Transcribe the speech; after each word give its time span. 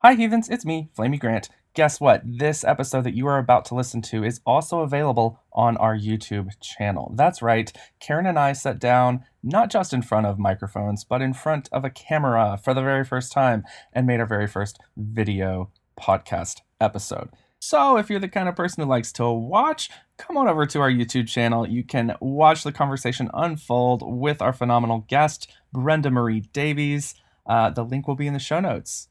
Hi, 0.00 0.14
heathens, 0.14 0.48
it's 0.48 0.64
me, 0.64 0.90
Flamy 0.94 1.18
Grant. 1.18 1.48
Guess 1.74 2.00
what? 2.00 2.22
This 2.24 2.62
episode 2.62 3.02
that 3.02 3.16
you 3.16 3.26
are 3.26 3.38
about 3.38 3.64
to 3.64 3.74
listen 3.74 4.00
to 4.02 4.22
is 4.22 4.40
also 4.46 4.82
available 4.82 5.40
on 5.52 5.76
our 5.78 5.98
YouTube 5.98 6.52
channel. 6.60 7.12
That's 7.16 7.42
right, 7.42 7.72
Karen 7.98 8.24
and 8.24 8.38
I 8.38 8.52
sat 8.52 8.78
down 8.78 9.24
not 9.42 9.70
just 9.70 9.92
in 9.92 10.02
front 10.02 10.26
of 10.26 10.38
microphones, 10.38 11.02
but 11.02 11.20
in 11.20 11.34
front 11.34 11.68
of 11.72 11.84
a 11.84 11.90
camera 11.90 12.60
for 12.62 12.74
the 12.74 12.80
very 12.80 13.04
first 13.04 13.32
time 13.32 13.64
and 13.92 14.06
made 14.06 14.20
our 14.20 14.26
very 14.26 14.46
first 14.46 14.78
video 14.96 15.72
podcast 16.00 16.60
episode. 16.80 17.30
So, 17.58 17.96
if 17.96 18.08
you're 18.08 18.20
the 18.20 18.28
kind 18.28 18.48
of 18.48 18.54
person 18.54 18.84
who 18.84 18.88
likes 18.88 19.10
to 19.14 19.28
watch, 19.28 19.90
come 20.16 20.36
on 20.36 20.46
over 20.46 20.64
to 20.64 20.80
our 20.80 20.92
YouTube 20.92 21.26
channel. 21.26 21.68
You 21.68 21.82
can 21.82 22.14
watch 22.20 22.62
the 22.62 22.70
conversation 22.70 23.32
unfold 23.34 24.04
with 24.06 24.40
our 24.42 24.52
phenomenal 24.52 25.06
guest, 25.08 25.50
Brenda 25.72 26.12
Marie 26.12 26.42
Davies. 26.52 27.16
Uh, 27.44 27.70
the 27.70 27.84
link 27.84 28.06
will 28.06 28.14
be 28.14 28.28
in 28.28 28.32
the 28.34 28.38
show 28.38 28.60
notes. 28.60 29.07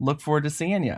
Look 0.00 0.20
forward 0.20 0.44
to 0.44 0.50
seeing 0.50 0.84
you. 0.84 0.96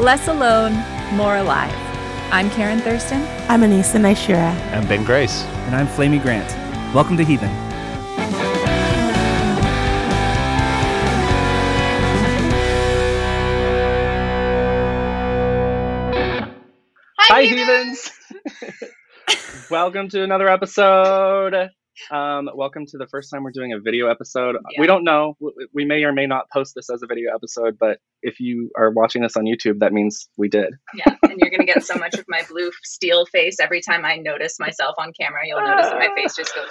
Less 0.00 0.26
alone, 0.28 0.72
more 1.16 1.36
alive. 1.36 1.72
I'm 2.32 2.50
Karen 2.50 2.80
Thurston. 2.80 3.22
I'm 3.48 3.62
Anissa 3.62 4.00
Naishira. 4.00 4.52
I'm 4.72 4.86
Ben 4.86 5.04
Grace. 5.04 5.42
And 5.66 5.76
I'm 5.76 5.86
Flamy 5.86 6.18
Grant. 6.18 6.48
Welcome 6.94 7.16
to 7.16 7.24
Heathen. 7.24 7.50
Hi, 17.42 17.48
heathens. 17.48 18.08
welcome 19.70 20.08
to 20.10 20.22
another 20.22 20.48
episode. 20.48 21.70
Um, 22.08 22.48
welcome 22.54 22.86
to 22.86 22.98
the 22.98 23.08
first 23.08 23.32
time 23.32 23.42
we're 23.42 23.50
doing 23.50 23.72
a 23.72 23.80
video 23.80 24.06
episode. 24.06 24.54
Yeah. 24.70 24.80
We 24.80 24.86
don't 24.86 25.02
know. 25.02 25.36
We 25.74 25.84
may 25.84 26.04
or 26.04 26.12
may 26.12 26.26
not 26.28 26.44
post 26.52 26.74
this 26.76 26.88
as 26.88 27.02
a 27.02 27.08
video 27.08 27.34
episode, 27.34 27.78
but 27.80 27.98
if 28.22 28.38
you 28.38 28.70
are 28.78 28.92
watching 28.92 29.22
this 29.22 29.36
on 29.36 29.42
YouTube, 29.42 29.80
that 29.80 29.92
means 29.92 30.28
we 30.36 30.48
did. 30.48 30.72
Yeah, 30.94 31.16
and 31.24 31.40
you're 31.40 31.50
gonna 31.50 31.66
get 31.66 31.82
so 31.82 31.96
much 31.96 32.14
of 32.14 32.24
my 32.28 32.44
blue 32.48 32.70
steel 32.84 33.26
face 33.26 33.56
every 33.58 33.80
time 33.80 34.04
I 34.04 34.18
notice 34.18 34.60
myself 34.60 34.94
on 34.98 35.12
camera. 35.12 35.40
You'll 35.44 35.66
notice 35.66 35.86
that 35.86 35.98
my 35.98 36.10
face 36.16 36.36
just 36.36 36.54
goes 36.54 36.70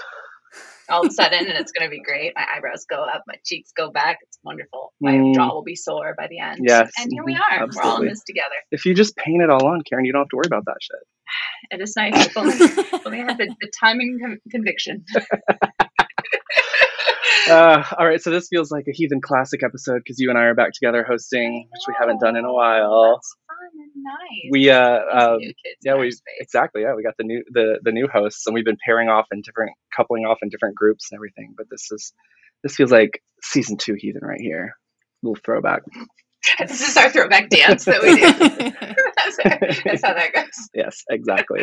all 0.92 1.02
of 1.02 1.08
a 1.08 1.12
sudden, 1.14 1.40
and 1.48 1.58
it's 1.58 1.72
gonna 1.72 1.90
be 1.90 2.02
great. 2.02 2.34
My 2.36 2.46
eyebrows 2.56 2.86
go 2.90 3.04
up, 3.04 3.24
my 3.28 3.36
cheeks 3.46 3.72
go 3.76 3.92
back. 3.92 4.18
It's 4.24 4.38
wonderful. 4.44 4.94
My 5.02 5.14
Mm. 5.14 5.34
jaw 5.36 5.54
will 5.54 5.64
be 5.64 5.76
sore 5.76 6.14
by 6.18 6.28
the 6.28 6.40
end. 6.40 6.60
Yes, 6.64 6.92
and 7.00 7.10
here 7.12 7.24
we 7.24 7.36
mhm, 7.36 7.40
are. 7.62 7.68
We're 7.74 7.82
all 7.84 8.02
in 8.02 8.08
this 8.08 8.24
together. 8.24 8.56
If 8.72 8.86
you 8.86 8.94
just 8.94 9.16
paint 9.16 9.42
it 9.42 9.50
all 9.50 9.66
on, 9.68 9.82
Karen, 9.90 10.06
you 10.06 10.12
don't 10.14 10.22
have 10.22 10.30
to 10.30 10.36
worry 10.36 10.48
about 10.48 10.66
that 10.66 10.78
shit. 10.82 11.00
It 11.72 11.80
is 11.82 11.96
nice. 11.96 12.26
If 12.28 12.38
only, 12.38 12.54
if 12.56 12.94
only 13.06 13.20
had 13.20 13.38
the, 13.38 13.48
the 13.62 13.72
timing 13.80 14.20
con- 14.22 14.40
conviction. 14.52 15.06
Uh, 17.50 17.84
all 17.98 18.08
right, 18.08 18.22
so 18.22 18.30
this 18.30 18.48
feels 18.50 18.72
like 18.72 18.86
a 18.88 18.92
heathen 18.94 19.20
classic 19.20 19.64
episode 19.64 19.98
because 20.04 20.20
you 20.20 20.30
and 20.30 20.38
I 20.38 20.44
are 20.44 20.54
back 20.54 20.72
together 20.74 21.04
hosting, 21.08 21.68
which 21.72 21.82
we 21.88 21.96
haven't 22.00 22.20
done 22.22 22.38
in 22.38 22.46
a 22.46 22.54
while. 22.54 23.20
That's 23.82 23.94
fun 23.94 23.94
and 23.96 24.04
nice. 24.04 24.52
We 24.52 24.70
uh, 24.70 25.00
um, 25.34 25.40
kids 25.40 25.56
yeah, 25.84 25.96
we 25.96 26.12
space. 26.12 26.24
exactly 26.40 26.82
yeah 26.84 26.94
we 26.96 27.04
got 27.04 27.16
the 27.18 27.24
new 27.24 27.44
the 27.52 27.80
the 27.84 27.92
new 27.92 28.08
hosts 28.08 28.46
and 28.48 28.54
we've 28.54 28.66
been 28.66 28.78
pairing 28.86 29.10
off 29.10 29.28
in 29.32 29.42
different 29.42 29.72
coupling 29.96 30.26
off 30.26 30.40
in 30.42 30.50
different 30.50 30.76
groups 30.76 31.10
and 31.12 31.18
everything. 31.18 31.54
But 31.58 31.68
this 31.70 31.92
is 31.92 32.14
this 32.64 32.76
feels 32.76 32.92
like 32.92 33.22
season 33.44 33.78
two 33.78 33.96
heathen 33.98 34.22
right 34.24 34.42
here. 34.42 34.74
little 35.24 35.38
throwback. 35.44 35.82
This 36.60 36.88
is 36.90 36.98
our 36.98 37.10
throwback 37.12 37.50
dance 37.50 37.86
that 37.86 38.02
we 38.02 38.16
do. 38.16 38.72
that's, 39.18 39.40
our- 39.46 39.84
that's 39.86 40.04
how 40.04 40.14
that 40.16 40.34
goes. 40.34 40.70
Yes, 40.74 41.04
exactly. 41.10 41.62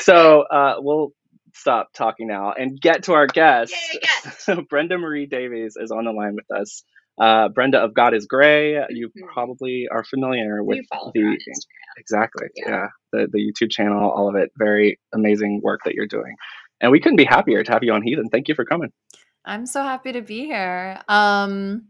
so 0.00 0.42
uh, 0.42 0.74
we'll 0.78 1.12
stop 1.54 1.88
talking 1.94 2.26
now 2.26 2.52
and 2.52 2.80
get 2.80 3.04
to 3.04 3.12
our 3.12 3.28
guest. 3.28 3.72
Yay, 3.92 4.00
guest. 4.00 4.40
So 4.42 4.62
Brenda 4.68 4.98
Marie 4.98 5.26
Davies 5.26 5.76
is 5.80 5.92
on 5.92 6.04
the 6.04 6.10
line 6.12 6.34
with 6.34 6.50
us. 6.50 6.82
Uh, 7.20 7.48
Brenda 7.48 7.78
of 7.78 7.94
God 7.94 8.14
is 8.14 8.26
Gray. 8.26 8.74
You 8.90 9.08
Mhm. 9.08 9.26
probably 9.32 9.88
are 9.90 10.04
familiar 10.04 10.62
with 10.62 10.78
the 10.90 10.96
her 11.20 11.26
on 11.28 11.34
Instagram. 11.34 11.98
exactly 11.98 12.46
Yeah. 12.56 12.68
yeah. 12.68 12.86
the 13.12 13.26
the 13.32 13.38
YouTube 13.38 13.70
channel, 13.70 14.10
all 14.10 14.28
of 14.28 14.36
it. 14.36 14.50
Very 14.56 14.98
amazing 15.14 15.60
work 15.62 15.80
that 15.84 15.94
you're 15.94 16.06
doing, 16.06 16.34
and 16.80 16.92
we 16.92 17.00
couldn't 17.00 17.16
be 17.16 17.24
happier 17.24 17.62
to 17.64 17.72
have 17.72 17.82
you 17.82 17.92
on 17.92 18.02
Heathen. 18.02 18.28
Thank 18.28 18.48
you 18.48 18.54
for 18.54 18.64
coming. 18.64 18.92
I'm 19.44 19.66
so 19.66 19.82
happy 19.82 20.12
to 20.12 20.20
be 20.20 20.44
here. 20.44 21.00
Um, 21.08 21.88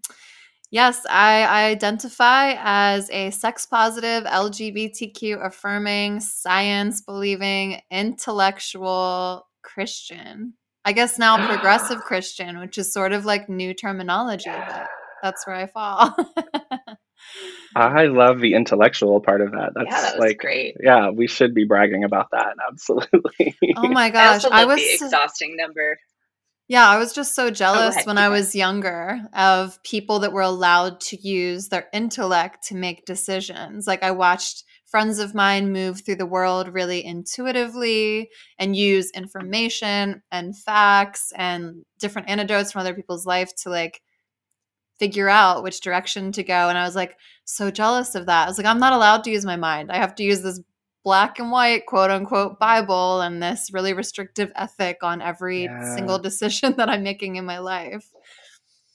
yes, 0.71 1.05
I 1.11 1.45
identify 1.71 2.55
as 2.59 3.11
a 3.11 3.31
sex 3.31 3.67
positive, 3.67 4.25
LGBTQ 4.25 5.45
affirming, 5.45 6.21
science 6.21 7.01
believing, 7.01 7.81
intellectual 7.91 9.47
Christian. 9.63 10.55
I 10.85 10.93
guess 10.93 11.19
now 11.19 11.37
progressive 11.49 12.01
Christian, 12.03 12.61
which 12.61 12.79
is 12.79 12.93
sort 12.93 13.13
of 13.13 13.25
like 13.25 13.49
new 13.49 13.75
terminology, 13.75 14.51
but 14.51 14.87
that's 15.23 15.47
where 15.47 15.57
I 15.57 15.67
fall. 15.67 16.15
I 17.77 18.07
love 18.07 18.41
the 18.41 18.55
intellectual 18.55 19.21
part 19.21 19.41
of 19.41 19.53
that. 19.53 19.73
That's 19.75 19.91
yeah, 19.91 20.01
that 20.01 20.17
was 20.17 20.27
like 20.27 20.39
great. 20.39 20.77
yeah, 20.83 21.11
we 21.11 21.27
should 21.27 21.55
be 21.55 21.65
bragging 21.65 22.05
about 22.05 22.29
that. 22.33 22.55
Absolutely. 22.71 23.57
oh 23.77 23.89
my 23.89 24.05
I 24.05 24.11
gosh, 24.11 24.45
also 24.45 24.51
I, 24.51 24.65
was 24.65 24.79
the 24.79 25.05
exhausting 25.05 25.57
number. 25.57 25.99
Yeah, 26.69 26.87
I 26.87 26.99
was 26.99 27.15
just 27.15 27.35
so 27.35 27.47
oh, 27.47 27.51
jealous 27.51 27.95
ahead, 27.95 28.07
when 28.07 28.19
I 28.19 28.27
going. 28.27 28.41
was 28.41 28.55
younger 28.55 29.21
of 29.33 29.83
people 29.85 30.19
that 30.21 30.33
were 30.33 30.43
allowed 30.43 31.01
to 31.03 31.17
use 31.17 31.69
their 31.69 31.89
intellect 31.93 32.67
to 32.69 32.75
make 32.75 33.07
decisions. 33.07 33.87
Like 33.87 34.03
I 34.03 34.11
watched 34.11 34.65
friends 34.85 35.19
of 35.19 35.35
mine 35.35 35.73
move 35.73 36.03
through 36.05 36.17
the 36.17 36.27
world 36.27 36.69
really 36.69 37.05
intuitively 37.05 38.29
and 38.59 38.77
use 38.77 39.11
information 39.13 40.23
and 40.31 40.57
facts 40.57 41.33
and 41.37 41.85
different 41.99 42.29
anecdotes 42.29 42.73
from 42.73 42.81
other 42.81 42.95
people's 42.95 43.27
life 43.27 43.55
to 43.63 43.71
like 43.71 44.03
figure 44.99 45.29
out 45.29 45.63
which 45.63 45.81
direction 45.81 46.33
to 46.33 46.43
go. 46.43 46.69
And 46.69 46.77
I 46.79 46.85
was 46.85 46.97
like 46.97 47.17
so 47.45 47.71
jealous 47.71 48.15
of 48.15 48.27
that. 48.27 48.45
I 48.45 48.49
was 48.49 48.59
like, 48.59 48.67
I'm 48.67 48.81
not 48.81 48.93
allowed 48.93 49.25
to 49.25 49.31
use 49.31 49.45
my 49.45 49.57
mind. 49.57 49.91
I 49.93 49.97
have 49.97 50.15
to 50.17 50.23
use 50.25 50.43
this 50.43 50.61
black 51.05 51.39
and 51.39 51.51
white 51.51 51.87
quote 51.87 52.11
unquote 52.11 52.59
Bible 52.59 53.21
and 53.21 53.43
this 53.43 53.71
really 53.73 53.93
restrictive 53.95 54.51
ethic 54.57 54.99
on 55.03 55.23
every 55.23 55.65
Yeah. 55.65 55.95
single 55.95 56.19
decision 56.19 56.75
that 56.77 56.89
I'm 56.89 57.03
making 57.03 57.37
in 57.37 57.45
my 57.45 57.59
life. 57.61 58.07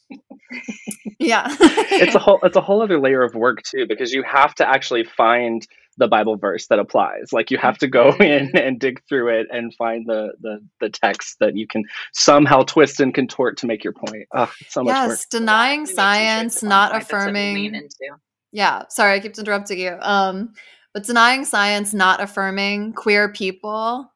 yeah. 1.20 1.48
it's 1.60 2.16
a 2.16 2.20
whole 2.26 2.40
it's 2.44 2.58
a 2.58 2.62
whole 2.62 2.82
other 2.84 3.00
layer 3.00 3.24
of 3.24 3.34
work 3.36 3.64
too 3.64 3.86
because 3.88 4.12
you 4.14 4.24
have 4.24 4.54
to 4.56 4.68
actually 4.68 5.04
find 5.04 5.66
the 5.98 6.08
Bible 6.08 6.36
verse 6.38 6.68
that 6.68 6.80
applies. 6.80 7.32
Like 7.34 7.52
you 7.52 7.58
have 7.58 7.78
to 7.80 7.88
go 7.88 8.10
in 8.20 8.56
and 8.58 8.80
dig 8.80 9.02
through 9.08 9.30
it 9.40 9.48
and 9.52 9.74
find 9.76 10.06
the 10.08 10.34
the 10.42 10.60
the 10.80 10.90
text 10.90 11.38
that 11.40 11.56
you 11.56 11.68
can 11.68 11.84
somehow 12.14 12.64
twist 12.64 13.00
and 13.00 13.14
contort 13.14 13.58
to 13.58 13.68
make 13.68 13.84
your 13.84 13.94
point. 13.94 14.28
Oh, 14.34 14.52
it's 14.62 14.74
so 14.74 14.84
much 14.84 15.00
work. 15.08 15.10
yes, 15.10 15.26
denying 15.28 15.86
You 15.88 15.96
made 15.96 15.96
science, 15.96 16.62
t-shirts 16.62 16.64
at 16.64 16.68
one 16.68 16.70
not 16.70 16.92
point 16.92 17.04
lean 17.36 17.76
affirming 17.76 17.76
into. 17.76 18.18
yeah 18.52 18.84
sorry 18.90 19.14
i 19.16 19.20
keep 19.20 19.38
interrupting 19.38 19.80
you 19.80 19.98
um 20.02 20.54
but 20.94 21.04
denying 21.06 21.44
science 21.46 21.94
not 21.94 22.22
affirming 22.22 22.94
queer 22.94 23.32
people 23.34 24.12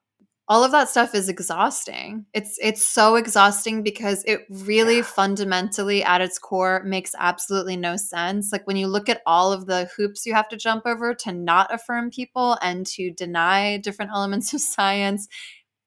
all 0.50 0.64
of 0.64 0.72
that 0.72 0.88
stuff 0.90 1.14
is 1.14 1.28
exhausting. 1.30 2.26
It's 2.34 2.58
it's 2.62 2.86
so 2.88 3.16
exhausting 3.16 3.84
because 3.84 4.24
it 4.26 4.42
really 4.50 4.98
Yeah. 4.98 5.04
fundamentally 5.04 6.04
at 6.04 6.22
its 6.22 6.40
core 6.40 6.84
makes 6.86 7.14
absolutely 7.20 7.76
no 7.78 7.98
sense. 7.98 8.52
Like 8.52 8.66
when 8.66 8.78
you 8.78 8.88
look 8.88 9.10
at 9.10 9.22
all 9.26 9.52
of 9.52 9.66
the 9.66 9.90
hoops 9.98 10.26
you 10.26 10.34
have 10.34 10.48
to 10.50 10.58
jump 10.58 10.86
over 10.86 11.14
to 11.16 11.32
not 11.34 11.74
affirm 11.74 12.12
people 12.12 12.58
and 12.62 12.86
to 12.88 13.12
deny 13.12 13.78
different 13.78 14.12
elements 14.16 14.54
of 14.54 14.62
science 14.62 15.28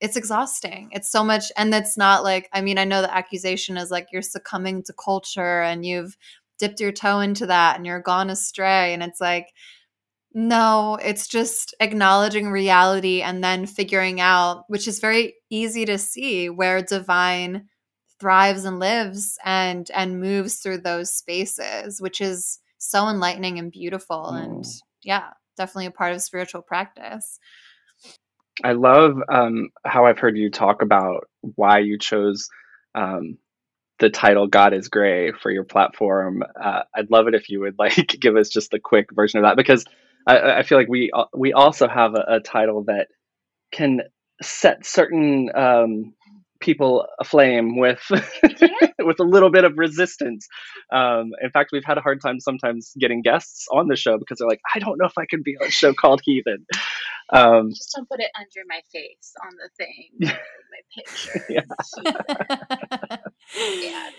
it's 0.00 0.16
exhausting. 0.16 0.88
It's 0.92 1.10
so 1.10 1.22
much 1.22 1.52
and 1.56 1.74
it's 1.74 1.96
not 1.96 2.24
like 2.24 2.48
i 2.52 2.60
mean 2.62 2.78
i 2.78 2.84
know 2.84 3.02
the 3.02 3.14
accusation 3.14 3.76
is 3.76 3.90
like 3.90 4.08
you're 4.12 4.22
succumbing 4.22 4.82
to 4.84 4.92
culture 4.94 5.62
and 5.62 5.84
you've 5.84 6.16
dipped 6.58 6.80
your 6.80 6.92
toe 6.92 7.20
into 7.20 7.46
that 7.46 7.76
and 7.76 7.86
you're 7.86 8.00
gone 8.02 8.28
astray. 8.30 8.92
And 8.92 9.02
it's 9.02 9.20
like 9.20 9.46
no 10.32 10.96
it's 11.02 11.26
just 11.26 11.74
acknowledging 11.80 12.50
reality 12.50 13.20
and 13.22 13.42
then 13.42 13.66
figuring 13.66 14.20
out 14.20 14.64
which 14.68 14.86
is 14.86 15.00
very 15.00 15.34
easy 15.50 15.84
to 15.84 15.98
see 15.98 16.48
where 16.48 16.82
divine 16.82 17.66
thrives 18.20 18.64
and 18.64 18.78
lives 18.78 19.36
and 19.44 19.90
and 19.94 20.20
moves 20.20 20.58
through 20.58 20.78
those 20.78 21.10
spaces 21.12 22.00
which 22.00 22.20
is 22.20 22.58
so 22.78 23.08
enlightening 23.08 23.58
and 23.58 23.72
beautiful 23.72 24.26
and 24.28 24.64
Mm. 24.64 24.80
yeah 25.02 25.30
definitely 25.56 25.86
a 25.86 25.90
part 25.90 26.12
of 26.12 26.22
spiritual 26.22 26.62
practice 26.62 27.38
I 28.62 28.72
love 28.72 29.16
um, 29.32 29.70
how 29.84 30.06
I've 30.06 30.18
heard 30.18 30.36
you 30.36 30.50
talk 30.50 30.82
about 30.82 31.28
why 31.56 31.78
you 31.78 31.98
chose 31.98 32.48
um, 32.94 33.38
the 34.00 34.10
title 34.10 34.46
"God 34.46 34.74
is 34.74 34.88
Gray" 34.88 35.32
for 35.32 35.50
your 35.50 35.64
platform. 35.64 36.42
Uh, 36.60 36.82
I'd 36.94 37.10
love 37.10 37.26
it 37.28 37.34
if 37.34 37.48
you 37.48 37.60
would 37.60 37.78
like 37.78 38.06
give 38.20 38.36
us 38.36 38.48
just 38.48 38.70
the 38.70 38.78
quick 38.78 39.08
version 39.12 39.38
of 39.38 39.44
that 39.44 39.56
because 39.56 39.84
I, 40.26 40.58
I 40.58 40.62
feel 40.62 40.78
like 40.78 40.88
we 40.88 41.10
we 41.36 41.52
also 41.52 41.88
have 41.88 42.14
a, 42.14 42.36
a 42.36 42.40
title 42.40 42.84
that 42.84 43.08
can 43.72 44.02
set 44.42 44.86
certain 44.86 45.50
um, 45.54 46.14
people 46.60 47.06
aflame 47.18 47.78
with 47.78 48.00
with 48.98 49.20
a 49.20 49.24
little 49.24 49.50
bit 49.50 49.64
of 49.64 49.72
resistance. 49.76 50.46
Um, 50.92 51.32
in 51.42 51.50
fact, 51.50 51.70
we've 51.72 51.84
had 51.84 51.98
a 51.98 52.00
hard 52.00 52.20
time 52.20 52.40
sometimes 52.40 52.92
getting 52.98 53.22
guests 53.22 53.66
on 53.72 53.88
the 53.88 53.96
show 53.96 54.18
because 54.18 54.38
they're 54.38 54.48
like, 54.48 54.60
I 54.74 54.78
don't 54.78 54.98
know 54.98 55.06
if 55.06 55.18
I 55.18 55.26
can 55.28 55.42
be 55.44 55.56
on 55.60 55.66
a 55.66 55.70
show 55.70 55.92
called 55.92 56.20
Heathen. 56.24 56.66
Um, 57.32 57.70
Just 57.70 57.92
don't 57.96 58.08
put 58.08 58.20
it 58.20 58.30
under 58.36 58.66
my 58.68 58.80
face 58.92 59.32
on 59.44 59.56
the 59.56 59.70
thing, 59.76 60.10
my 60.20 60.82
picture. 60.94 61.46
Yeah. 61.50 61.62
yeah. 63.56 64.10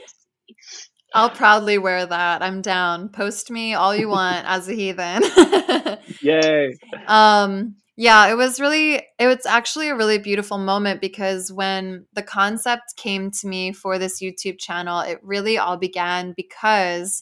I'll 1.14 1.30
proudly 1.30 1.78
wear 1.78 2.06
that. 2.06 2.42
I'm 2.42 2.62
down. 2.62 3.10
Post 3.10 3.52
me 3.52 3.74
all 3.74 3.96
you 3.96 4.08
want 4.18 4.46
as 4.46 4.68
a 4.70 4.74
heathen. 4.74 5.24
Yay! 6.22 6.76
um 7.08 7.76
yeah 7.98 8.28
it 8.30 8.36
was 8.36 8.60
really 8.60 8.96
it 9.20 9.28
was 9.28 9.46
actually 9.46 9.90
a 9.90 9.96
really 9.96 10.18
beautiful 10.18 10.58
moment 10.58 11.02
because 11.02 11.52
when 11.52 12.06
the 12.14 12.24
concept 12.24 12.96
came 12.98 13.30
to 13.30 13.48
me 13.48 13.72
for 13.72 14.00
this 14.00 14.22
youtube 14.22 14.58
channel 14.60 15.02
it 15.02 15.20
really 15.22 15.58
all 15.58 15.78
began 15.78 16.34
because 16.36 17.22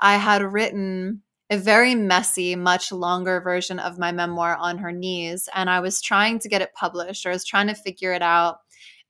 i 0.00 0.16
had 0.16 0.42
written 0.42 1.22
a 1.50 1.56
very 1.56 1.94
messy 1.94 2.56
much 2.56 2.90
longer 2.90 3.40
version 3.40 3.78
of 3.78 3.98
my 3.98 4.10
memoir 4.10 4.56
on 4.56 4.78
her 4.78 4.92
knees 4.92 5.48
and 5.54 5.68
i 5.68 5.80
was 5.80 6.00
trying 6.00 6.38
to 6.38 6.48
get 6.48 6.62
it 6.62 6.74
published 6.74 7.26
or 7.26 7.30
i 7.30 7.32
was 7.32 7.44
trying 7.44 7.68
to 7.68 7.74
figure 7.74 8.12
it 8.12 8.22
out 8.22 8.56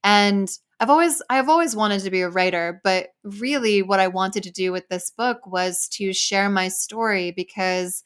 and 0.03 0.51
i've 0.81 0.91
always 0.91 1.23
i've 1.31 1.49
always 1.49 1.77
wanted 1.77 2.01
to 2.03 2.11
be 2.11 2.23
a 2.23 2.31
writer 2.31 2.81
but 2.85 3.09
really 3.25 3.83
what 3.83 4.01
i 4.01 4.09
wanted 4.09 4.43
to 4.43 4.51
do 4.51 4.73
with 4.73 4.89
this 4.89 5.11
book 5.11 5.47
was 5.47 5.89
to 5.89 6.13
share 6.13 6.49
my 6.51 6.69
story 6.69 7.31
because 7.33 8.03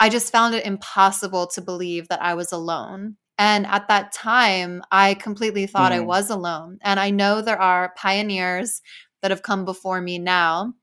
I 0.00 0.08
just 0.08 0.32
found 0.32 0.54
it 0.54 0.66
impossible 0.66 1.46
to 1.48 1.60
believe 1.60 2.08
that 2.08 2.20
I 2.22 2.34
was 2.34 2.52
alone. 2.52 3.16
And 3.38 3.66
at 3.66 3.88
that 3.88 4.12
time, 4.12 4.82
I 4.90 5.14
completely 5.14 5.66
thought 5.66 5.92
I 5.92 6.00
Mm. 6.00 6.06
was 6.06 6.30
alone. 6.30 6.78
And 6.82 7.00
I 7.00 7.10
know 7.10 7.40
there 7.40 7.60
are 7.60 7.94
pioneers 7.96 8.82
that 9.22 9.30
have 9.30 9.42
come 9.42 9.64
before 9.64 10.00
me 10.00 10.18
now. 10.18 10.74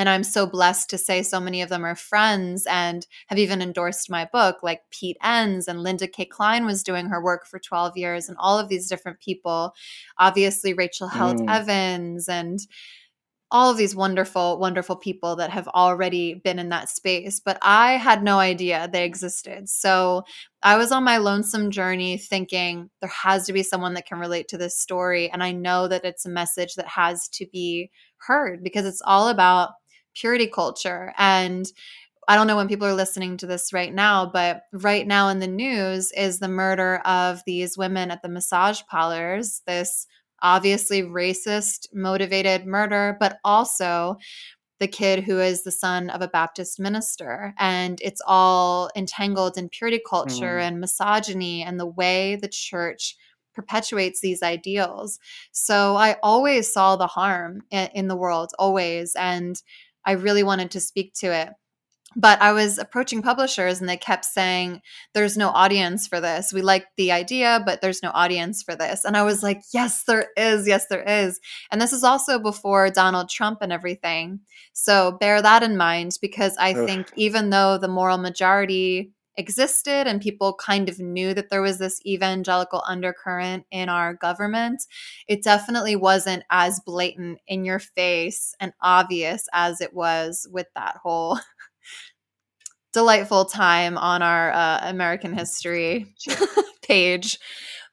And 0.00 0.08
I'm 0.08 0.24
so 0.24 0.46
blessed 0.46 0.88
to 0.88 0.96
say 0.98 1.22
so 1.22 1.38
many 1.38 1.60
of 1.60 1.68
them 1.68 1.84
are 1.84 1.94
friends 1.94 2.66
and 2.66 3.06
have 3.26 3.38
even 3.38 3.60
endorsed 3.60 4.08
my 4.08 4.26
book, 4.32 4.62
like 4.62 4.80
Pete 4.90 5.18
Enns 5.22 5.68
and 5.68 5.82
Linda 5.82 6.08
Kay 6.08 6.24
Klein 6.24 6.64
was 6.64 6.82
doing 6.82 7.08
her 7.08 7.22
work 7.22 7.46
for 7.46 7.58
12 7.58 7.98
years, 7.98 8.26
and 8.26 8.38
all 8.40 8.58
of 8.58 8.70
these 8.70 8.88
different 8.88 9.20
people. 9.20 9.74
Obviously, 10.16 10.72
Rachel 10.72 11.08
Held 11.08 11.40
Mm. 11.40 11.54
Evans 11.54 12.30
and 12.30 12.60
all 13.50 13.70
of 13.70 13.76
these 13.76 13.94
wonderful, 13.94 14.58
wonderful 14.58 14.96
people 14.96 15.36
that 15.36 15.50
have 15.50 15.68
already 15.68 16.32
been 16.32 16.58
in 16.58 16.70
that 16.70 16.88
space, 16.88 17.38
but 17.38 17.58
I 17.60 17.98
had 17.98 18.22
no 18.22 18.38
idea 18.38 18.88
they 18.90 19.04
existed. 19.04 19.68
So 19.68 20.22
I 20.62 20.78
was 20.78 20.92
on 20.92 21.04
my 21.04 21.18
lonesome 21.18 21.70
journey 21.70 22.16
thinking 22.16 22.88
there 23.02 23.10
has 23.10 23.44
to 23.46 23.52
be 23.52 23.62
someone 23.62 23.92
that 23.94 24.06
can 24.06 24.18
relate 24.18 24.48
to 24.48 24.56
this 24.56 24.78
story. 24.78 25.30
And 25.30 25.42
I 25.42 25.52
know 25.52 25.88
that 25.88 26.06
it's 26.06 26.24
a 26.24 26.30
message 26.30 26.76
that 26.76 26.88
has 26.88 27.28
to 27.34 27.46
be 27.52 27.90
heard 28.16 28.64
because 28.64 28.86
it's 28.86 29.02
all 29.04 29.28
about 29.28 29.72
purity 30.14 30.46
culture. 30.46 31.12
And 31.18 31.66
I 32.28 32.36
don't 32.36 32.46
know 32.46 32.56
when 32.56 32.68
people 32.68 32.86
are 32.86 32.94
listening 32.94 33.36
to 33.38 33.46
this 33.46 33.72
right 33.72 33.92
now, 33.92 34.26
but 34.26 34.62
right 34.72 35.06
now 35.06 35.28
in 35.28 35.40
the 35.40 35.48
news 35.48 36.12
is 36.12 36.38
the 36.38 36.48
murder 36.48 36.98
of 36.98 37.42
these 37.46 37.76
women 37.76 38.10
at 38.10 38.22
the 38.22 38.28
massage 38.28 38.82
parlors, 38.88 39.62
this 39.66 40.06
obviously 40.42 41.02
racist 41.02 41.88
motivated 41.92 42.66
murder, 42.66 43.16
but 43.20 43.38
also 43.44 44.16
the 44.78 44.88
kid 44.88 45.24
who 45.24 45.38
is 45.40 45.62
the 45.64 45.70
son 45.72 46.08
of 46.08 46.22
a 46.22 46.28
Baptist 46.28 46.80
minister. 46.80 47.54
And 47.58 48.00
it's 48.02 48.22
all 48.26 48.90
entangled 48.96 49.58
in 49.58 49.68
purity 49.68 50.00
culture 50.08 50.58
Mm. 50.58 50.68
and 50.68 50.80
misogyny 50.80 51.62
and 51.62 51.78
the 51.78 51.86
way 51.86 52.36
the 52.36 52.48
church 52.48 53.16
perpetuates 53.54 54.20
these 54.20 54.42
ideals. 54.42 55.18
So 55.52 55.96
I 55.96 56.16
always 56.22 56.72
saw 56.72 56.96
the 56.96 57.08
harm 57.08 57.62
i- 57.72 57.90
in 57.94 58.08
the 58.08 58.16
world, 58.16 58.52
always. 58.58 59.14
And 59.16 59.60
I 60.04 60.12
really 60.12 60.42
wanted 60.42 60.72
to 60.72 60.80
speak 60.80 61.14
to 61.14 61.32
it 61.32 61.50
but 62.16 62.42
I 62.42 62.52
was 62.52 62.78
approaching 62.78 63.22
publishers 63.22 63.80
and 63.80 63.88
they 63.88 63.96
kept 63.96 64.24
saying, 64.24 64.80
There's 65.14 65.36
no 65.36 65.50
audience 65.50 66.08
for 66.08 66.20
this. 66.20 66.52
We 66.52 66.60
like 66.60 66.86
the 66.96 67.12
idea, 67.12 67.62
but 67.64 67.80
there's 67.80 68.02
no 68.02 68.10
audience 68.12 68.62
for 68.62 68.74
this. 68.74 69.04
And 69.04 69.16
I 69.16 69.22
was 69.22 69.42
like, 69.42 69.60
Yes, 69.72 70.02
there 70.04 70.28
is. 70.36 70.66
Yes, 70.66 70.86
there 70.88 71.02
is. 71.02 71.38
And 71.70 71.80
this 71.80 71.92
is 71.92 72.02
also 72.02 72.38
before 72.40 72.90
Donald 72.90 73.28
Trump 73.28 73.58
and 73.60 73.72
everything. 73.72 74.40
So 74.72 75.12
bear 75.20 75.40
that 75.40 75.62
in 75.62 75.76
mind 75.76 76.12
because 76.20 76.56
I 76.58 76.72
Oof. 76.74 76.84
think 76.84 77.12
even 77.14 77.50
though 77.50 77.78
the 77.78 77.88
moral 77.88 78.18
majority 78.18 79.12
existed 79.40 80.06
and 80.06 80.20
people 80.20 80.54
kind 80.54 80.88
of 80.88 81.00
knew 81.00 81.34
that 81.34 81.50
there 81.50 81.62
was 81.62 81.78
this 81.80 82.00
evangelical 82.06 82.84
undercurrent 82.86 83.66
in 83.72 83.88
our 83.88 84.14
government, 84.14 84.82
it 85.26 85.42
definitely 85.42 85.96
wasn't 85.96 86.44
as 86.50 86.80
blatant 86.86 87.40
in 87.48 87.64
your 87.64 87.80
face 87.80 88.54
and 88.60 88.72
obvious 88.80 89.48
as 89.52 89.80
it 89.80 89.94
was 89.94 90.46
with 90.52 90.68
that 90.76 90.98
whole 91.02 91.40
delightful 92.92 93.44
time 93.44 93.96
on 93.98 94.22
our 94.22 94.52
uh, 94.52 94.80
American 94.82 95.32
history 95.32 96.14
page. 96.82 97.38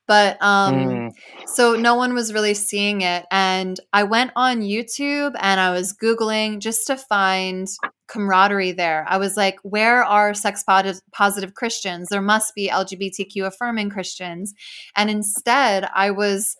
But 0.08 0.42
um, 0.42 0.74
Mm. 0.74 1.12
so 1.48 1.76
no 1.76 1.96
one 1.96 2.14
was 2.14 2.34
really 2.34 2.54
seeing 2.54 3.02
it. 3.02 3.26
And 3.30 3.80
I 3.94 4.04
went 4.04 4.32
on 4.36 4.62
YouTube 4.62 5.36
and 5.40 5.60
I 5.60 5.72
was 5.72 5.94
Googling 5.94 6.60
just 6.60 6.88
to 6.88 6.96
find 6.98 7.68
camaraderie 8.08 8.72
there. 8.72 9.06
I 9.08 9.18
was 9.18 9.36
like, 9.38 9.60
where 9.64 10.04
are 10.04 10.34
sex 10.34 10.64
positive 10.64 11.54
Christians? 11.54 12.10
There 12.10 12.22
must 12.22 12.56
be 12.56 12.70
LGBTQ 12.70 13.46
affirming 13.46 13.90
Christians. 13.90 14.54
And 14.96 15.10
instead, 15.10 15.90
I 15.94 16.12
was 16.12 16.56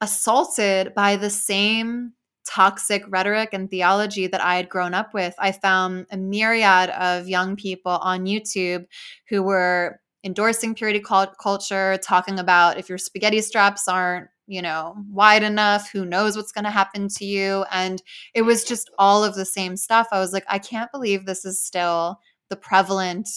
assaulted 0.00 0.94
by 0.94 1.16
the 1.16 1.30
same 1.30 2.12
toxic 2.44 3.04
rhetoric 3.08 3.50
and 3.52 3.70
theology 3.70 4.26
that 4.26 4.42
I 4.42 4.56
had 4.56 4.68
grown 4.68 4.94
up 4.94 5.14
with. 5.14 5.34
I 5.38 5.52
found 5.52 6.06
a 6.10 6.16
myriad 6.16 6.90
of 6.90 7.28
young 7.28 7.54
people 7.54 7.92
on 7.92 8.26
YouTube 8.26 8.86
who 9.28 9.44
were 9.44 10.00
endorsing 10.24 10.74
purity 10.74 11.00
culture, 11.40 11.98
talking 12.02 12.40
about 12.40 12.78
if 12.78 12.88
your 12.88 12.98
spaghetti 12.98 13.40
straps 13.40 13.86
aren't, 13.86 14.28
you 14.52 14.60
know, 14.60 14.94
wide 15.10 15.42
enough, 15.42 15.90
who 15.90 16.04
knows 16.04 16.36
what's 16.36 16.52
going 16.52 16.64
to 16.64 16.70
happen 16.70 17.08
to 17.08 17.24
you. 17.24 17.64
And 17.72 18.02
it 18.34 18.42
was 18.42 18.64
just 18.64 18.90
all 18.98 19.24
of 19.24 19.34
the 19.34 19.46
same 19.46 19.78
stuff. 19.78 20.08
I 20.12 20.18
was 20.18 20.34
like, 20.34 20.44
I 20.46 20.58
can't 20.58 20.92
believe 20.92 21.24
this 21.24 21.46
is 21.46 21.58
still 21.58 22.20
the 22.50 22.56
prevalent 22.56 23.28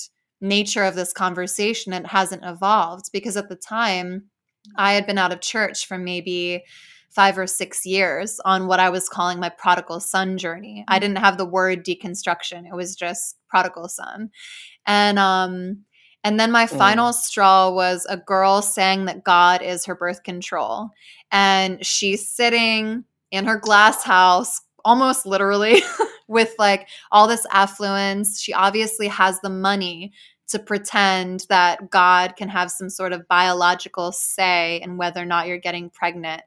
nature 0.42 0.84
of 0.84 0.96
this 0.96 1.14
conversation. 1.14 1.94
It 1.94 2.06
hasn't 2.06 2.44
evolved 2.44 3.06
because 3.14 3.38
at 3.38 3.48
the 3.48 3.56
time, 3.56 4.26
I 4.76 4.94
had 4.94 5.08
been 5.08 5.18
out 5.18 5.32
of 5.32 5.40
church 5.40 5.88
for 5.88 5.98
maybe 5.98 6.64
five 7.12 7.38
or 7.38 7.48
six 7.48 7.86
years 7.86 8.42
on 8.44 8.68
what 8.68 8.82
I 8.82 8.90
was 8.90 9.08
calling 9.08 9.40
my 9.40 9.48
prodigal 9.48 10.02
son 10.02 10.38
journey. 10.38 10.84
I 10.90 11.00
didn't 11.00 11.20
have 11.20 11.38
the 11.38 11.46
word 11.46 11.86
deconstruction. 11.86 12.68
It 12.68 12.76
was 12.76 12.94
just 12.94 13.38
prodigal 13.48 13.88
son. 13.88 14.32
And 14.86 15.18
um 15.18 15.86
and 16.26 16.40
then 16.40 16.52
my 16.52 16.66
Mm. 16.66 16.78
final 16.78 17.14
straw 17.14 17.70
was 17.70 18.06
a 18.10 18.18
girl 18.18 18.64
saying 18.64 19.06
that 19.06 19.24
God 19.24 19.62
is 19.62 19.86
her 19.86 19.96
birth 19.96 20.24
control. 20.24 20.90
And 21.32 21.86
she's 21.86 22.28
sitting 22.28 23.06
in 23.30 23.46
her 23.46 23.58
glass 23.58 24.04
house, 24.04 24.62
almost 24.84 25.28
literally, 25.28 25.84
with 26.28 26.56
like 26.58 26.88
all 27.12 27.28
this 27.28 27.46
affluence. 27.52 28.42
She 28.42 28.54
obviously 28.54 29.08
has 29.08 29.40
the 29.42 29.52
money 29.52 30.14
to 30.48 30.58
pretend 30.58 31.46
that 31.50 31.92
God 31.92 32.36
can 32.36 32.50
have 32.50 32.72
some 32.72 32.90
sort 32.90 33.14
of 33.14 33.28
biological 33.28 34.12
say 34.12 34.82
in 34.82 34.98
whether 34.98 35.22
or 35.22 35.26
not 35.26 35.48
you're 35.48 35.58
getting 35.60 35.92
pregnant. 35.92 36.42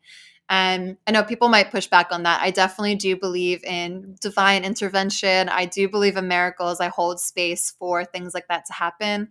And 0.49 0.97
I 1.07 1.11
know 1.11 1.23
people 1.23 1.49
might 1.49 1.71
push 1.71 1.87
back 1.89 2.09
on 2.11 2.23
that. 2.23 2.41
I 2.41 2.51
definitely 2.51 2.95
do 2.95 3.17
believe 3.17 3.63
in 3.65 4.17
divine 4.21 4.65
intervention. 4.65 5.49
I 5.51 5.67
do 5.67 5.89
believe 5.89 6.17
in 6.17 6.27
miracles. 6.27 6.81
I 6.81 6.89
hold 6.89 7.21
space 7.21 7.75
for 7.79 8.05
things 8.05 8.33
like 8.35 8.49
that 8.49 8.65
to 8.67 8.73
happen. 8.73 9.29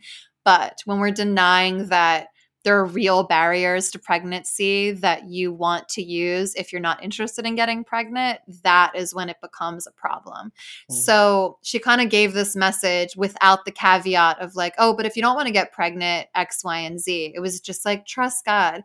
But 0.47 0.79
when 0.85 0.99
we're 0.99 1.11
denying 1.11 1.89
that 1.89 2.27
there 2.63 2.79
are 2.79 2.85
real 2.85 3.23
barriers 3.23 3.91
to 3.91 3.99
pregnancy 3.99 4.91
that 4.91 5.29
you 5.29 5.51
want 5.51 5.89
to 5.89 6.01
use 6.01 6.55
if 6.55 6.71
you're 6.71 6.79
not 6.79 7.03
interested 7.03 7.45
in 7.45 7.55
getting 7.55 7.83
pregnant, 7.83 8.39
that 8.63 8.93
is 8.95 9.13
when 9.13 9.27
it 9.27 9.35
becomes 9.41 9.85
a 9.85 9.91
problem. 9.91 10.53
Mm. 10.89 10.95
So 10.95 11.57
she 11.63 11.79
kind 11.79 11.99
of 11.99 12.09
gave 12.09 12.31
this 12.31 12.55
message 12.55 13.17
without 13.17 13.65
the 13.65 13.71
caveat 13.73 14.39
of 14.39 14.55
like, 14.55 14.73
oh, 14.77 14.95
but 14.95 15.05
if 15.05 15.17
you 15.17 15.21
don't 15.21 15.35
want 15.35 15.47
to 15.47 15.53
get 15.53 15.73
pregnant, 15.73 16.27
X, 16.33 16.63
Y, 16.63 16.77
and 16.79 16.97
Z. 16.97 17.33
It 17.35 17.41
was 17.41 17.59
just 17.59 17.83
like, 17.83 18.05
trust 18.05 18.45
God. 18.45 18.83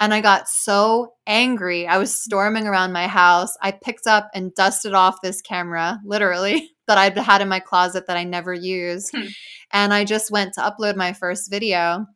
And 0.00 0.12
I 0.12 0.20
got 0.20 0.48
so 0.48 1.12
angry. 1.28 1.86
I 1.86 1.98
was 1.98 2.12
storming 2.12 2.66
around 2.66 2.92
my 2.92 3.06
house. 3.06 3.56
I 3.62 3.70
picked 3.70 4.08
up 4.08 4.30
and 4.34 4.52
dusted 4.52 4.94
off 4.94 5.22
this 5.22 5.40
camera, 5.40 6.00
literally, 6.04 6.73
that 6.86 6.98
I'd 6.98 7.16
had 7.16 7.40
in 7.40 7.48
my 7.48 7.60
closet 7.60 8.06
that 8.06 8.16
I 8.16 8.24
never 8.24 8.52
used. 8.52 9.10
Hmm. 9.14 9.26
And 9.72 9.92
I 9.92 10.04
just 10.04 10.30
went 10.30 10.54
to 10.54 10.60
upload 10.60 10.96
my 10.96 11.12
first 11.12 11.50
video. 11.50 12.06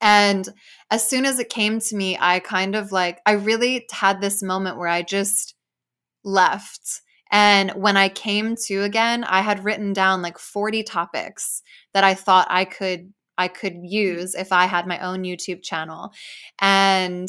And 0.00 0.48
as 0.90 1.08
soon 1.08 1.24
as 1.26 1.38
it 1.38 1.48
came 1.48 1.80
to 1.80 1.96
me, 1.96 2.16
I 2.20 2.40
kind 2.40 2.74
of 2.74 2.92
like, 2.92 3.20
I 3.24 3.32
really 3.32 3.86
had 3.90 4.20
this 4.20 4.42
moment 4.42 4.76
where 4.76 4.88
I 4.88 5.02
just 5.02 5.54
left. 6.24 7.02
And 7.30 7.70
when 7.72 7.96
I 7.96 8.08
came 8.08 8.56
to 8.66 8.82
again, 8.82 9.24
I 9.24 9.40
had 9.40 9.64
written 9.64 9.92
down 9.92 10.22
like 10.22 10.38
40 10.38 10.82
topics 10.82 11.62
that 11.94 12.04
I 12.04 12.14
thought 12.14 12.46
I 12.50 12.64
could 12.64 13.12
I 13.38 13.48
could 13.48 13.78
use 13.82 14.34
if 14.34 14.52
I 14.52 14.66
had 14.66 14.86
my 14.86 14.98
own 14.98 15.24
YouTube 15.24 15.62
channel. 15.62 16.12
And 16.60 17.28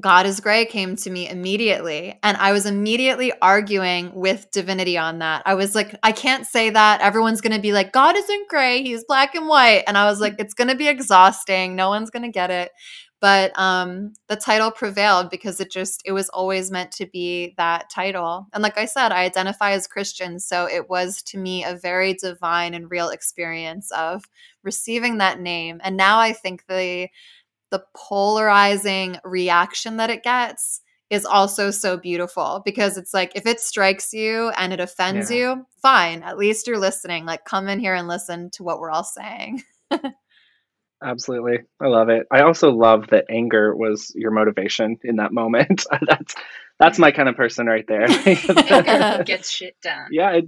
God 0.00 0.26
is 0.26 0.40
Gray 0.40 0.66
came 0.66 0.96
to 0.96 1.10
me 1.10 1.28
immediately. 1.28 2.18
And 2.22 2.36
I 2.36 2.50
was 2.52 2.66
immediately 2.66 3.32
arguing 3.40 4.12
with 4.12 4.50
divinity 4.50 4.98
on 4.98 5.20
that. 5.20 5.42
I 5.46 5.54
was 5.54 5.74
like, 5.74 5.94
I 6.02 6.10
can't 6.10 6.46
say 6.46 6.70
that. 6.70 7.00
Everyone's 7.00 7.40
going 7.40 7.54
to 7.54 7.62
be 7.62 7.72
like, 7.72 7.92
God 7.92 8.16
isn't 8.16 8.48
gray. 8.48 8.82
He's 8.82 9.04
black 9.04 9.36
and 9.36 9.46
white. 9.46 9.84
And 9.86 9.96
I 9.96 10.06
was 10.06 10.20
like, 10.20 10.34
it's 10.38 10.54
going 10.54 10.68
to 10.68 10.74
be 10.74 10.88
exhausting. 10.88 11.76
No 11.76 11.90
one's 11.90 12.10
going 12.10 12.24
to 12.24 12.28
get 12.28 12.50
it. 12.50 12.72
But 13.20 13.58
um, 13.58 14.12
the 14.28 14.36
title 14.36 14.70
prevailed 14.70 15.30
because 15.30 15.60
it 15.60 15.70
just, 15.70 16.02
it 16.04 16.12
was 16.12 16.28
always 16.28 16.70
meant 16.70 16.90
to 16.92 17.06
be 17.06 17.54
that 17.56 17.88
title. 17.88 18.48
And 18.52 18.62
like 18.62 18.76
I 18.76 18.84
said, 18.84 19.12
I 19.12 19.22
identify 19.22 19.70
as 19.70 19.86
Christian. 19.86 20.40
So 20.40 20.66
it 20.66 20.90
was 20.90 21.22
to 21.28 21.38
me 21.38 21.64
a 21.64 21.76
very 21.76 22.14
divine 22.14 22.74
and 22.74 22.90
real 22.90 23.10
experience 23.10 23.90
of 23.92 24.24
receiving 24.62 25.18
that 25.18 25.40
name. 25.40 25.80
And 25.84 25.96
now 25.96 26.18
I 26.18 26.32
think 26.32 26.66
the, 26.66 27.08
the 27.70 27.84
polarizing 27.96 29.18
reaction 29.24 29.96
that 29.96 30.10
it 30.10 30.22
gets 30.22 30.80
is 31.10 31.24
also 31.24 31.70
so 31.70 31.96
beautiful 31.96 32.62
because 32.64 32.96
it's 32.96 33.14
like 33.14 33.32
if 33.34 33.46
it 33.46 33.60
strikes 33.60 34.12
you 34.12 34.50
and 34.56 34.72
it 34.72 34.80
offends 34.80 35.30
yeah. 35.30 35.36
you, 35.36 35.66
fine. 35.82 36.22
At 36.22 36.38
least 36.38 36.66
you're 36.66 36.78
listening. 36.78 37.24
Like 37.24 37.44
come 37.44 37.68
in 37.68 37.78
here 37.78 37.94
and 37.94 38.08
listen 38.08 38.50
to 38.52 38.62
what 38.62 38.80
we're 38.80 38.90
all 38.90 39.04
saying. 39.04 39.62
Absolutely. 41.04 41.58
I 41.80 41.86
love 41.86 42.08
it. 42.08 42.26
I 42.32 42.42
also 42.42 42.70
love 42.70 43.08
that 43.08 43.26
anger 43.28 43.76
was 43.76 44.12
your 44.14 44.30
motivation 44.30 44.96
in 45.04 45.16
that 45.16 45.32
moment. 45.32 45.84
that's 46.06 46.34
that's 46.84 46.98
my 46.98 47.10
kind 47.10 47.28
of 47.30 47.36
person 47.36 47.66
right 47.66 47.86
there. 47.88 48.06
gets 49.24 49.48
shit 49.48 49.74
done. 49.82 50.08
Yeah, 50.10 50.32
it, 50.32 50.44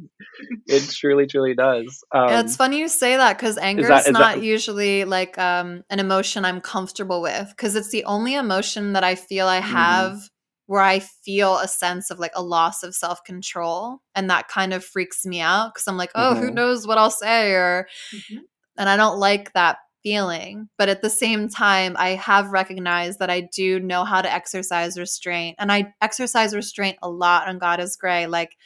it 0.67 0.91
truly, 0.91 1.27
truly 1.27 1.55
does. 1.55 2.05
Um, 2.13 2.29
yeah, 2.29 2.41
it's 2.41 2.57
funny 2.57 2.79
you 2.79 2.89
say 2.89 3.17
that 3.17 3.39
because 3.39 3.57
anger 3.57 3.83
is, 3.83 3.89
that, 3.89 4.07
is 4.07 4.13
not 4.13 4.37
that, 4.37 4.43
usually 4.43 5.05
like 5.05 5.39
um, 5.39 5.83
an 5.89 5.99
emotion 5.99 6.45
I'm 6.45 6.61
comfortable 6.61 7.23
with 7.23 7.49
because 7.49 7.75
it's 7.75 7.91
the 7.91 8.05
only 8.05 8.35
emotion 8.35 8.93
that 8.93 9.05
I 9.05 9.15
feel 9.15 9.47
I 9.47 9.61
mm-hmm. 9.61 9.73
have 9.73 10.13
mm. 10.13 10.29
where 10.67 10.83
I 10.83 10.99
feel 10.99 11.57
a 11.57 11.69
sense 11.69 12.11
of 12.11 12.19
like 12.19 12.33
a 12.35 12.43
loss 12.43 12.83
of 12.83 12.95
self 12.95 13.25
control, 13.25 14.03
and 14.15 14.29
that 14.29 14.49
kind 14.49 14.75
of 14.75 14.85
freaks 14.85 15.25
me 15.25 15.41
out 15.41 15.73
because 15.73 15.89
I'm 15.89 15.97
like, 15.97 16.13
oh, 16.15 16.35
mm-hmm. 16.35 16.45
who 16.45 16.51
knows 16.51 16.87
what 16.87 16.99
I'll 16.99 17.11
say, 17.11 17.53
or 17.53 17.89
mm-hmm. 18.15 18.41
and 18.77 18.89
I 18.91 18.99
don't 18.99 19.19
like 19.19 19.55
that 19.55 19.79
feeling. 20.07 20.69
But 20.79 20.89
at 20.89 21.03
the 21.03 21.11
same 21.11 21.49
time, 21.49 21.97
I 21.99 22.11
have 22.11 22.53
recognized 22.53 23.19
that 23.19 23.29
I 23.29 23.41
do 23.41 23.81
know 23.81 24.05
how 24.05 24.23
to 24.23 24.33
exercise 24.33 24.97
restraint. 24.97 25.57
And 25.59 25.73
I 25.73 25.95
exercise 26.01 26.55
restraint 26.55 26.97
a 27.03 27.11
lot 27.11 27.49
on 27.49 27.59
God 27.59 27.81
is 27.81 27.97
Gray. 27.97 28.29
Like 28.29 28.57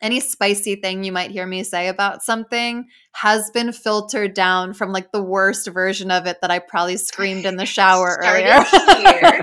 any 0.00 0.20
spicy 0.20 0.76
thing 0.76 1.02
you 1.02 1.12
might 1.12 1.30
hear 1.30 1.46
me 1.46 1.64
say 1.64 1.88
about 1.88 2.22
something 2.22 2.86
has 3.12 3.50
been 3.50 3.72
filtered 3.72 4.32
down 4.32 4.72
from 4.72 4.92
like 4.92 5.10
the 5.12 5.22
worst 5.22 5.66
version 5.68 6.10
of 6.10 6.26
it 6.26 6.38
that 6.40 6.50
I 6.50 6.60
probably 6.60 6.96
screamed 6.96 7.44
in 7.44 7.56
the 7.56 7.66
shower 7.78 8.20
earlier. 8.22 8.62
here. 8.62 9.40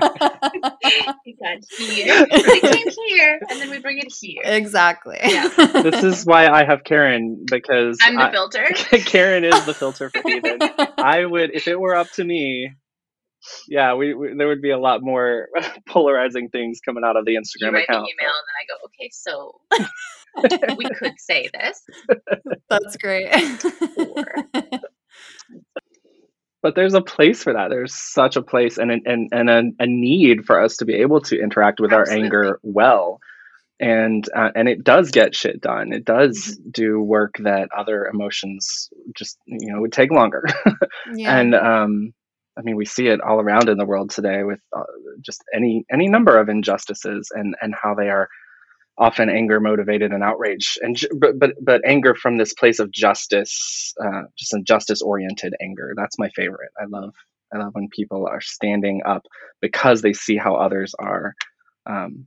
it 1.24 1.38
got 1.38 1.58
here. 1.76 2.26
It 2.30 2.62
came 2.62 2.92
here, 3.08 3.40
and 3.50 3.60
then 3.60 3.70
we 3.70 3.78
bring 3.78 3.98
it 3.98 4.12
here. 4.12 4.42
Exactly. 4.44 5.18
Yeah. 5.22 5.48
this 5.82 6.02
is 6.02 6.24
why 6.24 6.48
I 6.48 6.64
have 6.64 6.84
Karen 6.84 7.44
because 7.50 7.98
I'm 8.02 8.16
the 8.16 8.22
I, 8.22 8.32
filter. 8.32 8.64
Karen 9.04 9.44
is 9.44 9.66
the 9.66 9.74
filter 9.74 10.10
for 10.10 10.22
Heathen. 10.24 10.58
I 10.98 11.24
would, 11.24 11.54
if 11.54 11.68
it 11.68 11.78
were 11.78 11.94
up 11.94 12.10
to 12.12 12.24
me, 12.24 12.72
yeah, 13.68 13.94
we, 13.94 14.14
we, 14.14 14.34
there 14.36 14.48
would 14.48 14.62
be 14.62 14.70
a 14.70 14.78
lot 14.78 15.02
more 15.02 15.48
polarizing 15.86 16.48
things 16.48 16.80
coming 16.84 17.04
out 17.04 17.16
of 17.16 17.24
the 17.24 17.34
Instagram 17.34 17.68
you 17.68 17.72
write 17.72 17.84
account. 17.84 18.08
email, 18.08 18.32
and 18.32 18.46
then 18.46 18.56
I 18.58 18.64
go, 18.68 18.84
okay, 18.86 19.10
so 19.12 19.60
we 20.76 20.84
could 20.98 21.18
say 21.18 21.48
this. 21.52 21.82
That's 22.68 22.96
great. 22.96 23.30
but 26.62 26.74
there's 26.74 26.94
a 26.94 27.00
place 27.00 27.42
for 27.42 27.52
that. 27.52 27.68
There's 27.70 27.94
such 27.94 28.36
a 28.36 28.42
place 28.42 28.78
and 28.78 28.90
and 28.90 29.28
and 29.32 29.50
a, 29.50 29.62
a 29.78 29.86
need 29.86 30.44
for 30.44 30.60
us 30.60 30.78
to 30.78 30.84
be 30.84 30.94
able 30.94 31.20
to 31.22 31.40
interact 31.40 31.80
with 31.80 31.92
Absolutely. 31.92 32.20
our 32.20 32.24
anger 32.24 32.60
well. 32.62 33.20
And 33.78 34.26
uh, 34.34 34.50
and 34.54 34.68
it 34.68 34.82
does 34.82 35.10
get 35.10 35.34
shit 35.34 35.60
done. 35.60 35.92
It 35.92 36.04
does 36.04 36.38
mm-hmm. 36.38 36.70
do 36.70 37.00
work 37.00 37.34
that 37.40 37.68
other 37.76 38.06
emotions 38.06 38.88
just 39.16 39.38
you 39.46 39.72
know 39.72 39.80
would 39.82 39.92
take 39.92 40.10
longer. 40.10 40.44
yeah. 41.14 41.38
And 41.38 41.54
um, 41.54 42.14
I 42.58 42.62
mean, 42.62 42.76
we 42.76 42.86
see 42.86 43.08
it 43.08 43.20
all 43.20 43.38
around 43.38 43.68
in 43.68 43.76
the 43.76 43.84
world 43.84 44.10
today 44.10 44.42
with 44.42 44.60
uh, 44.74 44.82
just 45.20 45.44
any 45.54 45.84
any 45.92 46.08
number 46.08 46.38
of 46.38 46.48
injustices 46.48 47.30
and 47.32 47.54
and 47.60 47.74
how 47.80 47.94
they 47.94 48.08
are 48.08 48.28
often 48.98 49.28
anger 49.28 49.60
motivated 49.60 50.12
and 50.12 50.22
outrage 50.22 50.78
and 50.80 50.98
but 51.18 51.38
but 51.38 51.52
but 51.62 51.82
anger 51.84 52.14
from 52.14 52.38
this 52.38 52.54
place 52.54 52.78
of 52.78 52.90
justice 52.90 53.92
uh, 54.02 54.22
just 54.38 54.54
a 54.54 54.60
justice 54.62 55.02
oriented 55.02 55.54
anger. 55.60 55.92
That's 55.96 56.18
my 56.18 56.30
favorite. 56.30 56.70
I 56.80 56.84
love 56.88 57.14
i 57.54 57.58
love 57.58 57.74
when 57.74 57.88
people 57.88 58.26
are 58.26 58.40
standing 58.40 59.02
up 59.06 59.22
because 59.60 60.02
they 60.02 60.12
see 60.12 60.36
how 60.36 60.56
others 60.56 60.94
are 60.98 61.34
um, 61.86 62.26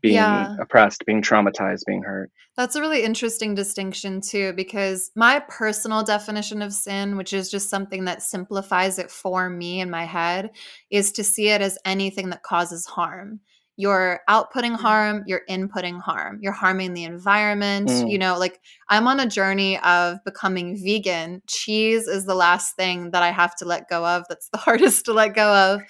being 0.00 0.14
yeah. 0.14 0.56
oppressed 0.60 1.04
being 1.06 1.22
traumatized 1.22 1.82
being 1.86 2.02
hurt. 2.02 2.30
That's 2.56 2.76
a 2.76 2.80
really 2.80 3.02
interesting 3.04 3.54
distinction 3.54 4.20
too 4.20 4.52
because 4.52 5.10
my 5.16 5.40
personal 5.48 6.02
definition 6.02 6.62
of 6.62 6.72
sin 6.72 7.16
which 7.16 7.32
is 7.32 7.50
just 7.50 7.70
something 7.70 8.04
that 8.04 8.22
simplifies 8.22 8.98
it 8.98 9.10
for 9.10 9.48
me 9.48 9.80
in 9.80 9.90
my 9.90 10.04
head 10.04 10.50
is 10.90 11.12
to 11.12 11.24
see 11.24 11.48
it 11.48 11.60
as 11.60 11.78
anything 11.84 12.30
that 12.30 12.42
causes 12.42 12.86
harm 12.86 13.40
you're 13.78 14.22
outputting 14.28 14.72
mm-hmm. 14.72 14.74
harm, 14.74 15.22
you're 15.28 15.42
inputting 15.48 16.00
harm, 16.00 16.40
you're 16.42 16.52
harming 16.52 16.94
the 16.94 17.04
environment. 17.04 17.88
Mm. 17.88 18.10
You 18.10 18.18
know, 18.18 18.36
like 18.36 18.60
I'm 18.88 19.06
on 19.06 19.20
a 19.20 19.26
journey 19.26 19.78
of 19.78 20.18
becoming 20.24 20.76
vegan. 20.76 21.42
Cheese 21.46 22.08
is 22.08 22.24
the 22.24 22.34
last 22.34 22.74
thing 22.74 23.12
that 23.12 23.22
I 23.22 23.30
have 23.30 23.54
to 23.58 23.64
let 23.64 23.88
go 23.88 24.04
of. 24.04 24.24
That's 24.28 24.48
the 24.48 24.58
hardest 24.58 25.04
to 25.04 25.12
let 25.12 25.32
go 25.32 25.54
of. 25.54 25.82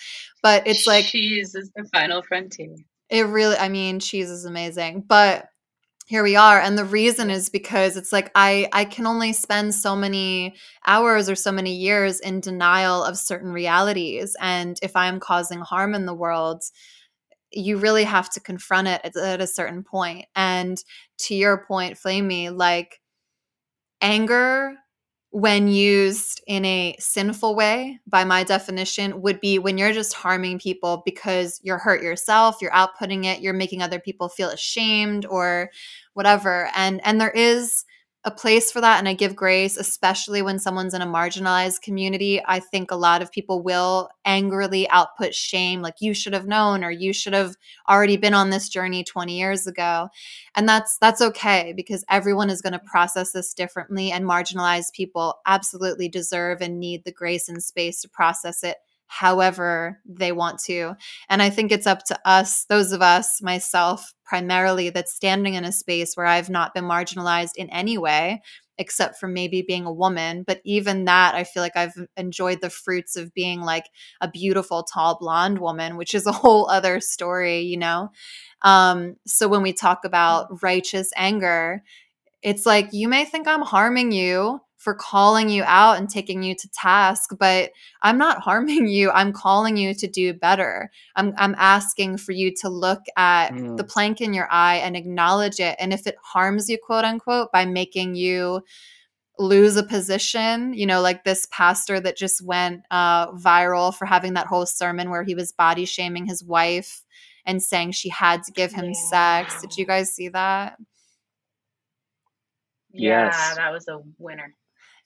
But 0.42 0.66
it's 0.66 0.86
like 0.86 1.06
cheese 1.06 1.54
is 1.54 1.70
the 1.74 1.88
final 1.90 2.22
frontier. 2.22 2.76
It 3.08 3.22
really, 3.22 3.56
I 3.56 3.70
mean, 3.70 4.00
cheese 4.00 4.28
is 4.28 4.44
amazing. 4.44 5.04
But 5.08 5.48
here 6.06 6.22
we 6.22 6.36
are 6.36 6.58
and 6.58 6.78
the 6.78 6.86
reason 6.86 7.28
is 7.28 7.50
because 7.50 7.98
it's 7.98 8.14
like 8.14 8.30
i 8.34 8.66
i 8.72 8.82
can 8.82 9.06
only 9.06 9.30
spend 9.30 9.74
so 9.74 9.94
many 9.94 10.54
hours 10.86 11.28
or 11.28 11.34
so 11.34 11.52
many 11.52 11.74
years 11.74 12.18
in 12.20 12.40
denial 12.40 13.04
of 13.04 13.18
certain 13.18 13.52
realities 13.52 14.34
and 14.40 14.78
if 14.82 14.96
i'm 14.96 15.20
causing 15.20 15.60
harm 15.60 15.94
in 15.94 16.06
the 16.06 16.14
world 16.14 16.62
you 17.50 17.78
really 17.78 18.04
have 18.04 18.30
to 18.30 18.40
confront 18.40 18.88
it 18.88 19.00
at, 19.04 19.16
at 19.16 19.40
a 19.40 19.46
certain 19.46 19.82
point. 19.82 20.26
And 20.36 20.82
to 21.18 21.34
your 21.34 21.64
point, 21.66 21.98
Flamy, 21.98 22.50
like 22.50 23.00
anger 24.00 24.74
when 25.30 25.68
used 25.68 26.42
in 26.46 26.64
a 26.64 26.96
sinful 26.98 27.54
way, 27.54 28.00
by 28.06 28.24
my 28.24 28.44
definition, 28.44 29.20
would 29.20 29.40
be 29.40 29.58
when 29.58 29.76
you're 29.76 29.92
just 29.92 30.14
harming 30.14 30.58
people 30.58 31.02
because 31.04 31.60
you're 31.62 31.78
hurt 31.78 32.02
yourself, 32.02 32.56
you're 32.62 32.70
outputting 32.70 33.26
it, 33.26 33.40
you're 33.40 33.52
making 33.52 33.82
other 33.82 34.00
people 34.00 34.30
feel 34.30 34.48
ashamed 34.48 35.26
or 35.26 35.70
whatever. 36.14 36.70
And 36.74 37.00
and 37.04 37.20
there 37.20 37.30
is 37.30 37.84
a 38.24 38.30
place 38.32 38.72
for 38.72 38.80
that 38.80 38.98
and 38.98 39.08
I 39.08 39.14
give 39.14 39.36
grace, 39.36 39.76
especially 39.76 40.42
when 40.42 40.58
someone's 40.58 40.92
in 40.92 41.02
a 41.02 41.06
marginalized 41.06 41.82
community. 41.82 42.42
I 42.44 42.58
think 42.58 42.90
a 42.90 42.96
lot 42.96 43.22
of 43.22 43.30
people 43.30 43.62
will 43.62 44.10
angrily 44.24 44.88
output 44.90 45.34
shame, 45.34 45.82
like 45.82 45.94
you 46.00 46.14
should 46.14 46.32
have 46.32 46.46
known 46.46 46.82
or 46.82 46.90
you 46.90 47.12
should 47.12 47.32
have 47.32 47.54
already 47.88 48.16
been 48.16 48.34
on 48.34 48.50
this 48.50 48.68
journey 48.68 49.04
20 49.04 49.38
years 49.38 49.68
ago. 49.68 50.08
And 50.56 50.68
that's 50.68 50.98
that's 50.98 51.22
okay 51.22 51.72
because 51.76 52.04
everyone 52.10 52.50
is 52.50 52.60
going 52.60 52.72
to 52.72 52.80
process 52.80 53.30
this 53.32 53.54
differently 53.54 54.10
and 54.10 54.24
marginalized 54.24 54.92
people 54.94 55.36
absolutely 55.46 56.08
deserve 56.08 56.60
and 56.60 56.80
need 56.80 57.04
the 57.04 57.12
grace 57.12 57.48
and 57.48 57.62
space 57.62 58.02
to 58.02 58.08
process 58.08 58.64
it 58.64 58.78
however 59.08 60.00
they 60.06 60.32
want 60.32 60.60
to. 60.60 60.94
And 61.28 61.42
I 61.42 61.50
think 61.50 61.72
it's 61.72 61.86
up 61.86 62.04
to 62.04 62.18
us, 62.24 62.64
those 62.66 62.92
of 62.92 63.02
us, 63.02 63.42
myself 63.42 64.14
primarily, 64.24 64.90
that's 64.90 65.14
standing 65.14 65.54
in 65.54 65.64
a 65.64 65.72
space 65.72 66.14
where 66.14 66.26
I've 66.26 66.50
not 66.50 66.74
been 66.74 66.84
marginalized 66.84 67.56
in 67.56 67.70
any 67.70 67.98
way, 67.98 68.42
except 68.76 69.18
for 69.18 69.26
maybe 69.26 69.62
being 69.66 69.86
a 69.86 69.92
woman. 69.92 70.44
But 70.46 70.60
even 70.64 71.06
that, 71.06 71.34
I 71.34 71.44
feel 71.44 71.62
like 71.62 71.76
I've 71.76 71.96
enjoyed 72.16 72.60
the 72.60 72.70
fruits 72.70 73.16
of 73.16 73.32
being 73.34 73.62
like 73.62 73.86
a 74.20 74.30
beautiful, 74.30 74.82
tall, 74.84 75.18
blonde 75.18 75.58
woman, 75.58 75.96
which 75.96 76.14
is 76.14 76.26
a 76.26 76.32
whole 76.40 76.68
other 76.68 77.00
story, 77.00 77.60
you 77.60 77.78
know? 77.78 78.10
Um, 78.62 79.16
so 79.26 79.48
when 79.48 79.62
we 79.62 79.72
talk 79.72 80.04
about 80.04 80.62
righteous 80.62 81.10
anger, 81.16 81.82
it's 82.42 82.66
like 82.66 82.92
you 82.92 83.08
may 83.08 83.24
think 83.24 83.48
I'm 83.48 83.62
harming 83.62 84.12
you 84.12 84.60
for 84.78 84.94
calling 84.94 85.48
you 85.48 85.64
out 85.64 85.98
and 85.98 86.08
taking 86.08 86.42
you 86.42 86.54
to 86.54 86.68
task, 86.70 87.30
but 87.38 87.72
I'm 88.02 88.16
not 88.16 88.40
harming 88.42 88.88
you. 88.88 89.10
I'm 89.10 89.32
calling 89.32 89.76
you 89.76 89.92
to 89.94 90.06
do 90.06 90.32
better. 90.32 90.90
I'm, 91.16 91.34
I'm 91.36 91.54
asking 91.58 92.18
for 92.18 92.32
you 92.32 92.54
to 92.62 92.68
look 92.68 93.02
at 93.16 93.50
mm. 93.50 93.76
the 93.76 93.84
plank 93.84 94.20
in 94.20 94.32
your 94.32 94.48
eye 94.50 94.76
and 94.76 94.96
acknowledge 94.96 95.60
it. 95.60 95.76
And 95.78 95.92
if 95.92 96.06
it 96.06 96.16
harms 96.22 96.70
you, 96.70 96.78
quote 96.78 97.04
unquote, 97.04 97.52
by 97.52 97.66
making 97.66 98.14
you 98.14 98.62
lose 99.38 99.76
a 99.76 99.82
position, 99.82 100.74
you 100.74 100.86
know, 100.86 101.00
like 101.00 101.24
this 101.24 101.46
pastor 101.50 102.00
that 102.00 102.16
just 102.16 102.44
went 102.44 102.82
uh, 102.90 103.32
viral 103.32 103.94
for 103.94 104.06
having 104.06 104.34
that 104.34 104.46
whole 104.46 104.66
sermon 104.66 105.10
where 105.10 105.22
he 105.22 105.34
was 105.34 105.52
body 105.52 105.84
shaming 105.84 106.26
his 106.26 106.42
wife 106.42 107.04
and 107.46 107.62
saying 107.62 107.92
she 107.92 108.08
had 108.08 108.42
to 108.44 108.52
give 108.52 108.72
him 108.72 108.86
yeah. 108.86 108.92
sex. 108.92 109.60
Did 109.60 109.76
you 109.76 109.86
guys 109.86 110.12
see 110.12 110.28
that? 110.28 110.76
Yeah, 112.90 113.26
yes. 113.26 113.56
that 113.56 113.72
was 113.72 113.86
a 113.88 114.00
winner. 114.18 114.54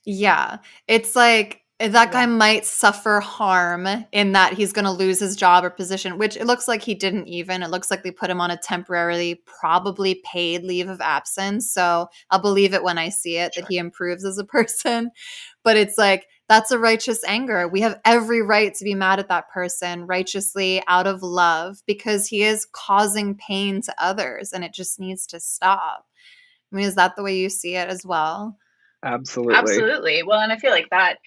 Yeah. 0.04 0.58
It's 0.88 1.14
like 1.14 1.62
eh, 1.80 1.88
that 1.88 2.10
guy 2.12 2.26
might 2.26 2.64
suffer 2.66 3.20
harm 3.20 3.86
in 4.12 4.32
that 4.32 4.54
he's 4.54 4.72
going 4.72 4.84
to 4.84 4.90
lose 4.90 5.20
his 5.20 5.36
job 5.36 5.64
or 5.64 5.70
position, 5.70 6.18
which 6.18 6.36
it 6.36 6.46
looks 6.46 6.66
like 6.66 6.82
he 6.82 6.94
didn't 6.94 7.28
even. 7.28 7.62
It 7.62 7.70
looks 7.70 7.90
like 7.90 8.02
they 8.02 8.10
put 8.10 8.30
him 8.30 8.40
on 8.40 8.50
a 8.50 8.56
temporarily, 8.56 9.42
probably 9.46 10.20
paid 10.24 10.64
leave 10.64 10.88
of 10.88 11.00
absence. 11.00 11.72
So 11.72 12.08
I'll 12.30 12.40
believe 12.40 12.74
it 12.74 12.82
when 12.82 12.98
I 12.98 13.10
see 13.10 13.36
it 13.38 13.54
Sure. 13.54 13.62
that 13.62 13.68
he 13.68 13.78
improves 13.78 14.24
as 14.24 14.38
a 14.38 14.44
person. 14.44 15.10
But 15.62 15.76
it's 15.76 15.96
like, 15.98 16.26
that's 16.48 16.72
a 16.72 16.78
righteous 16.78 17.24
anger. 17.24 17.66
We 17.68 17.80
have 17.82 18.00
every 18.04 18.42
right 18.42 18.74
to 18.74 18.84
be 18.84 18.94
mad 18.94 19.20
at 19.20 19.28
that 19.28 19.48
person 19.48 20.06
righteously 20.06 20.82
out 20.88 21.06
of 21.06 21.22
love 21.22 21.78
because 21.86 22.26
he 22.26 22.42
is 22.42 22.66
causing 22.72 23.36
pain 23.36 23.80
to 23.82 23.94
others 23.98 24.52
and 24.52 24.62
it 24.64 24.74
just 24.74 25.00
needs 25.00 25.26
to 25.28 25.40
stop. 25.40 26.04
I 26.72 26.76
mean, 26.76 26.86
is 26.86 26.96
that 26.96 27.16
the 27.16 27.22
way 27.22 27.36
you 27.36 27.48
see 27.48 27.76
it 27.76 27.88
as 27.88 28.04
well? 28.04 28.58
Absolutely. 29.02 29.54
Absolutely. 29.54 30.22
Well, 30.22 30.40
and 30.40 30.52
I 30.52 30.56
feel 30.56 30.70
like 30.70 30.90
that, 30.90 31.18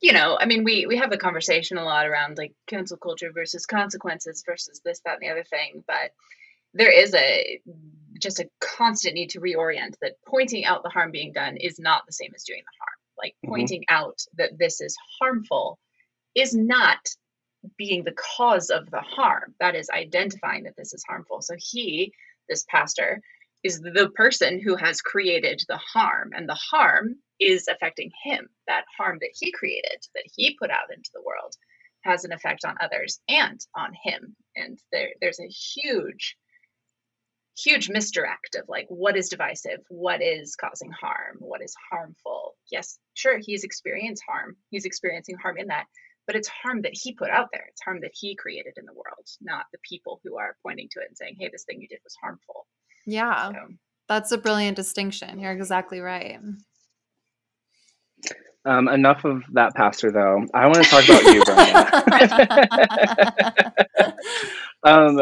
you 0.00 0.12
know, 0.12 0.36
I 0.40 0.46
mean, 0.46 0.64
we 0.64 0.86
we 0.86 0.96
have 0.98 1.10
the 1.10 1.18
conversation 1.18 1.78
a 1.78 1.84
lot 1.84 2.06
around 2.06 2.38
like 2.38 2.52
cancel 2.66 2.96
culture 2.96 3.30
versus 3.32 3.66
consequences 3.66 4.44
versus 4.46 4.80
this, 4.84 5.00
that, 5.04 5.14
and 5.14 5.22
the 5.22 5.30
other 5.30 5.44
thing, 5.44 5.82
but 5.86 6.12
there 6.74 6.90
is 6.92 7.14
a 7.14 7.60
just 8.20 8.40
a 8.40 8.48
constant 8.60 9.14
need 9.14 9.30
to 9.30 9.40
reorient 9.40 9.94
that 10.00 10.12
pointing 10.26 10.64
out 10.64 10.82
the 10.82 10.88
harm 10.90 11.10
being 11.10 11.32
done 11.32 11.56
is 11.56 11.78
not 11.78 12.02
the 12.06 12.12
same 12.12 12.32
as 12.34 12.44
doing 12.44 12.62
the 12.62 12.78
harm. 12.78 12.98
Like 13.18 13.34
Mhm. 13.44 13.48
pointing 13.48 13.84
out 13.88 14.20
that 14.36 14.58
this 14.58 14.80
is 14.80 14.96
harmful 15.20 15.78
is 16.34 16.54
not 16.54 16.98
being 17.76 18.04
the 18.04 18.12
cause 18.36 18.70
of 18.70 18.90
the 18.90 19.00
harm. 19.00 19.54
That 19.60 19.74
is 19.74 19.90
identifying 19.90 20.64
that 20.64 20.76
this 20.76 20.94
is 20.94 21.02
harmful. 21.08 21.42
So 21.42 21.54
he, 21.58 22.12
this 22.48 22.64
pastor, 22.68 23.20
is 23.66 23.80
the 23.80 24.10
person 24.14 24.60
who 24.60 24.76
has 24.76 25.00
created 25.02 25.60
the 25.68 25.76
harm, 25.76 26.30
and 26.36 26.48
the 26.48 26.54
harm 26.54 27.16
is 27.40 27.66
affecting 27.66 28.12
him. 28.22 28.48
That 28.68 28.84
harm 28.96 29.18
that 29.20 29.34
he 29.34 29.50
created, 29.50 29.98
that 30.14 30.24
he 30.36 30.56
put 30.56 30.70
out 30.70 30.94
into 30.94 31.10
the 31.12 31.22
world, 31.22 31.52
has 32.04 32.24
an 32.24 32.32
effect 32.32 32.64
on 32.64 32.76
others 32.80 33.18
and 33.28 33.60
on 33.74 33.92
him. 34.04 34.36
And 34.54 34.78
there, 34.92 35.08
there's 35.20 35.40
a 35.40 35.48
huge, 35.48 36.36
huge 37.58 37.88
misdirect 37.90 38.54
of 38.54 38.68
like 38.68 38.86
what 38.88 39.16
is 39.16 39.30
divisive, 39.30 39.80
what 39.88 40.22
is 40.22 40.54
causing 40.54 40.92
harm, 40.92 41.38
what 41.40 41.60
is 41.60 41.74
harmful. 41.90 42.54
Yes, 42.70 42.98
sure, 43.14 43.40
he's 43.44 43.64
experienced 43.64 44.22
harm. 44.28 44.56
He's 44.70 44.84
experiencing 44.84 45.38
harm 45.42 45.58
in 45.58 45.66
that, 45.66 45.86
but 46.28 46.36
it's 46.36 46.48
harm 46.48 46.82
that 46.82 46.94
he 46.94 47.14
put 47.14 47.30
out 47.30 47.48
there. 47.52 47.66
It's 47.70 47.82
harm 47.82 48.00
that 48.02 48.14
he 48.14 48.36
created 48.36 48.74
in 48.76 48.86
the 48.86 48.94
world, 48.94 49.26
not 49.40 49.66
the 49.72 49.78
people 49.82 50.20
who 50.22 50.38
are 50.38 50.56
pointing 50.62 50.88
to 50.92 51.00
it 51.00 51.08
and 51.08 51.16
saying, 51.16 51.36
"Hey, 51.40 51.48
this 51.50 51.64
thing 51.64 51.80
you 51.80 51.88
did 51.88 52.00
was 52.04 52.14
harmful." 52.22 52.68
Yeah. 53.06 53.52
So, 53.52 53.58
That's 54.08 54.32
a 54.32 54.38
brilliant 54.38 54.76
distinction. 54.76 55.38
You're 55.38 55.52
exactly 55.52 56.00
right. 56.00 56.38
Um, 58.64 58.88
enough 58.88 59.24
of 59.24 59.42
that 59.52 59.74
pastor, 59.74 60.10
though. 60.10 60.44
I 60.52 60.66
want 60.66 60.82
to 60.82 60.90
talk 60.90 61.04
about 61.04 61.22
you, 61.32 61.44
Brenda. 61.44 61.86
um, 64.82 65.20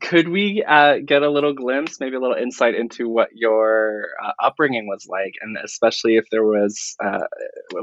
could 0.00 0.28
we 0.28 0.64
uh, 0.66 0.96
get 1.04 1.22
a 1.22 1.30
little 1.30 1.52
glimpse, 1.52 2.00
maybe 2.00 2.16
a 2.16 2.20
little 2.20 2.36
insight 2.36 2.74
into 2.74 3.08
what 3.08 3.28
your 3.32 4.06
uh, 4.24 4.32
upbringing 4.42 4.86
was 4.86 5.06
like, 5.08 5.34
and 5.40 5.56
especially 5.62 6.16
if 6.16 6.24
there 6.30 6.44
was 6.44 6.96
uh, 7.04 7.24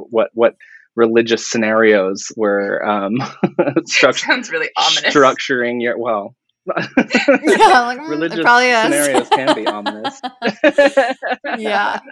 what 0.10 0.32
what 0.34 0.56
religious 0.96 1.50
scenarios 1.50 2.32
were 2.36 2.86
um, 2.86 3.16
struct- 3.90 4.20
sounds 4.20 4.52
really 4.52 4.70
ominous. 4.78 5.14
structuring 5.14 5.82
your 5.82 5.98
well. 5.98 6.36
Yeah, 6.68 6.76
like, 6.96 8.00
mm, 8.00 8.10
religious 8.10 8.40
scenarios 8.40 9.30
can 9.30 9.56
be 9.56 9.68
ominous. 9.68 10.22
yeah. 11.58 12.00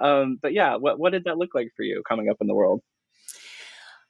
Um, 0.00 0.38
but 0.40 0.52
yeah, 0.52 0.76
what 0.76 0.98
what 0.98 1.12
did 1.12 1.24
that 1.24 1.38
look 1.38 1.54
like 1.54 1.68
for 1.76 1.82
you 1.82 2.02
coming 2.08 2.28
up 2.28 2.38
in 2.40 2.46
the 2.46 2.54
world? 2.54 2.82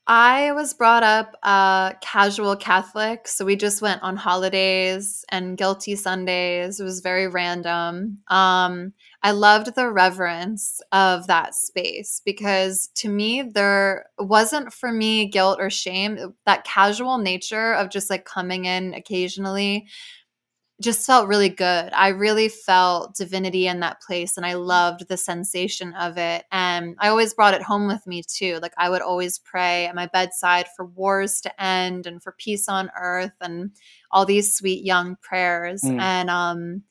I 0.07 0.50
was 0.52 0.75
brought 0.75 1.04
up 1.04 1.37
uh, 1.45 1.92
casual 2.00 2.57
Catholic, 2.57 3.28
so 3.28 3.45
we 3.45 3.54
just 3.54 3.80
went 3.80 4.02
on 4.02 4.16
holidays 4.16 5.25
and 5.28 5.57
guilty 5.57 5.95
Sundays. 5.95 6.80
It 6.80 6.85
was 6.85 7.00
very 7.00 7.28
random. 7.28 8.19
Um, 8.28 8.92
I 9.23 9.30
loved 9.30 9.76
the 9.76 9.88
reverence 9.88 10.80
of 10.90 11.28
that 11.28 11.54
space 11.54 12.23
because 12.25 12.88
to 12.97 13.09
me, 13.09 13.42
there 13.42 14.07
wasn't 14.19 14.73
for 14.73 14.90
me 14.90 15.26
guilt 15.26 15.58
or 15.60 15.71
shame. 15.71 16.34
That 16.45 16.65
casual 16.65 17.19
nature 17.19 17.75
of 17.75 17.91
just 17.91 18.10
like 18.10 18.25
coming 18.25 18.65
in 18.65 18.95
occasionally 18.95 19.86
just 20.80 21.06
felt 21.06 21.28
really 21.28 21.50
good. 21.50 21.93
I 21.93 22.08
really 22.08 22.49
felt 22.49 23.14
divinity 23.14 23.66
in 23.66 23.80
that 23.80 24.00
place 24.00 24.36
and 24.36 24.47
I 24.47 24.54
loved 24.54 25.08
the 25.08 25.16
sensation 25.16 25.93
of 25.93 26.16
it. 26.16 26.45
And 26.50 26.97
I 26.99 27.08
always 27.08 27.34
brought 27.34 27.54
it 27.54 27.62
home 27.62 27.86
with 27.86 28.06
me 28.06 28.23
too. 28.26 28.58
Like 28.62 28.73
I 28.78 28.88
would 28.88 29.02
always 29.02 29.38
pray 29.38 29.86
at 29.86 29.95
my 29.95 30.06
bedside 30.06 30.66
for 30.75 30.86
wars 30.86 31.40
to 31.43 31.62
end 31.62 32.06
and 32.06 32.23
for 32.23 32.32
peace 32.32 32.69
on 32.69 32.90
earth 32.99 33.34
and 33.40 33.73
all 34.10 34.25
these 34.25 34.54
sweet 34.54 34.84
young 34.84 35.16
prayers. 35.21 35.82
Mm. 35.82 36.00
And 36.00 36.30
um 36.30 36.82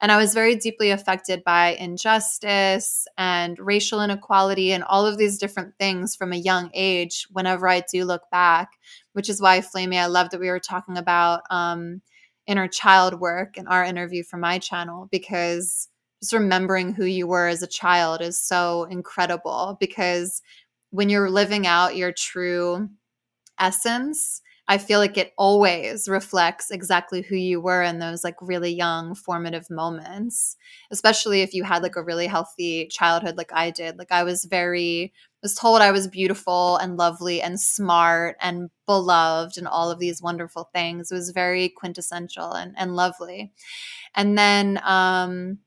and 0.00 0.12
I 0.12 0.18
was 0.18 0.34
very 0.34 0.56
deeply 0.56 0.90
affected 0.90 1.42
by 1.42 1.68
injustice 1.68 3.06
and 3.16 3.58
racial 3.58 4.02
inequality 4.02 4.72
and 4.72 4.84
all 4.84 5.06
of 5.06 5.16
these 5.16 5.38
different 5.38 5.74
things 5.78 6.14
from 6.14 6.32
a 6.32 6.36
young 6.36 6.70
age 6.74 7.26
whenever 7.32 7.66
I 7.66 7.82
do 7.90 8.04
look 8.04 8.22
back, 8.30 8.68
which 9.14 9.30
is 9.30 9.40
why 9.40 9.62
Flamy, 9.62 9.98
I 9.98 10.06
love 10.06 10.30
that 10.30 10.40
we 10.40 10.48
were 10.48 10.60
talking 10.60 10.96
about 10.96 11.42
um 11.50 12.00
inner 12.46 12.68
child 12.68 13.20
work 13.20 13.56
in 13.56 13.66
our 13.66 13.84
interview 13.84 14.22
for 14.22 14.36
my 14.36 14.58
channel 14.58 15.08
because 15.10 15.88
just 16.22 16.32
remembering 16.32 16.92
who 16.92 17.04
you 17.04 17.26
were 17.26 17.48
as 17.48 17.62
a 17.62 17.66
child 17.66 18.20
is 18.20 18.38
so 18.38 18.84
incredible 18.84 19.76
because 19.80 20.42
when 20.90 21.08
you're 21.08 21.30
living 21.30 21.66
out 21.66 21.96
your 21.96 22.12
true 22.12 22.88
essence 23.58 24.40
i 24.68 24.78
feel 24.78 24.98
like 24.98 25.16
it 25.16 25.32
always 25.38 26.08
reflects 26.08 26.70
exactly 26.70 27.22
who 27.22 27.36
you 27.36 27.60
were 27.60 27.82
in 27.82 27.98
those 27.98 28.24
like 28.24 28.36
really 28.40 28.72
young 28.72 29.14
formative 29.14 29.68
moments 29.70 30.56
especially 30.90 31.42
if 31.42 31.54
you 31.54 31.64
had 31.64 31.82
like 31.82 31.96
a 31.96 32.02
really 32.02 32.26
healthy 32.26 32.86
childhood 32.88 33.36
like 33.36 33.52
i 33.52 33.70
did 33.70 33.98
like 33.98 34.12
i 34.12 34.22
was 34.22 34.44
very 34.44 35.12
was 35.42 35.54
told 35.54 35.80
I 35.80 35.92
was 35.92 36.08
beautiful 36.08 36.76
and 36.78 36.96
lovely 36.96 37.40
and 37.40 37.60
smart 37.60 38.36
and 38.40 38.68
beloved 38.84 39.58
and 39.58 39.68
all 39.68 39.92
of 39.92 40.00
these 40.00 40.20
wonderful 40.20 40.68
things. 40.74 41.12
It 41.12 41.14
was 41.14 41.30
very 41.30 41.68
quintessential 41.68 42.52
and, 42.52 42.74
and 42.76 42.96
lovely. 42.96 43.52
And 44.14 44.36
then 44.36 44.80
um, 44.84 45.58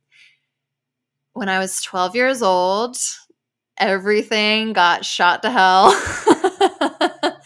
when 1.33 1.49
I 1.49 1.59
was 1.59 1.81
12 1.81 2.15
years 2.15 2.41
old, 2.41 2.97
everything 3.77 4.73
got 4.73 5.05
shot 5.05 5.43
to 5.43 5.51
hell. 5.51 5.91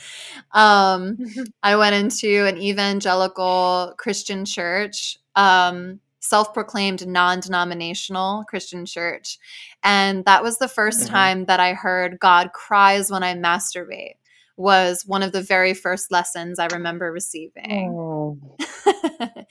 um, 0.53 1.17
I 1.63 1.75
went 1.75 1.95
into 1.95 2.45
an 2.45 2.57
evangelical 2.57 3.93
Christian 3.97 4.45
church. 4.45 5.17
Um, 5.35 5.99
self-proclaimed 6.25 7.05
non-denominational 7.05 8.45
Christian 8.47 8.85
church. 8.85 9.37
And 9.83 10.23
that 10.23 10.41
was 10.41 10.57
the 10.57 10.69
1st 10.69 11.01
Mhm. 11.01 11.09
time 11.09 11.45
that 11.47 11.59
I 11.59 11.73
heard 11.73 12.17
God 12.17 12.53
cries 12.53 13.11
when 13.11 13.23
I 13.23 13.33
masturbate 13.35 14.13
was 14.55 15.03
one 15.05 15.21
of 15.21 15.33
the 15.33 15.41
very 15.41 15.73
first 15.73 16.13
lessons 16.13 16.59
I 16.59 16.67
remember 16.67 17.11
receiving. 17.11 17.89
Oh. 17.99 18.37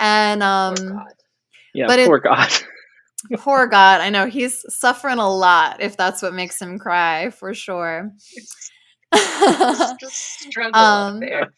and 0.00 0.42
um 0.42 0.74
Poor 0.74 1.06
Yeah, 1.74 1.86
But 1.86 1.98
it- 2.00 2.06
poor 2.08 2.18
God. 2.18 2.48
poor 3.38 3.66
God, 3.68 4.00
I 4.00 4.10
know 4.10 4.26
he's 4.26 4.64
suffering 4.68 5.18
a 5.18 5.30
lot 5.32 5.80
if 5.80 5.96
that's 5.96 6.22
what 6.22 6.34
makes 6.34 6.60
him 6.60 6.78
cry 6.80 7.30
for 7.30 7.54
sure. 7.54 8.10
Just, 9.40 10.00
just 10.00 10.40
struggle 10.40 10.80
Um, 10.80 11.20
there. 11.20 11.52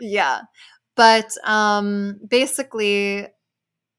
yeah 0.00 0.42
but 0.96 1.30
um 1.44 2.18
basically 2.28 3.26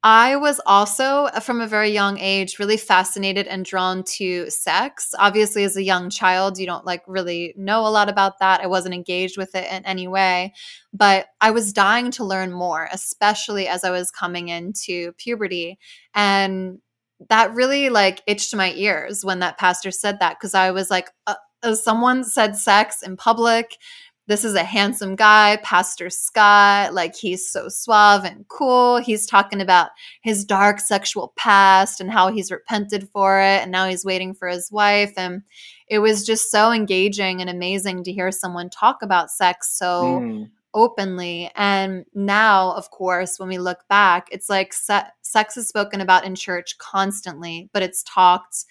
i 0.03 0.35
was 0.35 0.59
also 0.65 1.25
uh, 1.25 1.39
from 1.39 1.61
a 1.61 1.67
very 1.67 1.89
young 1.89 2.19
age 2.19 2.59
really 2.59 2.77
fascinated 2.77 3.47
and 3.47 3.65
drawn 3.65 4.03
to 4.03 4.49
sex 4.49 5.13
obviously 5.19 5.63
as 5.63 5.75
a 5.77 5.83
young 5.83 6.09
child 6.09 6.57
you 6.59 6.65
don't 6.65 6.85
like 6.85 7.03
really 7.07 7.53
know 7.57 7.85
a 7.87 7.89
lot 7.89 8.09
about 8.09 8.39
that 8.39 8.61
i 8.61 8.67
wasn't 8.67 8.93
engaged 8.93 9.37
with 9.37 9.55
it 9.55 9.71
in 9.71 9.85
any 9.85 10.07
way 10.07 10.53
but 10.93 11.27
i 11.39 11.51
was 11.51 11.73
dying 11.73 12.11
to 12.11 12.23
learn 12.23 12.51
more 12.51 12.87
especially 12.93 13.67
as 13.67 13.83
i 13.83 13.89
was 13.91 14.11
coming 14.11 14.49
into 14.49 15.11
puberty 15.13 15.77
and 16.13 16.79
that 17.29 17.53
really 17.53 17.89
like 17.89 18.21
itched 18.27 18.55
my 18.55 18.71
ears 18.73 19.23
when 19.23 19.39
that 19.39 19.57
pastor 19.57 19.91
said 19.91 20.19
that 20.19 20.37
because 20.39 20.53
i 20.55 20.71
was 20.71 20.89
like 20.91 21.09
uh, 21.27 21.35
someone 21.73 22.23
said 22.23 22.55
sex 22.55 23.01
in 23.03 23.17
public 23.17 23.77
this 24.27 24.45
is 24.45 24.53
a 24.53 24.63
handsome 24.63 25.17
guy, 25.17 25.57
Pastor 25.61 26.09
Scott. 26.09 26.93
Like, 26.93 27.15
he's 27.17 27.49
so 27.49 27.67
suave 27.67 28.23
and 28.23 28.47
cool. 28.47 28.97
He's 28.97 29.25
talking 29.25 29.59
about 29.59 29.89
his 30.21 30.45
dark 30.45 30.79
sexual 30.79 31.33
past 31.35 31.99
and 31.99 32.09
how 32.09 32.31
he's 32.31 32.49
repented 32.51 33.09
for 33.11 33.41
it. 33.41 33.61
And 33.61 33.71
now 33.71 33.89
he's 33.89 34.05
waiting 34.05 34.33
for 34.33 34.47
his 34.47 34.71
wife. 34.71 35.11
And 35.17 35.41
it 35.89 35.99
was 35.99 36.25
just 36.25 36.49
so 36.49 36.71
engaging 36.71 37.41
and 37.41 37.49
amazing 37.49 38.05
to 38.05 38.13
hear 38.13 38.31
someone 38.31 38.69
talk 38.69 39.01
about 39.01 39.31
sex 39.31 39.77
so 39.77 40.21
Mm. 40.21 40.49
openly. 40.73 41.51
And 41.55 42.05
now, 42.13 42.71
of 42.73 42.89
course, 42.91 43.37
when 43.37 43.49
we 43.49 43.57
look 43.57 43.79
back, 43.89 44.29
it's 44.31 44.49
like 44.49 44.71
se- 44.71 45.09
sex 45.23 45.57
is 45.57 45.67
spoken 45.67 45.99
about 45.99 46.23
in 46.25 46.35
church 46.35 46.77
constantly, 46.77 47.69
but 47.73 47.83
it's 47.83 48.03
talked 48.03 48.63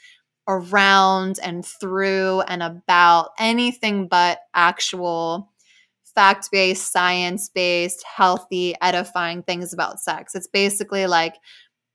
around 0.57 1.39
and 1.43 1.65
through 1.65 2.41
and 2.43 2.63
about 2.63 3.31
anything 3.39 4.09
but 4.09 4.41
actual 4.55 5.51
fact 6.15 6.49
based, 6.51 6.93
science 6.93 7.49
based, 7.49 8.05
healthy, 8.05 8.75
edifying 8.81 9.43
things 9.43 9.73
about 9.73 10.01
sex. 10.01 10.35
It's 10.35 10.49
basically 10.49 11.07
like 11.07 11.37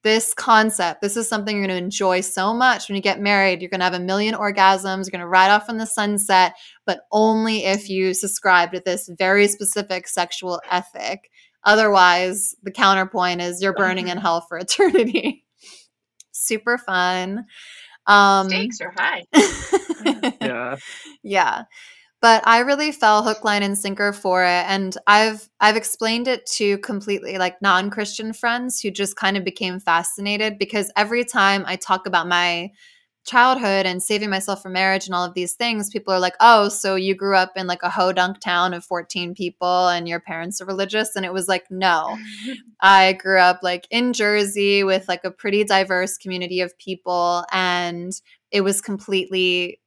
this 0.06 0.36
concept. 0.36 1.02
This 1.02 1.18
is 1.18 1.28
something 1.28 1.58
you're 1.58 1.65
going 1.65 1.80
to 1.80 1.84
enjoy 1.84 2.22
so 2.22 2.54
much 2.54 2.88
when 2.88 2.96
you 2.96 3.02
get 3.02 3.20
married. 3.20 3.62
You're 3.62 3.72
going 3.72 3.80
to 3.80 3.86
have 3.86 3.96
a 3.96 4.00
million 4.00 4.36
orgasms. 4.36 5.06
You're 5.06 5.12
going 5.12 5.20
to 5.20 5.28
ride 5.28 5.50
off 5.50 5.68
in 5.68 5.78
the 5.78 5.88
sunset, 5.88 6.54
but 6.86 7.02
only 7.12 7.65
if 7.65 7.89
you 7.89 8.13
subscribe 8.13 8.72
to 8.74 8.82
this 8.86 9.10
very 9.18 9.48
specific 9.48 10.08
sexual 10.08 10.62
ethic. 10.70 11.32
Otherwise, 11.63 12.54
the 12.62 12.72
counterpoint 12.72 13.41
is 13.41 13.63
you're 13.63 13.74
burning 13.74 14.06
mm-hmm. 14.06 14.18
in 14.18 14.22
hell 14.22 14.41
for 14.41 14.60
eternity. 14.60 15.44
Super 16.32 16.78
fun. 16.78 17.46
Um, 18.08 18.50
Stakes 18.50 18.82
are 18.82 18.94
high. 18.96 19.24
yeah. 20.41 20.76
Yeah 21.24 21.63
but 22.26 22.41
I 22.48 22.62
really 22.62 22.91
fell 22.91 23.22
hook, 23.22 23.44
line, 23.44 23.62
and 23.62 23.78
sinker 23.78 24.12
for 24.12 24.44
it. 24.44 24.65
And 24.68 24.98
I've 25.06 25.48
I've 25.60 25.76
explained 25.76 26.28
it 26.28 26.48
to 26.54 26.80
completely 26.80 27.38
like 27.38 27.62
non-Christian 27.62 28.34
friends 28.34 28.82
who 28.82 28.89
just 28.89 29.15
kind 29.15 29.38
of 29.38 29.44
became 29.44 29.80
fascinated 29.80 30.58
because 30.58 30.91
every 30.96 31.24
time 31.24 31.63
I 31.68 31.76
talk 31.76 32.08
about 32.08 32.28
my 32.28 32.72
childhood 33.26 33.86
and 33.86 34.02
saving 34.02 34.30
myself 34.30 34.62
from 34.62 34.74
marriage 34.74 35.06
and 35.06 35.16
all 35.16 35.26
of 35.26 35.34
these 35.34 35.54
things, 35.54 35.90
people 35.90 36.14
are 36.14 36.20
like, 36.20 36.36
"Oh, 36.40 36.70
so 36.70 36.96
you 36.96 37.16
grew 37.16 37.36
up 37.36 37.54
in 37.56 37.68
like 37.68 37.84
a 37.84 37.90
hodunk 37.90 38.40
town 38.40 38.74
of 38.74 38.86
14 38.86 39.34
people 39.36 39.88
and 39.88 40.08
your 40.08 40.20
parents 40.20 40.62
are 40.62 40.66
religious?" 40.66 41.16
And 41.16 41.26
it 41.26 41.34
was 41.34 41.48
like, 41.48 41.66
"No. 41.70 42.18
I 42.82 43.14
grew 43.14 43.40
up 43.40 43.60
like 43.64 43.88
in 43.90 44.14
Jersey 44.14 44.84
with 44.84 45.08
like 45.08 45.24
a 45.24 45.32
pretty 45.32 45.64
diverse 45.64 46.18
community 46.18 46.62
of 46.62 46.78
people 46.78 47.46
and 47.52 48.14
it 48.52 48.62
was 48.62 48.82
completely 48.82 49.80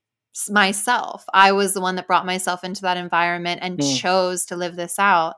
myself. 0.48 1.24
I 1.32 1.52
was 1.52 1.74
the 1.74 1.80
one 1.80 1.96
that 1.96 2.06
brought 2.06 2.26
myself 2.26 2.62
into 2.62 2.82
that 2.82 2.96
environment 2.96 3.60
and 3.62 3.78
mm. 3.78 3.98
chose 3.98 4.44
to 4.46 4.56
live 4.56 4.76
this 4.76 4.98
out. 4.98 5.34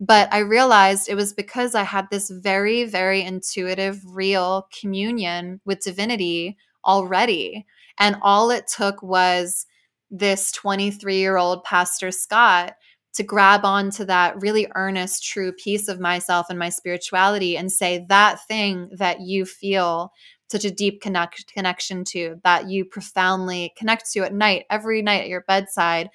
But 0.00 0.32
I 0.32 0.38
realized 0.38 1.08
it 1.08 1.16
was 1.16 1.32
because 1.32 1.74
I 1.74 1.82
had 1.82 2.06
this 2.10 2.30
very, 2.30 2.84
very 2.84 3.22
intuitive, 3.22 4.00
real 4.06 4.68
communion 4.80 5.60
with 5.64 5.80
divinity 5.80 6.56
already. 6.84 7.66
And 7.98 8.16
all 8.22 8.50
it 8.50 8.66
took 8.66 9.02
was 9.02 9.66
this 10.10 10.52
23 10.52 11.16
year 11.16 11.36
old 11.36 11.64
Pastor 11.64 12.10
Scott 12.10 12.74
to 13.14 13.22
grab 13.22 13.64
onto 13.64 14.04
that 14.04 14.40
really 14.40 14.68
earnest, 14.74 15.24
true 15.24 15.52
piece 15.52 15.88
of 15.88 15.98
myself 15.98 16.46
and 16.50 16.58
my 16.58 16.68
spirituality 16.68 17.56
and 17.56 17.72
say, 17.72 18.04
that 18.08 18.46
thing 18.46 18.88
that 18.92 19.20
you 19.20 19.44
feel 19.44 20.12
such 20.50 20.64
a 20.64 20.70
deep 20.70 21.00
connect 21.00 21.52
connection 21.52 22.04
to 22.04 22.40
that 22.44 22.68
you 22.68 22.84
profoundly 22.84 23.72
connect 23.76 24.10
to 24.12 24.20
at 24.20 24.32
night 24.32 24.64
every 24.70 25.02
night 25.02 25.22
at 25.22 25.28
your 25.28 25.44
bedside 25.46 26.10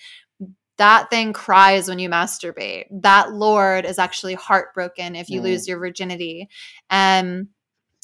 that 0.77 1.09
thing 1.09 1.33
cries 1.33 1.87
when 1.87 1.99
you 1.99 2.09
masturbate 2.09 2.85
that 2.89 3.31
lord 3.31 3.85
is 3.85 3.99
actually 3.99 4.33
heartbroken 4.33 5.15
if 5.15 5.29
you 5.29 5.39
mm. 5.39 5.43
lose 5.43 5.67
your 5.67 5.77
virginity 5.77 6.49
and 6.89 7.47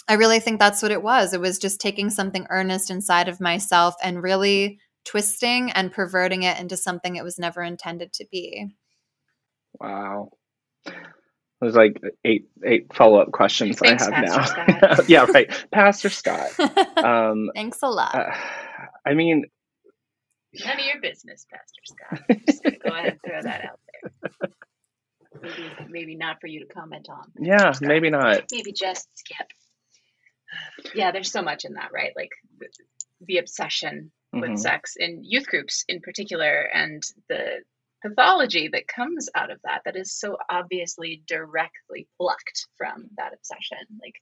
i 0.10 0.14
really 0.14 0.40
think 0.40 0.60
that's 0.60 0.82
what 0.82 0.92
it 0.92 1.02
was 1.02 1.34
it 1.34 1.42
was 1.42 1.58
just 1.58 1.80
taking 1.80 2.10
something 2.10 2.46
earnest 2.50 2.90
inside 2.90 3.28
of 3.30 3.40
myself 3.40 3.96
and 4.04 4.22
really 4.22 4.80
twisting 5.06 5.72
and 5.72 5.92
perverting 5.92 6.44
it 6.44 6.60
into 6.60 6.76
something 6.76 7.16
it 7.16 7.24
was 7.24 7.40
never 7.40 7.64
intended 7.64 8.12
to 8.12 8.26
be 8.32 8.68
wow 9.80 10.30
there's 11.62 11.76
like 11.76 12.02
eight 12.24 12.48
eight 12.66 12.94
follow 12.94 13.20
up 13.20 13.32
questions 13.32 13.80
Thanks, 13.80 14.08
I 14.08 14.16
have 14.16 14.26
Pastor 14.26 14.66
now. 14.82 15.04
yeah, 15.08 15.26
right, 15.26 15.66
Pastor 15.72 16.10
Scott. 16.10 16.52
Um, 17.00 17.50
Thanks 17.56 17.80
a 17.82 17.88
lot. 17.88 18.14
Uh, 18.14 18.36
I 19.06 19.14
mean, 19.14 19.46
none 20.66 20.80
of 20.80 20.86
your 20.86 21.02
business, 21.02 21.46
Pastor 21.50 21.82
Scott. 21.86 22.40
Just 22.46 22.64
go 22.64 22.92
ahead 22.92 23.06
and 23.14 23.20
throw 23.26 23.42
that 23.42 23.66
out 23.66 23.80
there. 23.92 24.50
Maybe, 25.42 25.72
maybe 25.90 26.16
not 26.16 26.42
for 26.42 26.48
you 26.48 26.66
to 26.66 26.74
comment 26.74 27.08
on. 27.10 27.32
Yeah, 27.40 27.72
maybe 27.80 28.10
not. 28.10 28.44
Maybe 28.52 28.74
just 28.74 29.08
skip. 29.18 29.48
Yeah, 30.94 31.12
there's 31.12 31.32
so 31.32 31.42
much 31.42 31.66
in 31.66 31.74
that, 31.74 31.92
right? 31.94 32.12
Like 32.16 32.32
the, 32.58 32.68
the 33.22 33.38
obsession 33.38 34.12
with 34.32 34.44
mm-hmm. 34.44 34.56
sex 34.56 34.96
in 34.98 35.24
youth 35.24 35.48
groups 35.48 35.84
in 35.88 36.02
particular, 36.02 36.62
and 36.62 37.04
the 37.28 37.60
pathology 38.02 38.70
that 38.70 38.88
comes 38.88 39.30
out 39.36 39.52
of 39.52 39.60
that 39.64 39.82
that 39.86 39.96
is 39.96 40.14
so 40.14 40.38
obviously 40.50 41.22
directly 41.28 42.08
plucked 42.18 42.68
from 42.78 43.10
that 43.18 43.34
obsession 43.34 43.78
like 44.02 44.16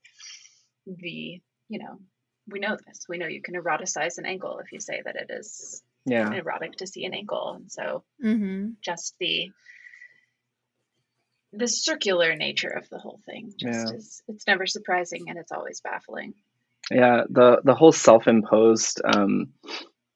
the 0.87 1.39
you 1.69 1.79
know 1.79 1.99
we 2.47 2.59
know 2.59 2.77
this 2.87 3.05
we 3.07 3.17
know 3.17 3.27
you 3.27 3.41
can 3.41 3.55
eroticize 3.55 4.17
an 4.17 4.25
ankle 4.25 4.59
if 4.59 4.71
you 4.71 4.79
say 4.79 5.01
that 5.05 5.15
it 5.15 5.29
is 5.29 5.83
yeah 6.05 6.31
erotic 6.33 6.75
to 6.77 6.87
see 6.87 7.05
an 7.05 7.13
ankle 7.13 7.53
and 7.55 7.71
so 7.71 8.03
mm-hmm. 8.23 8.69
just 8.81 9.15
the 9.19 9.51
the 11.53 11.67
circular 11.67 12.35
nature 12.35 12.69
of 12.69 12.87
the 12.89 12.99
whole 12.99 13.19
thing 13.25 13.53
just 13.57 13.89
yeah. 13.89 13.95
is 13.95 14.21
it's 14.27 14.47
never 14.47 14.65
surprising 14.65 15.25
and 15.29 15.37
it's 15.37 15.51
always 15.51 15.79
baffling 15.81 16.33
yeah 16.91 17.23
the 17.29 17.61
the 17.63 17.75
whole 17.75 17.91
self-imposed 17.91 19.01
um 19.05 19.53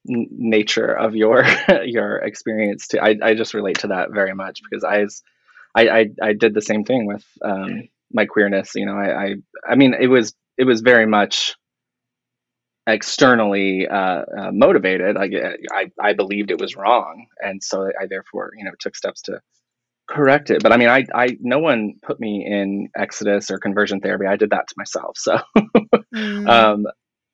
nature 0.05 0.91
of 0.91 1.15
your 1.15 1.45
your 1.83 2.17
experience 2.17 2.87
too. 2.87 2.99
I, 2.99 3.17
I 3.21 3.33
just 3.33 3.53
relate 3.53 3.79
to 3.79 3.87
that 3.87 4.11
very 4.11 4.33
much 4.33 4.61
because 4.63 4.83
I, 4.83 5.05
I 5.75 5.89
I 5.89 6.05
I 6.21 6.33
did 6.33 6.53
the 6.53 6.61
same 6.61 6.83
thing 6.83 7.05
with 7.05 7.25
um, 7.43 7.87
my 8.11 8.25
queerness. 8.25 8.75
You 8.75 8.85
know, 8.85 8.97
I, 8.97 9.23
I 9.23 9.35
I 9.69 9.75
mean 9.75 9.93
it 9.93 10.07
was 10.07 10.33
it 10.57 10.65
was 10.65 10.81
very 10.81 11.05
much 11.05 11.55
externally 12.87 13.87
uh, 13.87 14.23
uh, 14.37 14.51
motivated. 14.51 15.15
Like 15.15 15.33
I 15.71 15.91
I 16.01 16.13
believed 16.13 16.51
it 16.51 16.59
was 16.59 16.75
wrong, 16.75 17.27
and 17.39 17.63
so 17.63 17.85
I 17.99 18.07
therefore 18.07 18.51
you 18.57 18.65
know 18.65 18.71
took 18.79 18.95
steps 18.95 19.21
to 19.23 19.39
correct 20.12 20.50
it. 20.50 20.62
But 20.62 20.71
I 20.71 20.78
mean, 20.78 20.89
I 20.89 21.06
I 21.13 21.38
no 21.39 21.60
one 21.60 21.93
put 22.02 22.19
me 22.19 22.45
in 22.45 22.89
Exodus 22.95 23.50
or 23.50 23.60
conversion 23.60 24.02
therapy. 24.02 24.26
I 24.26 24.36
did 24.36 24.52
that 24.52 24.67
to 24.67 24.74
myself. 24.78 25.17
So. 25.17 25.39
mm. 26.13 26.50
um, 26.50 26.86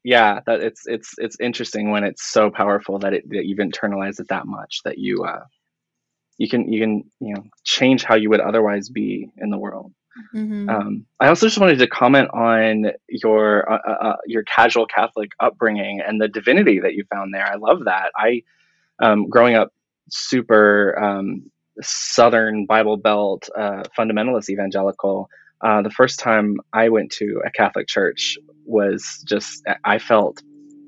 yeah 0.08 0.40
that 0.46 0.62
it's 0.62 0.88
it's 0.88 1.16
it's 1.18 1.38
interesting 1.42 1.92
when 1.92 2.06
it's 2.06 2.24
so 2.24 2.50
powerful 2.50 2.98
that 2.98 3.13
it 3.13 3.30
that 3.30 3.46
you've 3.46 3.60
internalized 3.60 4.22
it 4.22 4.28
that 4.30 4.46
much 4.46 4.82
that 4.86 4.98
you 4.98 5.26
uh 5.26 5.44
you 6.38 6.48
can 6.48 6.72
you 6.72 6.80
can 6.80 7.04
you 7.20 7.34
know 7.34 7.44
change 7.66 8.04
how 8.04 8.16
you 8.16 8.30
would 8.30 8.40
otherwise 8.40 8.88
be 8.90 9.30
in 9.38 9.50
the 9.50 9.58
world 9.58 9.92
mm-hmm. 10.34 10.70
um, 10.70 11.06
i 11.20 11.28
also 11.28 11.46
just 11.46 11.60
wanted 11.60 11.78
to 11.78 11.88
comment 11.88 12.30
on 12.34 12.92
your 13.10 13.70
uh, 13.70 13.80
uh, 13.86 14.08
uh, 14.08 14.16
your 14.26 14.44
casual 14.44 14.86
catholic 14.86 15.32
upbringing 15.42 16.00
and 16.00 16.22
the 16.22 16.30
divinity 16.30 16.80
that 16.80 16.94
you 16.94 17.04
found 17.13 17.34
there 17.34 17.46
i 17.46 17.56
love 17.56 17.84
that 17.84 18.12
i 18.16 18.42
um, 19.00 19.28
growing 19.28 19.56
up 19.56 19.74
super 20.10 20.98
um, 20.98 21.52
southern 21.82 22.66
bible 22.66 22.98
belt 22.98 23.50
uh, 23.58 23.84
fundamentalist 23.98 24.50
evangelical 24.50 25.30
uh, 25.66 25.82
the 25.82 25.92
first 25.92 26.20
time 26.20 26.58
i 26.74 26.90
went 26.90 27.12
to 27.12 27.42
a 27.46 27.52
catholic 27.52 27.88
church 27.88 28.38
was 28.66 29.24
just 29.28 29.63
I 29.84 29.98
felt 29.98 30.42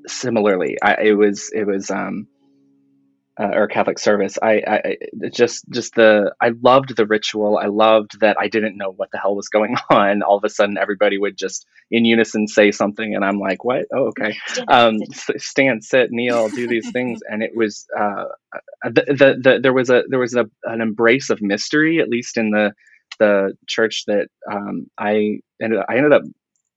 similarly. 0.06 0.76
I, 0.82 0.94
it 1.02 1.12
was 1.12 1.50
it 1.52 1.66
was 1.66 1.90
um 1.90 2.26
uh, 3.40 3.50
or 3.54 3.68
Catholic 3.68 3.98
service. 3.98 4.36
I, 4.42 4.62
I 4.66 4.96
just 5.32 5.64
just 5.70 5.94
the 5.94 6.34
I 6.40 6.50
loved 6.62 6.96
the 6.96 7.06
ritual. 7.06 7.58
I 7.58 7.66
loved 7.66 8.20
that 8.20 8.36
I 8.38 8.48
didn't 8.48 8.76
know 8.76 8.90
what 8.90 9.10
the 9.12 9.18
hell 9.18 9.34
was 9.34 9.48
going 9.48 9.76
on. 9.90 10.22
All 10.22 10.36
of 10.36 10.44
a 10.44 10.48
sudden, 10.50 10.76
everybody 10.76 11.18
would 11.18 11.38
just 11.38 11.66
in 11.90 12.04
unison 12.04 12.46
say 12.48 12.70
something, 12.70 13.14
and 13.14 13.24
I'm 13.24 13.38
like, 13.38 13.64
"What? 13.64 13.86
Oh, 13.94 14.08
okay." 14.08 14.36
Um, 14.68 14.98
stand, 15.38 15.84
sit, 15.84 16.10
kneel, 16.10 16.48
do 16.50 16.68
these 16.68 16.90
things, 16.92 17.20
and 17.28 17.42
it 17.42 17.52
was 17.54 17.86
uh, 17.98 18.24
the, 18.84 19.04
the, 19.08 19.40
the 19.42 19.60
there 19.62 19.72
was 19.72 19.90
a 19.90 20.02
there 20.08 20.20
was 20.20 20.34
a, 20.34 20.46
an 20.64 20.80
embrace 20.80 21.30
of 21.30 21.40
mystery, 21.40 22.00
at 22.00 22.08
least 22.08 22.36
in 22.36 22.50
the 22.50 22.72
the 23.18 23.54
church 23.66 24.04
that 24.06 24.28
um, 24.50 24.86
I 24.98 25.40
ended 25.62 25.80
I 25.88 25.96
ended 25.96 26.12
up 26.12 26.22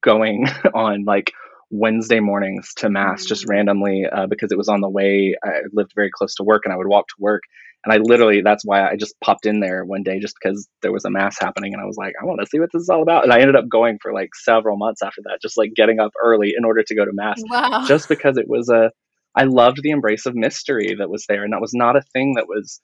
going 0.01 0.47
on 0.73 1.03
like 1.05 1.33
Wednesday 1.73 2.19
mornings 2.19 2.71
to 2.75 2.87
mass 2.87 3.25
just 3.25 3.45
mm. 3.45 3.49
randomly 3.49 4.05
uh, 4.05 4.27
because 4.27 4.51
it 4.51 4.57
was 4.57 4.69
on 4.69 4.79
the 4.79 4.89
way. 4.89 5.35
I 5.43 5.61
lived 5.71 5.91
very 5.95 6.11
close 6.13 6.35
to 6.35 6.43
work 6.43 6.61
and 6.65 6.73
I 6.73 6.77
would 6.77 6.87
walk 6.87 7.07
to 7.07 7.15
work. 7.17 7.41
And 7.83 7.91
I 7.91 7.97
literally, 7.97 8.41
that's 8.41 8.63
why 8.63 8.87
I 8.87 8.95
just 8.95 9.19
popped 9.21 9.47
in 9.47 9.59
there 9.59 9.83
one 9.83 10.03
day 10.03 10.19
just 10.19 10.35
because 10.41 10.69
there 10.83 10.91
was 10.91 11.03
a 11.03 11.09
mass 11.09 11.35
happening. 11.39 11.73
And 11.73 11.81
I 11.81 11.85
was 11.85 11.97
like, 11.97 12.13
I 12.21 12.25
want 12.25 12.39
to 12.41 12.45
see 12.45 12.59
what 12.59 12.69
this 12.71 12.83
is 12.83 12.89
all 12.89 13.01
about. 13.01 13.23
And 13.23 13.33
I 13.33 13.39
ended 13.39 13.55
up 13.55 13.67
going 13.67 13.97
for 13.99 14.13
like 14.13 14.29
several 14.35 14.77
months 14.77 15.01
after 15.01 15.21
that, 15.23 15.39
just 15.41 15.57
like 15.57 15.73
getting 15.75 15.99
up 15.99 16.11
early 16.23 16.53
in 16.55 16.63
order 16.63 16.83
to 16.83 16.95
go 16.95 17.03
to 17.03 17.11
mass. 17.11 17.41
Wow. 17.49 17.85
Just 17.87 18.07
because 18.07 18.37
it 18.37 18.47
was 18.47 18.69
a, 18.69 18.91
I 19.35 19.45
loved 19.45 19.81
the 19.81 19.89
embrace 19.89 20.27
of 20.27 20.35
mystery 20.35 20.95
that 20.99 21.09
was 21.09 21.25
there. 21.27 21.43
And 21.43 21.53
that 21.53 21.61
was 21.61 21.73
not 21.73 21.97
a 21.97 22.03
thing 22.13 22.35
that 22.35 22.47
was 22.47 22.79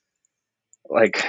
like 0.88 1.24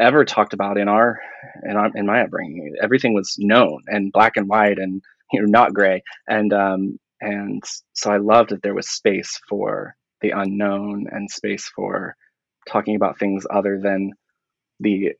ever 0.00 0.24
talked 0.24 0.54
about 0.54 0.78
in 0.78 0.88
our, 0.88 1.20
in 1.68 1.76
our, 1.76 1.90
in 1.94 2.06
my 2.06 2.22
upbringing. 2.22 2.74
Everything 2.82 3.12
was 3.12 3.36
known 3.38 3.82
and 3.86 4.10
black 4.10 4.36
and 4.36 4.48
white 4.48 4.78
and 4.78 5.02
you 5.32 5.40
know 5.40 5.46
not 5.46 5.72
gray 5.74 6.02
and 6.28 6.52
um 6.52 6.98
and 7.22 7.62
so 7.94 8.12
i 8.12 8.18
loved 8.18 8.50
that 8.50 8.62
there 8.62 8.74
was 8.74 8.90
space 8.90 9.40
for 9.48 9.96
the 10.22 10.30
unknown 10.32 11.06
and 11.12 11.30
space 11.30 11.70
for 11.76 12.16
talking 12.68 12.96
about 12.96 13.18
things 13.18 13.46
other 13.50 13.80
than 13.82 14.12
the 14.80 15.12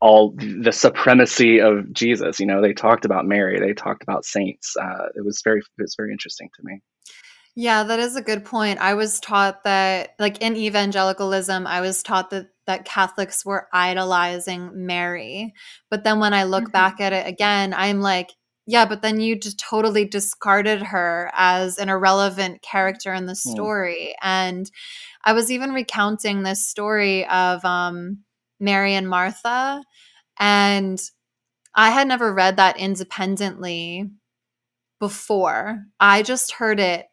all 0.00 0.34
the 0.36 0.72
supremacy 0.72 1.60
of 1.60 1.92
jesus 1.92 2.40
you 2.40 2.46
know 2.46 2.62
they 2.62 2.74
talked 2.74 3.06
about 3.06 3.26
mary 3.26 3.60
they 3.60 3.74
talked 3.74 4.02
about 4.04 4.24
saints 4.26 4.76
uh, 4.80 5.06
it 5.16 5.24
was 5.24 5.42
very 5.44 5.60
it 5.60 5.82
was 5.82 5.94
very 5.98 6.12
interesting 6.12 6.50
to 6.56 6.62
me 6.64 6.80
Yeah, 7.56 7.84
that 7.84 8.00
is 8.00 8.16
a 8.16 8.22
good 8.22 8.44
point. 8.46 8.80
I 8.80 8.94
was 8.94 9.20
taught 9.20 9.64
that, 9.64 10.16
like 10.18 10.38
in 10.42 10.56
evangelicalism, 10.56 11.66
I 11.68 11.82
was 11.82 12.02
taught 12.02 12.30
that 12.30 12.48
that 12.66 12.86
Catholics 12.86 13.44
were 13.44 13.68
idolizing 13.74 14.86
Mary. 14.86 15.54
But 15.90 16.04
then 16.04 16.20
when 16.20 16.34
I 16.34 16.44
look 16.44 16.66
Mhm. 16.66 16.72
back 16.72 17.00
at 17.00 17.12
it 17.12 17.26
again, 17.28 17.74
I'm 17.74 18.00
like, 18.00 18.32
yeah, 18.66 18.86
but 18.86 19.02
then 19.02 19.20
you 19.20 19.36
just 19.38 19.58
totally 19.58 20.04
discarded 20.04 20.82
her 20.82 21.30
as 21.34 21.78
an 21.78 21.88
irrelevant 21.88 22.62
character 22.62 23.12
in 23.12 23.26
the 23.26 23.34
Hmm. 23.34 23.50
story. 23.50 24.14
And 24.22 24.70
I 25.24 25.32
was 25.34 25.50
even 25.50 25.72
recounting 25.72 26.42
this 26.42 26.66
story 26.66 27.26
of 27.26 27.64
um, 27.64 28.18
Mary 28.60 28.94
and 28.94 29.08
Martha, 29.08 29.82
and 30.38 31.00
I 31.74 31.90
had 31.90 32.08
never 32.08 32.32
read 32.34 32.56
that 32.58 32.78
independently 32.78 34.10
before. 35.00 35.84
I 36.00 36.22
just 36.22 36.52
heard 36.52 36.80
it 36.80 37.06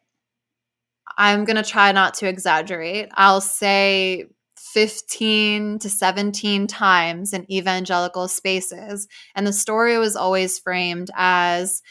I'm 1.18 1.44
going 1.44 1.56
to 1.56 1.62
try 1.68 1.92
not 1.92 2.14
to 2.14 2.28
exaggerate. 2.28 3.08
I'll 3.14 3.40
say 3.40 4.26
15 4.72 5.78
to 5.80 5.88
17 5.90 6.66
times 6.66 7.32
in 7.32 7.50
evangelical 7.52 8.28
spaces. 8.28 9.06
And 9.34 9.46
the 9.46 9.52
story 9.52 9.98
was 9.98 10.16
always 10.16 10.58
framed 10.58 11.10
as 11.14 11.82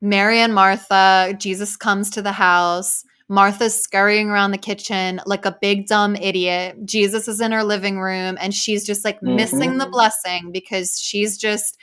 Mary 0.00 0.38
and 0.40 0.54
Martha, 0.54 1.34
Jesus 1.38 1.76
comes 1.76 2.10
to 2.10 2.22
the 2.22 2.32
house. 2.32 3.04
Martha's 3.28 3.80
scurrying 3.82 4.28
around 4.28 4.50
the 4.50 4.58
kitchen 4.58 5.18
like 5.24 5.46
a 5.46 5.56
big 5.62 5.86
dumb 5.86 6.14
idiot. 6.16 6.76
Jesus 6.84 7.26
is 7.26 7.40
in 7.40 7.52
her 7.52 7.64
living 7.64 7.98
room 7.98 8.36
and 8.38 8.52
she's 8.52 8.84
just 8.84 9.02
like 9.04 9.22
missing 9.22 9.78
the 9.78 9.86
Mhm. 9.86 9.92
blessing 9.92 10.50
because 10.52 11.00
she's 11.00 11.38
just 11.38 11.78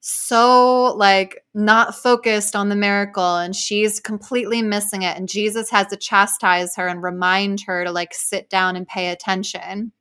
so 0.00 0.94
like 0.96 1.44
not 1.54 1.94
focused 1.94 2.54
on 2.54 2.68
the 2.68 2.76
miracle 2.76 3.36
and 3.36 3.54
she's 3.54 4.00
completely 4.00 4.62
missing 4.62 5.02
it 5.02 5.16
and 5.16 5.28
Jesus 5.28 5.70
has 5.70 5.88
to 5.88 5.96
chastise 5.96 6.76
her 6.76 6.86
and 6.86 7.02
remind 7.02 7.62
her 7.62 7.84
to 7.84 7.90
like 7.90 8.14
sit 8.14 8.48
down 8.48 8.76
and 8.76 8.86
pay 8.86 9.08
attention. 9.10 9.92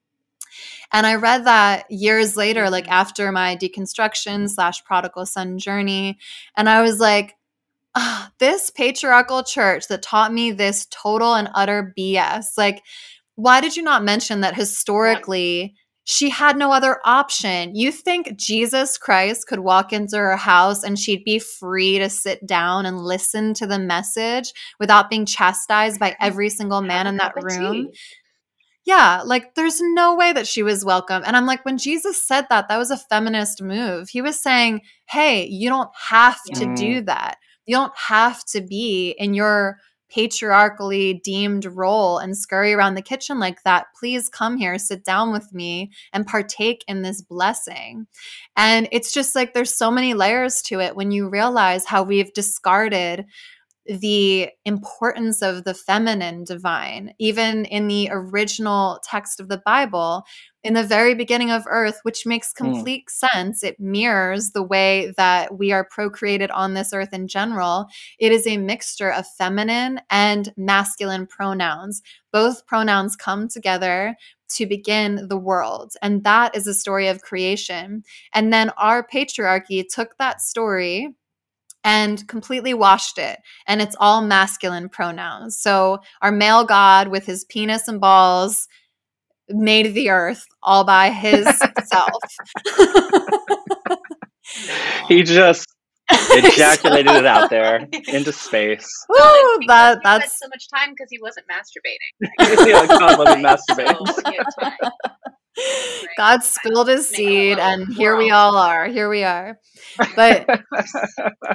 And 0.93 1.05
I 1.05 1.15
read 1.15 1.45
that 1.45 1.89
years 1.91 2.37
later, 2.37 2.69
like 2.69 2.85
Mhm. 2.85 2.91
after 2.91 3.31
my 3.31 3.55
deconstruction 3.57 4.49
slash 4.49 4.83
prodigal 4.83 5.25
son 5.25 5.57
journey. 5.59 6.17
And 6.55 6.69
I 6.69 6.81
was 6.81 6.99
like, 6.99 7.35
ah, 7.95 8.31
this 8.39 8.69
patriarchal 8.69 9.43
church 9.43 9.87
that 9.87 10.01
taught 10.01 10.33
me 10.33 10.51
this 10.51 10.87
total 10.91 11.33
and 11.35 11.49
utter 11.53 11.93
BS. 11.97 12.57
Like, 12.57 12.83
why 13.35 13.61
did 13.61 13.75
you 13.75 13.83
not 13.83 14.03
mention 14.03 14.41
that 14.41 14.55
historically 14.55 15.75
she 16.09 16.29
had 16.29 16.55
no 16.55 16.71
other 16.71 17.01
option? 17.03 17.75
You 17.75 17.91
think 17.91 18.37
Jesus 18.37 18.97
Christ 18.97 19.45
could 19.45 19.59
walk 19.59 19.91
into 19.91 20.15
her 20.15 20.37
house 20.37 20.81
and 20.81 20.97
she'd 20.97 21.25
be 21.25 21.37
free 21.37 21.99
to 21.99 22.09
sit 22.09 22.47
down 22.47 22.85
and 22.85 22.97
listen 22.97 23.53
to 23.55 23.67
the 23.67 23.77
message 23.77 24.53
without 24.79 25.09
being 25.09 25.25
chastised 25.25 25.99
by 25.99 26.15
every 26.21 26.49
single 26.49 26.81
man 26.81 27.07
in 27.07 27.17
that 27.17 27.33
room? 27.35 27.89
Yeah, 28.85 29.21
like 29.25 29.55
there's 29.55 29.81
no 29.81 30.15
way 30.15 30.31
that 30.31 30.47
she 30.47 30.63
was 30.63 30.85
welcome. 30.85 31.23
And 31.25 31.35
I'm 31.35 31.45
like, 31.45 31.65
when 31.65 31.77
Jesus 31.77 32.25
said 32.25 32.45
that, 32.49 32.69
that 32.69 32.77
was 32.77 32.89
a 32.89 32.95
feminist 32.95 33.61
move. 33.61 34.07
He 34.07 34.21
was 34.21 34.39
saying, 34.39 34.83
hey, 35.09 35.45
you 35.45 35.67
don't 35.67 35.89
have 36.09 36.39
to 36.55 36.67
do 36.67 37.01
that. 37.01 37.35
You 37.65 37.75
don't 37.75 37.97
have 37.97 38.45
to 38.45 38.61
be 38.61 39.13
in 39.19 39.33
your 39.33 39.79
patriarchally 40.09 41.21
deemed 41.23 41.65
role 41.65 42.17
and 42.17 42.37
scurry 42.37 42.73
around 42.73 42.95
the 42.95 43.01
kitchen 43.01 43.39
like 43.39 43.63
that. 43.63 43.87
Please 43.99 44.29
come 44.29 44.57
here, 44.57 44.77
sit 44.77 45.03
down 45.03 45.31
with 45.31 45.53
me, 45.53 45.91
and 46.13 46.25
partake 46.25 46.83
in 46.87 47.01
this 47.01 47.21
blessing. 47.21 48.07
And 48.55 48.87
it's 48.91 49.13
just 49.13 49.35
like 49.35 49.53
there's 49.53 49.73
so 49.73 49.91
many 49.91 50.13
layers 50.13 50.61
to 50.63 50.79
it 50.79 50.95
when 50.95 51.11
you 51.11 51.29
realize 51.29 51.85
how 51.85 52.03
we've 52.03 52.33
discarded 52.33 53.25
the 53.87 54.49
importance 54.65 55.41
of 55.41 55.63
the 55.63 55.73
feminine 55.73 56.43
divine, 56.43 57.13
even 57.19 57.65
in 57.65 57.87
the 57.87 58.09
original 58.11 58.99
text 59.03 59.39
of 59.39 59.47
the 59.49 59.61
Bible, 59.65 60.23
in 60.63 60.73
the 60.73 60.83
very 60.83 61.15
beginning 61.15 61.51
of 61.51 61.63
earth, 61.67 61.99
which 62.03 62.25
makes 62.25 62.51
Hmm. 62.57 62.65
complete 62.65 63.09
sense. 63.09 63.63
It 63.63 63.79
mirrors 63.79 64.51
the 64.51 64.63
way 64.63 65.13
that 65.17 65.57
we 65.57 65.71
are 65.71 65.85
procreated 65.85 66.51
on 66.51 66.73
this 66.73 66.91
earth 66.93 67.13
in 67.13 67.27
general. 67.27 67.87
It 68.19 68.31
is 68.31 68.45
a 68.45 68.57
mixture 68.57 69.11
of 69.11 69.25
feminine 69.37 70.01
and 70.09 70.53
masculine 70.57 71.25
pronouns. 71.27 72.01
Both 72.33 72.65
pronouns 72.67 73.15
come 73.15 73.47
together 73.47 74.15
to 74.49 74.65
begin 74.65 75.27
the 75.27 75.37
world. 75.37 75.93
And 76.01 76.23
that 76.23 76.55
is 76.55 76.67
a 76.67 76.73
story 76.73 77.07
of 77.07 77.21
creation. 77.21 78.03
And 78.33 78.51
then 78.53 78.69
our 78.77 79.05
patriarchy 79.05 79.85
took 79.87 80.17
that 80.17 80.41
story 80.41 81.09
and 81.87 82.27
completely 82.27 82.73
washed 82.73 83.17
it. 83.17 83.39
And 83.65 83.81
it's 83.81 83.95
all 83.97 84.21
masculine 84.21 84.89
pronouns. 84.89 85.57
So 85.57 85.99
our 86.21 86.33
male 86.33 86.65
god 86.65 87.07
with 87.07 87.25
his 87.25 87.45
penis 87.45 87.87
and 87.87 88.01
balls 88.01 88.67
made 89.47 89.93
the 89.93 90.09
earth 90.09 90.43
all 90.61 90.83
by 90.83 91.09
himself. 91.09 92.11
He 95.07 95.23
just 95.23 95.67
ejaculated 96.09 97.13
it 97.13 97.25
out 97.25 97.49
there 97.49 97.85
into 98.07 98.31
space. 98.31 98.87
Woo, 99.09 99.17
Because 99.59 99.67
that, 99.67 99.97
he 99.97 100.01
that's 100.03 100.39
so 100.39 100.47
much 100.47 100.69
time 100.69 100.91
because 100.91 101.07
he 101.09 101.19
wasn't 101.21 101.45
masturbating. 101.47 102.67
Yeah, 102.67 102.79
like, 102.79 102.89
God, 102.89 103.19
let 103.19 103.37
me 103.37 103.43
masturbate. 103.43 104.07
So, 104.13 104.31
he 104.31 104.37
had 104.37 104.45
time. 104.59 104.91
God 106.17 106.43
spilled 106.43 106.87
his 106.87 107.07
seed 107.07 107.59
and 107.59 107.87
here 107.93 108.15
we 108.17 108.31
all 108.31 108.57
are. 108.57 108.87
Here 108.87 109.09
we 109.09 109.23
are. 109.23 109.59
But 110.15 110.45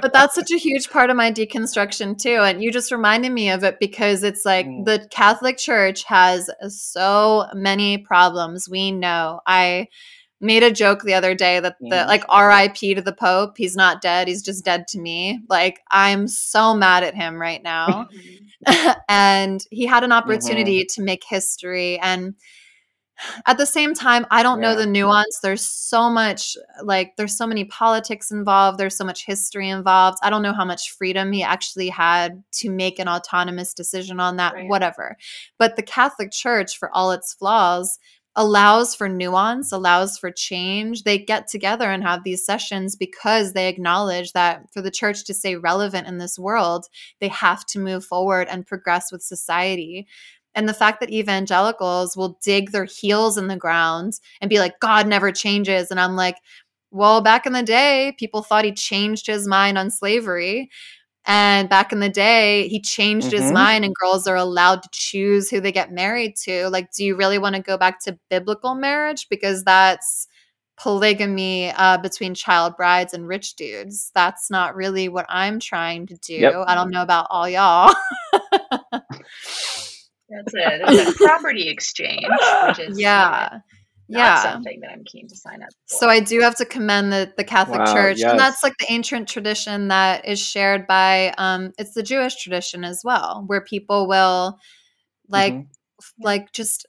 but 0.01 0.13
that's 0.13 0.35
such 0.35 0.51
a 0.51 0.57
huge 0.57 0.89
part 0.89 1.09
of 1.09 1.15
my 1.15 1.31
deconstruction 1.31 2.17
too 2.17 2.39
and 2.41 2.63
you 2.63 2.71
just 2.71 2.91
reminded 2.91 3.31
me 3.31 3.49
of 3.49 3.63
it 3.63 3.77
because 3.79 4.23
it's 4.23 4.45
like 4.45 4.65
Mm. 4.65 4.85
the 4.85 5.07
catholic 5.11 5.57
church 5.57 6.03
has 6.05 6.49
so 6.67 7.45
many 7.53 7.97
problems 7.97 8.69
we 8.69 8.91
know 8.91 9.39
i 9.45 9.87
made 10.39 10.63
a 10.63 10.71
joke 10.71 11.03
the 11.03 11.13
other 11.13 11.35
day 11.35 11.59
that 11.59 11.75
the 11.79 11.95
Mhm. 11.95 12.07
like 12.07 12.23
rip 12.31 12.73
to 12.75 13.01
the 13.01 13.13
pope 13.13 13.57
he's 13.57 13.75
not 13.75 14.01
dead 14.01 14.27
he's 14.27 14.41
just 14.43 14.63
dead 14.65 14.87
to 14.89 14.99
me 14.99 15.41
like 15.49 15.79
i'm 15.91 16.27
so 16.27 16.73
mad 16.73 17.03
at 17.03 17.15
him 17.15 17.35
right 17.39 17.63
now 17.63 18.07
and 19.09 19.61
he 19.71 19.85
had 19.85 20.03
an 20.03 20.11
opportunity 20.11 20.85
to 20.85 21.01
make 21.01 21.23
history 21.27 21.99
and 21.99 22.35
at 23.45 23.57
the 23.57 23.65
same 23.65 23.93
time 23.93 24.25
i 24.31 24.41
don't 24.43 24.59
know 24.59 24.75
the 24.75 24.85
nuance. 24.85 25.39
There's 25.41 25.65
so 25.65 26.09
much 26.09 26.57
like 26.83 27.15
there's 27.17 27.37
so 27.37 27.45
many 27.47 27.65
politics 27.65 28.31
involved. 28.31 28.77
There's 28.77 28.97
so 28.97 29.05
much 29.05 29.25
history 29.25 29.69
involved. 29.69 30.17
I 30.23 30.29
don't 30.29 30.41
know 30.41 30.53
how 30.53 30.65
much 30.65 30.91
freedom 30.91 31.31
he 31.31 31.43
actually 31.43 31.89
had 31.89 32.43
to 32.53 32.69
make 32.69 32.99
an 32.99 33.07
autonomous 33.07 33.73
decision 33.73 34.19
on 34.19 34.37
that 34.37 34.53
Right. 34.55 34.67
whatever. 34.69 35.17
But 35.57 35.75
the 35.75 35.83
catholic 35.83 36.31
church 36.31 36.77
for 36.77 36.89
all 36.95 37.11
its 37.11 37.33
flaws 37.33 37.99
allows 38.35 38.95
for 38.95 39.07
nuance 39.07 39.71
allows 39.71 40.17
for 40.17 40.31
change. 40.31 41.03
They 41.03 41.19
get 41.19 41.47
together 41.47 41.91
and 41.91 42.03
have 42.03 42.23
these 42.23 42.43
sessions 42.45 42.95
because 42.95 43.53
they 43.53 43.67
acknowledge 43.67 44.33
that 44.33 44.63
for 44.73 44.81
the 44.81 44.89
church 44.91 45.23
to 45.25 45.33
stay 45.35 45.55
relevant 45.55 46.07
in 46.07 46.17
this 46.17 46.39
world 46.39 46.87
they 47.19 47.27
have 47.27 47.63
to 47.67 47.79
move 47.79 48.03
forward 48.03 48.47
and 48.49 48.65
progress 48.65 49.11
with 49.11 49.21
society 49.21 50.07
and 50.55 50.67
the 50.69 50.73
fact 50.73 50.99
that 50.99 51.11
evangelicals 51.11 52.15
will 52.15 52.37
dig 52.43 52.71
their 52.71 52.85
heels 52.85 53.37
in 53.37 53.47
the 53.47 53.55
ground 53.57 54.19
and 54.41 54.49
be 54.49 54.59
like, 54.59 54.79
God 54.79 55.07
never 55.07 55.31
changes. 55.31 55.91
And 55.91 55.99
I'm 55.99 56.15
like, 56.15 56.37
well, 56.91 57.21
back 57.21 57.45
in 57.45 57.53
the 57.53 57.63
day, 57.63 58.15
people 58.19 58.43
thought 58.43 58.65
he 58.65 58.71
changed 58.71 59.25
his 59.27 59.47
mind 59.47 59.77
on 59.77 59.89
slavery. 59.89 60.69
And 61.25 61.69
back 61.69 61.93
in 61.93 62.01
the 62.01 62.09
day, 62.09 62.67
he 62.67 62.81
changed 62.81 63.31
his 63.31 63.43
Mhm. 63.43 63.53
mind, 63.53 63.85
and 63.85 63.95
girls 63.95 64.27
are 64.27 64.35
allowed 64.35 64.83
to 64.83 64.89
choose 64.91 65.49
who 65.49 65.61
they 65.61 65.71
get 65.71 65.91
married 65.91 66.35
to. 66.43 66.67
Like, 66.69 66.91
do 66.91 67.05
you 67.05 67.15
really 67.15 67.37
want 67.37 67.55
to 67.55 67.61
go 67.61 67.77
back 67.77 68.01
to 68.03 68.19
biblical 68.29 68.75
marriage? 68.75 69.27
Because 69.29 69.63
that's 69.63 70.27
polygamy 70.75 71.71
uh, 71.71 71.97
between 71.99 72.33
child 72.33 72.75
brides 72.75 73.13
and 73.13 73.27
rich 73.27 73.55
dudes. 73.55 74.11
That's 74.13 74.51
not 74.51 74.75
really 74.75 75.07
what 75.07 75.25
I'm 75.29 75.59
trying 75.59 76.07
to 76.07 76.17
do. 76.17 76.33
Yep. 76.33 76.65
I 76.67 76.75
don't 76.75 76.91
know 76.91 77.03
about 77.03 77.27
all 77.29 77.47
y'all. 77.47 77.93
That's 80.35 80.53
it. 80.53 80.81
It's 80.87 81.21
a 81.21 81.23
property 81.23 81.69
exchange, 81.69 82.25
which 82.67 82.79
is 82.79 82.99
yeah. 82.99 83.49
not 84.09 84.19
Yeah. 84.19 84.41
something 84.43 84.79
that 84.81 84.91
I'm 84.91 85.03
keen 85.05 85.27
to 85.27 85.35
sign 85.35 85.61
up 85.63 85.69
for. 85.87 85.95
So 85.97 86.09
I 86.09 86.19
do 86.19 86.39
have 86.41 86.55
to 86.57 86.65
commend 86.65 87.13
the, 87.13 87.31
the 87.37 87.43
Catholic 87.43 87.79
Wow, 87.79 87.93
Church, 87.93 88.21
and 88.21 88.39
that's 88.39 88.63
like 88.63 88.73
the 88.79 88.91
ancient 88.91 89.27
tradition 89.27 89.87
that 89.89 90.25
is 90.27 90.39
shared 90.39 90.87
by 90.87 91.33
um, 91.37 91.71
it's 91.77 91.93
the 91.93 92.03
Jewish 92.03 92.35
tradition 92.41 92.83
as 92.83 93.01
well, 93.03 93.43
where 93.47 93.61
people 93.61 94.07
will 94.07 94.57
like 95.29 95.53
Mhm. 95.53 95.67
like 96.19 96.51
just 96.51 96.85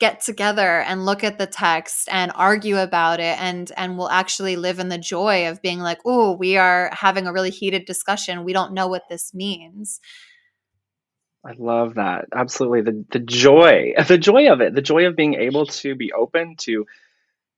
get 0.00 0.20
together 0.20 0.80
and 0.80 1.06
look 1.06 1.22
at 1.22 1.38
the 1.38 1.46
text 1.46 2.08
and 2.10 2.32
argue 2.34 2.76
about 2.76 3.20
it 3.20 3.40
and 3.40 3.70
and 3.76 3.96
will 3.96 4.10
actually 4.10 4.56
live 4.56 4.80
in 4.80 4.88
the 4.88 4.98
joy 4.98 5.48
of 5.48 5.62
being 5.62 5.78
like 5.78 5.98
oh 6.04 6.32
we 6.32 6.56
are 6.56 6.90
having 6.92 7.28
a 7.28 7.32
really 7.32 7.50
heated 7.50 7.84
discussion 7.84 8.42
we 8.42 8.52
don't 8.52 8.72
know 8.72 8.88
what 8.88 9.04
this 9.08 9.32
means 9.32 10.00
I 11.44 11.52
love 11.58 11.94
that. 11.94 12.26
Absolutely. 12.34 12.82
The 12.82 13.04
the 13.10 13.18
joy, 13.18 13.94
the 14.08 14.18
joy 14.18 14.52
of 14.52 14.60
it, 14.60 14.74
the 14.74 14.82
joy 14.82 15.06
of 15.06 15.16
being 15.16 15.34
able 15.34 15.66
to 15.66 15.94
be 15.94 16.12
open 16.12 16.56
to 16.60 16.86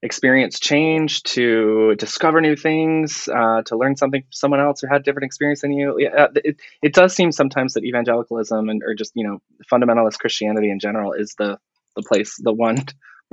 experience 0.03 0.61
change, 0.61 1.23
to 1.25 1.95
discover 1.97 2.41
new 2.41 2.57
things, 2.57 3.29
uh, 3.29 3.63
to 3.63 3.77
learn 3.77 3.97
something 3.97 4.23
from 4.23 4.33
someone 4.33 4.61
else 4.61 4.81
who 4.81 4.89
had 4.89 5.01
a 5.03 5.05
different 5.05 5.27
experience 5.27 5.63
than 5.63 5.73
you. 5.73 5.97
Yeah, 5.99 6.29
it, 6.37 6.57
it 6.83 6.95
does 6.95 7.15
seem 7.15 7.33
sometimes 7.33 7.75
that 7.75 7.85
evangelicalism 7.85 8.69
and 8.69 8.83
or 8.85 8.95
just 8.95 9.13
you 9.15 9.27
know 9.27 9.41
fundamentalist 9.71 10.19
Christianity 10.19 10.71
in 10.71 10.79
general 10.79 11.13
is 11.13 11.35
the 11.39 11.59
the 11.97 12.03
place, 12.03 12.37
the 12.43 12.53
one 12.53 12.79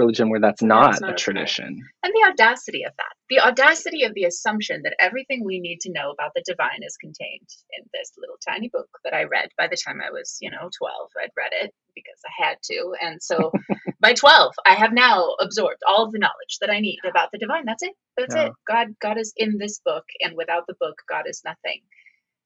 religion 0.01 0.29
where 0.29 0.39
that's 0.39 0.61
not, 0.61 0.91
that's 0.91 1.01
not 1.01 1.11
a 1.11 1.15
tradition. 1.15 1.79
And 2.03 2.13
the 2.13 2.31
audacity 2.31 2.83
of 2.83 2.93
that, 2.97 3.13
the 3.29 3.39
audacity 3.39 4.03
of 4.03 4.13
the 4.13 4.25
assumption 4.25 4.81
that 4.83 4.95
everything 4.99 5.43
we 5.45 5.59
need 5.59 5.79
to 5.81 5.91
know 5.91 6.11
about 6.11 6.31
the 6.35 6.43
divine 6.45 6.81
is 6.85 6.97
contained 6.97 7.47
in 7.77 7.85
this 7.93 8.11
little 8.17 8.37
tiny 8.47 8.69
book 8.69 8.89
that 9.03 9.13
I 9.13 9.23
read 9.23 9.49
by 9.57 9.67
the 9.67 9.77
time 9.77 10.01
I 10.01 10.11
was, 10.11 10.37
you 10.41 10.49
know, 10.49 10.69
12. 10.77 11.09
I'd 11.23 11.29
read 11.37 11.51
it 11.61 11.71
because 11.95 12.19
I 12.25 12.47
had 12.47 12.57
to. 12.63 12.93
And 13.01 13.21
so 13.21 13.51
by 14.01 14.13
12, 14.13 14.53
I 14.65 14.73
have 14.73 14.93
now 14.93 15.35
absorbed 15.39 15.81
all 15.87 16.05
of 16.05 16.11
the 16.11 16.19
knowledge 16.19 16.57
that 16.61 16.71
I 16.71 16.79
need 16.79 16.99
about 17.07 17.29
the 17.31 17.37
divine. 17.37 17.65
That's 17.65 17.83
it. 17.83 17.93
That's 18.17 18.35
yeah. 18.35 18.47
it. 18.47 18.53
God 18.67 18.87
God 19.01 19.17
is 19.17 19.33
in 19.37 19.57
this 19.57 19.79
book 19.85 20.05
and 20.21 20.35
without 20.35 20.65
the 20.67 20.75
book 20.79 20.95
God 21.07 21.25
is 21.27 21.41
nothing. 21.45 21.81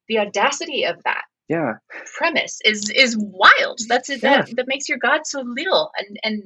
The 0.08 0.20
audacity 0.20 0.84
of 0.86 1.02
that 1.04 1.24
yeah 1.48 1.74
premise 2.18 2.60
is 2.66 2.90
is 2.90 3.16
wild 3.20 3.80
that's 3.88 4.10
it 4.10 4.24
yeah. 4.24 4.42
that, 4.42 4.56
that 4.56 4.68
makes 4.68 4.90
your 4.90 4.98
god 4.98 5.22
so 5.26 5.42
little 5.46 5.92
and 6.00 6.18
and 6.24 6.44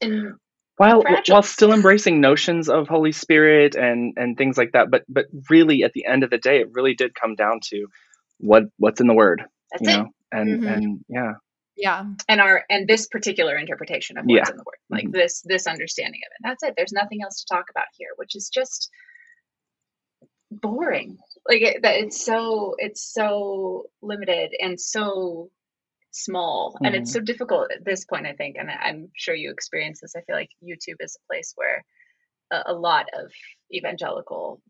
and 0.00 0.34
while 0.76 1.02
fragile. 1.02 1.34
while 1.34 1.42
still 1.42 1.72
embracing 1.72 2.20
notions 2.20 2.68
of 2.68 2.88
holy 2.88 3.12
spirit 3.12 3.74
and 3.74 4.14
and 4.16 4.36
things 4.36 4.56
like 4.56 4.72
that 4.72 4.90
but 4.90 5.04
but 5.08 5.26
really 5.50 5.82
at 5.82 5.92
the 5.92 6.04
end 6.06 6.22
of 6.22 6.30
the 6.30 6.38
day 6.38 6.60
it 6.60 6.68
really 6.72 6.94
did 6.94 7.14
come 7.14 7.34
down 7.34 7.60
to 7.62 7.86
what 8.38 8.64
what's 8.78 9.00
in 9.00 9.06
the 9.06 9.14
word 9.14 9.42
That's 9.70 9.82
you 9.82 9.90
it. 9.90 9.96
know 9.98 10.08
and 10.32 10.60
mm-hmm. 10.60 10.68
and 10.68 11.04
yeah 11.08 11.32
yeah 11.76 12.04
and 12.28 12.40
our 12.40 12.64
and 12.70 12.88
this 12.88 13.06
particular 13.06 13.56
interpretation 13.56 14.18
of 14.18 14.24
what's 14.24 14.48
yeah. 14.48 14.50
in 14.50 14.56
the 14.56 14.64
word 14.64 14.78
like 14.90 15.04
mm-hmm. 15.04 15.12
this 15.12 15.42
this 15.42 15.66
understanding 15.66 16.20
of 16.26 16.32
it 16.32 16.48
that's 16.48 16.62
it 16.62 16.74
there's 16.76 16.92
nothing 16.92 17.22
else 17.22 17.42
to 17.42 17.54
talk 17.54 17.66
about 17.70 17.86
here 17.96 18.10
which 18.16 18.34
is 18.34 18.48
just 18.48 18.90
boring 20.50 21.18
like 21.48 21.62
it, 21.62 21.82
that 21.82 21.96
it's 21.96 22.24
so 22.24 22.74
it's 22.78 23.02
so 23.02 23.84
limited 24.02 24.54
and 24.60 24.80
so 24.80 25.50
small 26.12 26.72
mm-hmm. 26.74 26.86
and 26.86 26.94
it's 26.94 27.10
mm-hmm. 27.10 27.20
so 27.20 27.24
difficult 27.24 27.70
at 27.72 27.84
this 27.84 28.04
point 28.04 28.26
i 28.26 28.32
think 28.32 28.56
and 28.58 28.70
i'm 28.70 29.08
sure 29.16 29.34
you 29.34 29.50
experience 29.50 30.00
this 30.00 30.14
i 30.16 30.20
feel 30.22 30.36
like 30.36 30.50
youtube 30.62 30.96
is 31.00 31.16
a 31.16 31.26
place 31.32 31.52
where 31.56 31.84
a, 32.52 32.72
a 32.72 32.74
lot 32.74 33.06
of 33.18 33.30
evangelical 33.74 34.60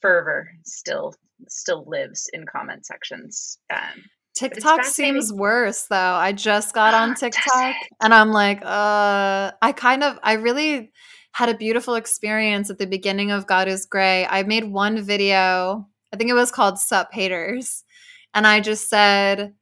fervor 0.00 0.48
still 0.64 1.14
still 1.48 1.84
lives 1.86 2.28
in 2.32 2.44
comment 2.46 2.84
sections 2.86 3.58
um, 3.72 4.02
TikTok 4.36 4.84
seems 4.84 5.32
worse 5.32 5.86
though. 5.88 5.96
I 5.96 6.32
just 6.32 6.74
got 6.74 6.92
on 6.92 7.14
TikTok 7.14 7.76
and 8.02 8.12
I'm 8.12 8.32
like, 8.32 8.60
uh 8.64 9.52
I 9.62 9.72
kind 9.76 10.02
of 10.02 10.18
I 10.24 10.32
really 10.32 10.90
had 11.34 11.48
a 11.48 11.56
beautiful 11.56 11.94
experience 11.94 12.70
at 12.70 12.78
the 12.78 12.86
beginning 12.86 13.30
of 13.30 13.46
God 13.46 13.68
is 13.68 13.86
Gray. 13.86 14.26
I 14.26 14.42
made 14.44 14.64
one 14.64 15.02
video, 15.02 15.86
I 16.12 16.16
think 16.16 16.30
it 16.30 16.34
was 16.34 16.52
called 16.52 16.78
Sup 16.78 17.12
Haters. 17.12 17.82
And 18.34 18.46
I 18.46 18.60
just 18.60 18.88
said, 18.88 19.52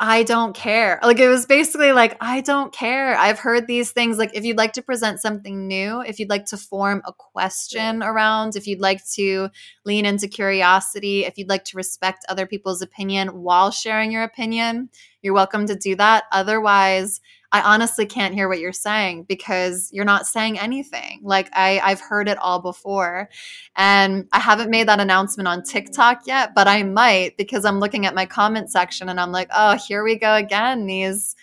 I 0.00 0.22
don't 0.22 0.54
care. 0.54 1.00
Like 1.02 1.18
it 1.18 1.28
was 1.28 1.44
basically 1.44 1.90
like, 1.90 2.16
I 2.20 2.40
don't 2.40 2.72
care. 2.72 3.16
I've 3.16 3.40
heard 3.40 3.66
these 3.66 3.90
things. 3.90 4.16
Like, 4.16 4.30
if 4.32 4.44
you'd 4.44 4.56
like 4.56 4.74
to 4.74 4.82
present 4.82 5.20
something 5.20 5.66
new, 5.66 6.02
if 6.02 6.20
you'd 6.20 6.30
like 6.30 6.46
to 6.46 6.56
form 6.56 7.02
a 7.04 7.12
question 7.12 8.00
around, 8.04 8.54
if 8.54 8.68
you'd 8.68 8.80
like 8.80 9.04
to 9.14 9.48
lean 9.84 10.06
into 10.06 10.28
curiosity, 10.28 11.24
if 11.24 11.36
you'd 11.36 11.48
like 11.48 11.64
to 11.64 11.76
respect 11.76 12.24
other 12.28 12.46
people's 12.46 12.80
opinion 12.80 13.42
while 13.42 13.72
sharing 13.72 14.12
your 14.12 14.22
opinion, 14.22 14.88
you're 15.20 15.34
welcome 15.34 15.66
to 15.66 15.74
do 15.74 15.96
that. 15.96 16.24
Otherwise, 16.30 17.20
I 17.50 17.62
honestly 17.62 18.04
can't 18.04 18.34
hear 18.34 18.46
what 18.46 18.58
you're 18.58 18.72
saying 18.72 19.24
because 19.24 19.88
you're 19.90 20.04
not 20.04 20.26
saying 20.26 20.58
anything. 20.58 21.20
Like 21.22 21.48
I, 21.54 21.80
I've 21.82 22.00
heard 22.00 22.28
it 22.28 22.36
all 22.38 22.60
before. 22.60 23.30
And 23.74 24.28
I 24.32 24.38
haven't 24.38 24.70
made 24.70 24.88
that 24.88 25.00
announcement 25.00 25.48
on 25.48 25.62
TikTok 25.62 26.26
yet, 26.26 26.54
but 26.54 26.68
I 26.68 26.82
might 26.82 27.38
because 27.38 27.64
I'm 27.64 27.80
looking 27.80 28.04
at 28.04 28.14
my 28.14 28.26
comment 28.26 28.70
section 28.70 29.08
and 29.08 29.18
I'm 29.18 29.32
like, 29.32 29.48
oh, 29.54 29.76
here 29.76 30.04
we 30.04 30.16
go 30.16 30.34
again. 30.34 30.86
These 30.86 31.36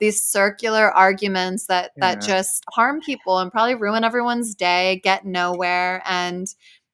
these 0.00 0.24
circular 0.24 0.90
arguments 0.90 1.66
that 1.66 1.92
yeah. 1.96 2.14
that 2.14 2.22
just 2.22 2.64
harm 2.70 3.00
people 3.00 3.38
and 3.38 3.52
probably 3.52 3.74
ruin 3.74 4.04
everyone's 4.04 4.54
day, 4.54 5.00
get 5.04 5.26
nowhere. 5.26 6.02
And 6.06 6.46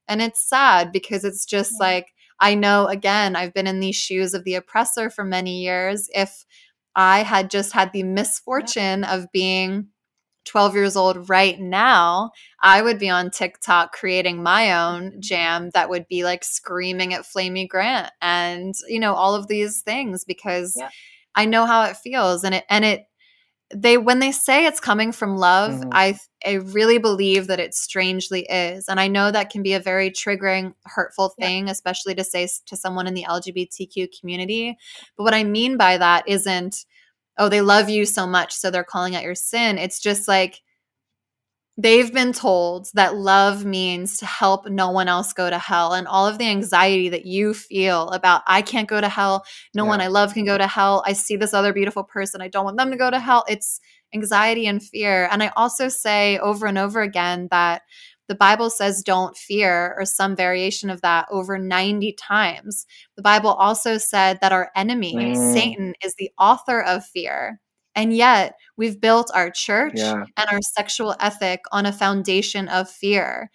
and 0.09 0.21
it's 0.21 0.42
sad 0.42 0.90
because 0.90 1.25
it's 1.25 1.47
just 1.47 1.73
yeah. 1.81 1.87
like 1.87 2.07
I 2.40 2.55
know 2.55 2.87
again, 2.87 3.37
I've 3.37 3.55
been 3.55 3.66
in 3.68 3.81
these 3.81 3.97
shoes 3.97 4.35
of 4.35 4.44
the 4.44 4.57
oppressor 4.57 5.11
for 5.11 5.25
many 5.25 5.62
years. 5.62 6.09
If 6.12 6.44
I 6.98 7.22
had 7.22 7.48
just 7.48 7.72
had 7.72 7.92
the 7.92 8.02
misfortune 8.02 9.04
of 9.04 9.30
being 9.32 9.87
12 10.46 10.74
years 10.74 10.96
old 10.96 11.28
right 11.28 11.61
now, 11.61 12.32
I 12.61 12.82
would 12.82 12.98
be 12.98 13.08
on 13.08 13.30
TikTok 13.30 13.92
creating 13.92 14.42
my 14.42 14.72
own 14.72 15.11
mm-hmm. 15.11 15.20
jam 15.20 15.70
that 15.74 15.90
would 15.90 16.08
be 16.08 16.24
like 16.24 16.42
screaming 16.42 17.14
at 17.14 17.24
Flamy 17.24 17.68
Grant 17.68 18.11
and, 18.20 18.74
you 18.88 18.98
know, 18.98 19.14
all 19.14 19.34
of 19.34 19.46
these 19.46 19.82
things 19.82 20.24
because 20.24 20.74
yeah. 20.76 20.88
I 21.37 21.44
know 21.44 21.66
how 21.66 21.84
it 21.84 21.96
feels 21.96 22.42
and 22.42 22.54
it, 22.54 22.64
and 22.68 22.84
it, 22.84 23.04
they 23.74 23.98
when 23.98 24.18
they 24.18 24.33
say 24.33 24.64
it's 24.64 24.81
coming 24.81 25.12
from 25.12 25.37
love 25.37 25.72
mm-hmm. 25.72 25.90
i 25.92 26.18
i 26.46 26.54
really 26.54 26.98
believe 26.98 27.48
that 27.48 27.61
it 27.61 27.74
strangely 27.74 28.42
is 28.44 28.88
and 28.88 28.98
i 28.98 29.07
know 29.07 29.31
that 29.31 29.50
can 29.50 29.62
be 29.62 29.74
a 29.74 29.81
very 29.81 30.11
triggering 30.11 30.72
hurtful 30.85 31.28
thing 31.40 31.66
yeah. 31.66 31.72
especially 31.72 32.14
to 32.14 32.24
say 32.24 32.48
to 32.64 32.76
someone 32.76 33.07
in 33.07 33.14
the 33.14 33.26
lgbtq 33.28 34.09
community 34.18 34.76
but 35.16 35.24
what 35.24 35.35
i 35.35 35.44
mean 35.44 35.76
by 35.76 35.98
that 35.98 36.26
isn't 36.26 36.87
oh 37.37 37.48
they 37.48 37.61
love 37.61 37.90
you 37.90 38.07
so 38.07 38.26
much 38.26 38.54
so 38.54 38.70
they're 38.70 38.85
calling 38.85 39.14
out 39.14 39.22
your 39.22 39.35
sin 39.35 39.76
it's 39.76 40.00
just 40.00 40.26
like 40.26 40.62
they've 41.79 42.12
been 42.12 42.33
told 42.33 42.88
that 42.95 43.14
love 43.14 43.64
means 43.64 44.19
to 44.19 44.27
help 44.27 44.69
no 44.69 44.91
one 44.91 45.07
else 45.07 45.33
go 45.33 45.49
to 45.49 45.59
hell 45.59 45.95
and 45.95 46.09
all 46.09 46.27
of 46.27 46.37
the 46.37 46.45
anxiety 46.45 47.09
that 47.09 47.25
you 47.25 47.55
feel 47.55 48.09
about 48.09 48.43
i 48.47 48.61
can't 48.61 48.88
go 48.88 49.01
to 49.01 49.09
hell 49.09 49.45
no 49.75 49.85
yeah. 49.85 49.88
one 49.88 50.01
i 50.01 50.09
love 50.09 50.35
can 50.35 50.45
go 50.45 50.59
to 50.59 50.67
hell 50.67 51.03
i 51.07 51.12
see 51.12 51.37
this 51.37 51.55
other 51.55 51.73
beautiful 51.73 52.03
person 52.03 52.43
i 52.43 52.49
don't 52.49 52.64
want 52.64 52.77
them 52.77 52.91
to 52.91 52.97
go 52.97 53.11
to 53.11 53.21
hell 53.21 53.45
it's 53.49 53.81
anxiety 54.12 54.67
and 54.67 54.83
fear 54.83 55.29
and 55.31 55.43
i 55.43 55.53
also 55.57 55.88
say 55.88 56.37
over 56.38 56.67
and 56.67 56.77
over 56.77 57.01
again 57.01 57.47
that 57.51 57.83
the 58.27 58.35
bible 58.35 58.71
says 58.71 59.03
don't 59.03 59.37
fear 59.37 59.95
or 59.97 60.05
some 60.05 60.35
variation 60.35 60.91
of 60.91 61.01
that 61.03 61.27
over 61.31 61.59
90 61.59 62.12
times 62.14 62.87
the 63.17 63.23
bible 63.23 63.51
also 63.51 63.99
said 63.99 64.38
that 64.41 64.53
our 64.53 64.71
enemy 64.75 65.14
mm. 65.14 65.53
satan 65.53 65.95
is 66.03 66.14
the 66.19 66.31
author 66.38 66.83
of 66.83 67.05
fear 67.05 67.61
and 67.98 68.16
yet, 68.16 68.54
we've 68.76 69.00
built 69.00 69.30
our 69.34 69.50
church 69.50 69.94
yeah. 69.96 70.24
and 70.37 70.46
our 70.50 70.61
sexual 70.62 71.16
ethic 71.18 71.61
on 71.72 71.84
a 71.84 71.92
foundation 71.92 72.68
of 72.68 72.88
fear. 72.88 73.50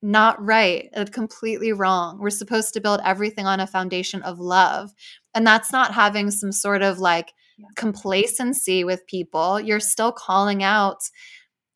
Not 0.00 0.42
right, 0.44 0.88
uh, 0.96 1.04
completely 1.12 1.72
wrong. 1.72 2.18
We're 2.18 2.30
supposed 2.30 2.74
to 2.74 2.80
build 2.80 3.00
everything 3.04 3.46
on 3.46 3.60
a 3.60 3.66
foundation 3.66 4.22
of 4.22 4.40
love. 4.40 4.92
And 5.34 5.46
that's 5.46 5.70
not 5.70 5.94
having 5.94 6.30
some 6.30 6.52
sort 6.52 6.82
of 6.82 6.98
like 6.98 7.32
yeah. 7.58 7.66
complacency 7.76 8.82
with 8.82 9.06
people. 9.06 9.60
You're 9.60 9.78
still 9.78 10.10
calling 10.10 10.62
out 10.62 11.02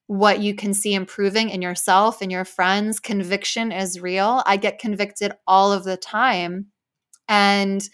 what 0.09 0.41
you 0.41 0.55
can 0.55 0.73
see 0.73 0.95
improving 0.95 1.51
in 1.51 1.61
yourself 1.61 2.23
and 2.23 2.33
your 2.33 2.45
friends. 2.45 2.99
Conviction 2.99 3.73
is 3.73 4.01
real. 4.01 4.43
I 4.47 4.57
get 4.57 4.79
convicted 4.79 5.33
all 5.47 5.73
of 5.73 5.85
the 5.85 5.97
time. 5.97 6.69
And 7.29 7.89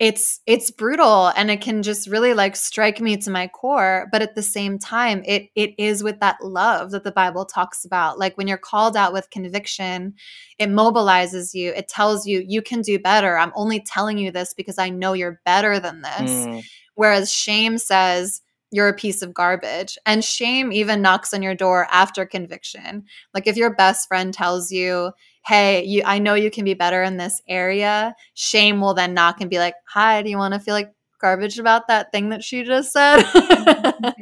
it's 0.00 0.40
it's 0.46 0.72
brutal 0.72 1.28
and 1.36 1.52
it 1.52 1.60
can 1.60 1.80
just 1.82 2.08
really 2.08 2.34
like 2.34 2.56
strike 2.56 3.00
me 3.00 3.16
to 3.16 3.30
my 3.30 3.46
core 3.46 4.08
but 4.10 4.22
at 4.22 4.34
the 4.34 4.42
same 4.42 4.76
time 4.76 5.22
it 5.24 5.48
it 5.54 5.72
is 5.78 6.02
with 6.02 6.18
that 6.18 6.36
love 6.42 6.90
that 6.90 7.04
the 7.04 7.12
bible 7.12 7.44
talks 7.44 7.84
about 7.84 8.18
like 8.18 8.36
when 8.36 8.48
you're 8.48 8.58
called 8.58 8.96
out 8.96 9.12
with 9.12 9.30
conviction 9.30 10.12
it 10.58 10.68
mobilizes 10.68 11.54
you 11.54 11.70
it 11.74 11.86
tells 11.86 12.26
you 12.26 12.44
you 12.46 12.60
can 12.60 12.80
do 12.80 12.98
better 12.98 13.38
i'm 13.38 13.52
only 13.54 13.80
telling 13.80 14.18
you 14.18 14.32
this 14.32 14.52
because 14.52 14.78
i 14.78 14.90
know 14.90 15.12
you're 15.12 15.40
better 15.44 15.78
than 15.78 16.02
this 16.02 16.30
mm. 16.30 16.62
whereas 16.96 17.32
shame 17.32 17.78
says 17.78 18.40
you're 18.74 18.88
a 18.88 18.92
piece 18.94 19.22
of 19.22 19.32
garbage. 19.32 19.96
And 20.04 20.24
shame 20.24 20.72
even 20.72 21.00
knocks 21.00 21.32
on 21.32 21.42
your 21.42 21.54
door 21.54 21.86
after 21.92 22.26
conviction. 22.26 23.04
Like 23.32 23.46
if 23.46 23.56
your 23.56 23.72
best 23.72 24.08
friend 24.08 24.34
tells 24.34 24.72
you, 24.72 25.12
hey, 25.46 25.84
you 25.84 26.02
I 26.04 26.18
know 26.18 26.34
you 26.34 26.50
can 26.50 26.64
be 26.64 26.74
better 26.74 27.02
in 27.02 27.16
this 27.16 27.40
area, 27.48 28.14
shame 28.34 28.80
will 28.80 28.94
then 28.94 29.14
knock 29.14 29.40
and 29.40 29.50
be 29.50 29.58
like, 29.58 29.74
hi, 29.88 30.22
do 30.22 30.30
you 30.30 30.38
want 30.38 30.54
to 30.54 30.60
feel 30.60 30.74
like 30.74 30.92
garbage 31.20 31.58
about 31.58 31.88
that 31.88 32.12
thing 32.12 32.30
that 32.30 32.42
she 32.42 32.64
just 32.64 32.92
said? 32.92 33.22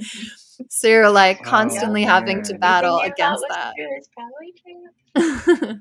so 0.69 0.89
you're 0.89 1.11
like 1.11 1.39
oh, 1.43 1.45
constantly 1.45 2.03
yeah, 2.03 2.15
having 2.15 2.43
to 2.45 2.59
battle 2.59 3.01
against 3.01 3.45
that. 3.49 3.75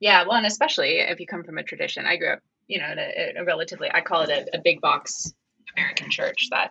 yeah, 0.00 0.22
well, 0.22 0.36
and 0.36 0.46
especially 0.46 0.98
if 1.00 1.20
you 1.20 1.26
come 1.26 1.44
from 1.44 1.58
a 1.58 1.62
tradition. 1.62 2.06
I 2.06 2.16
grew 2.16 2.32
up, 2.32 2.40
you 2.68 2.80
know, 2.80 2.90
in 2.92 2.98
a, 2.98 3.32
a 3.40 3.44
relatively, 3.44 3.90
I 3.92 4.00
call 4.00 4.22
it 4.22 4.30
a, 4.30 4.56
a 4.56 4.60
big 4.62 4.80
box 4.80 5.32
American 5.76 6.10
church 6.10 6.48
that 6.50 6.70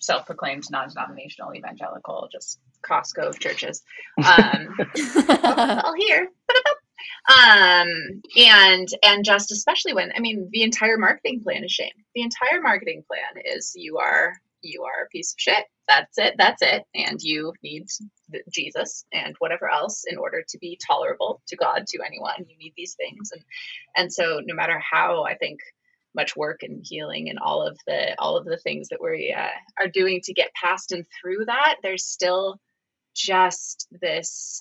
self-proclaimed 0.00 0.64
non-denominational 0.70 1.54
evangelical, 1.54 2.28
just 2.32 2.58
Costco 2.82 3.28
of 3.28 3.38
churches. 3.38 3.82
Um, 4.18 4.74
all 5.84 5.94
here. 5.96 6.28
Um, 7.28 7.88
and 8.36 8.88
and 9.04 9.24
just 9.24 9.52
especially 9.52 9.94
when 9.94 10.12
I 10.16 10.20
mean 10.20 10.48
the 10.52 10.62
entire 10.62 10.98
marketing 10.98 11.40
plan 11.42 11.64
is 11.64 11.72
shame. 11.72 11.92
The 12.14 12.22
entire 12.22 12.60
marketing 12.60 13.04
plan 13.06 13.44
is 13.44 13.72
you 13.76 13.98
are 13.98 14.34
you 14.62 14.84
are 14.84 15.04
a 15.04 15.08
piece 15.08 15.32
of 15.32 15.40
shit. 15.40 15.64
That's 15.88 16.16
it. 16.18 16.34
That's 16.38 16.62
it. 16.62 16.84
And 16.94 17.20
you 17.20 17.52
need 17.62 17.86
Jesus 18.50 19.04
and 19.12 19.34
whatever 19.38 19.68
else 19.70 20.04
in 20.08 20.16
order 20.16 20.42
to 20.48 20.58
be 20.58 20.78
tolerable 20.86 21.42
to 21.48 21.56
God, 21.56 21.84
to 21.88 22.02
anyone. 22.04 22.46
You 22.48 22.56
need 22.58 22.74
these 22.76 22.94
things. 22.94 23.32
And 23.32 23.42
and 23.96 24.12
so 24.12 24.40
no 24.44 24.54
matter 24.54 24.78
how 24.78 25.24
I 25.24 25.36
think 25.36 25.60
much 26.14 26.36
work 26.36 26.62
and 26.62 26.84
healing 26.84 27.30
and 27.30 27.38
all 27.38 27.66
of 27.66 27.78
the 27.86 28.14
all 28.18 28.36
of 28.36 28.44
the 28.44 28.58
things 28.58 28.88
that 28.88 29.02
we 29.02 29.34
uh, 29.36 29.48
are 29.78 29.88
doing 29.88 30.20
to 30.24 30.34
get 30.34 30.50
past 30.54 30.92
and 30.92 31.04
through 31.20 31.44
that, 31.46 31.76
there's 31.82 32.04
still 32.04 32.58
just 33.14 33.88
this 34.00 34.60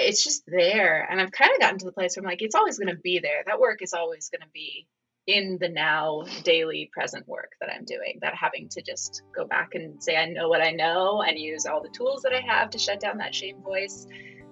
it's 0.00 0.24
just 0.24 0.42
there 0.46 1.06
and 1.10 1.20
i've 1.20 1.32
kind 1.32 1.50
of 1.52 1.60
gotten 1.60 1.78
to 1.78 1.84
the 1.86 1.92
place 1.92 2.16
where 2.16 2.24
i'm 2.24 2.30
like 2.30 2.42
it's 2.42 2.54
always 2.54 2.78
going 2.78 2.94
to 2.94 3.00
be 3.02 3.18
there 3.18 3.42
that 3.46 3.60
work 3.60 3.82
is 3.82 3.92
always 3.92 4.28
going 4.28 4.40
to 4.40 4.52
be 4.52 4.86
in 5.26 5.58
the 5.60 5.68
now 5.68 6.24
daily 6.44 6.90
present 6.92 7.26
work 7.28 7.52
that 7.60 7.70
I'm 7.70 7.84
doing, 7.84 8.18
that 8.22 8.34
having 8.34 8.68
to 8.70 8.82
just 8.82 9.22
go 9.34 9.44
back 9.44 9.74
and 9.74 10.02
say, 10.02 10.16
I 10.16 10.26
know 10.26 10.48
what 10.48 10.60
I 10.60 10.70
know 10.70 11.22
and 11.22 11.38
use 11.38 11.66
all 11.66 11.82
the 11.82 11.88
tools 11.90 12.22
that 12.22 12.32
I 12.32 12.40
have 12.40 12.70
to 12.70 12.78
shut 12.78 13.00
down 13.00 13.18
that 13.18 13.34
shame 13.34 13.62
voice. 13.62 14.06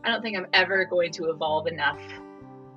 I 0.05 0.11
don't 0.11 0.23
think 0.23 0.37
I'm 0.37 0.47
ever 0.53 0.85
going 0.85 1.13
to 1.13 1.31
evolve 1.31 1.67
enough 1.67 2.01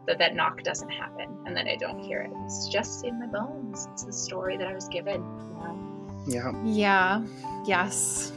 that 0.08 0.18
that 0.18 0.36
knock 0.36 0.64
doesn't 0.64 0.90
happen 0.90 1.38
and 1.46 1.56
that 1.56 1.68
I 1.68 1.76
don't 1.76 2.00
hear 2.00 2.22
it. 2.22 2.32
It's 2.46 2.68
just 2.70 3.06
in 3.06 3.20
my 3.20 3.28
bones. 3.28 3.88
It's 3.92 4.04
the 4.04 4.14
story 4.14 4.58
that 4.58 4.68
I 4.68 4.74
was 4.74 4.88
given. 4.88 5.24
Yeah. 6.28 6.52
Yeah. 6.64 7.24
Yes. 7.66 8.32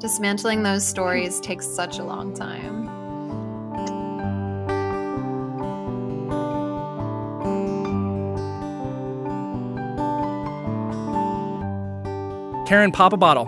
Dismantling 0.00 0.62
those 0.62 0.86
stories 0.86 1.40
takes 1.40 1.66
such 1.66 1.98
a 1.98 2.04
long 2.04 2.34
time. 2.34 3.05
Karen, 12.66 12.90
pop 12.92 13.12
a 13.12 13.16
bottle. 13.16 13.46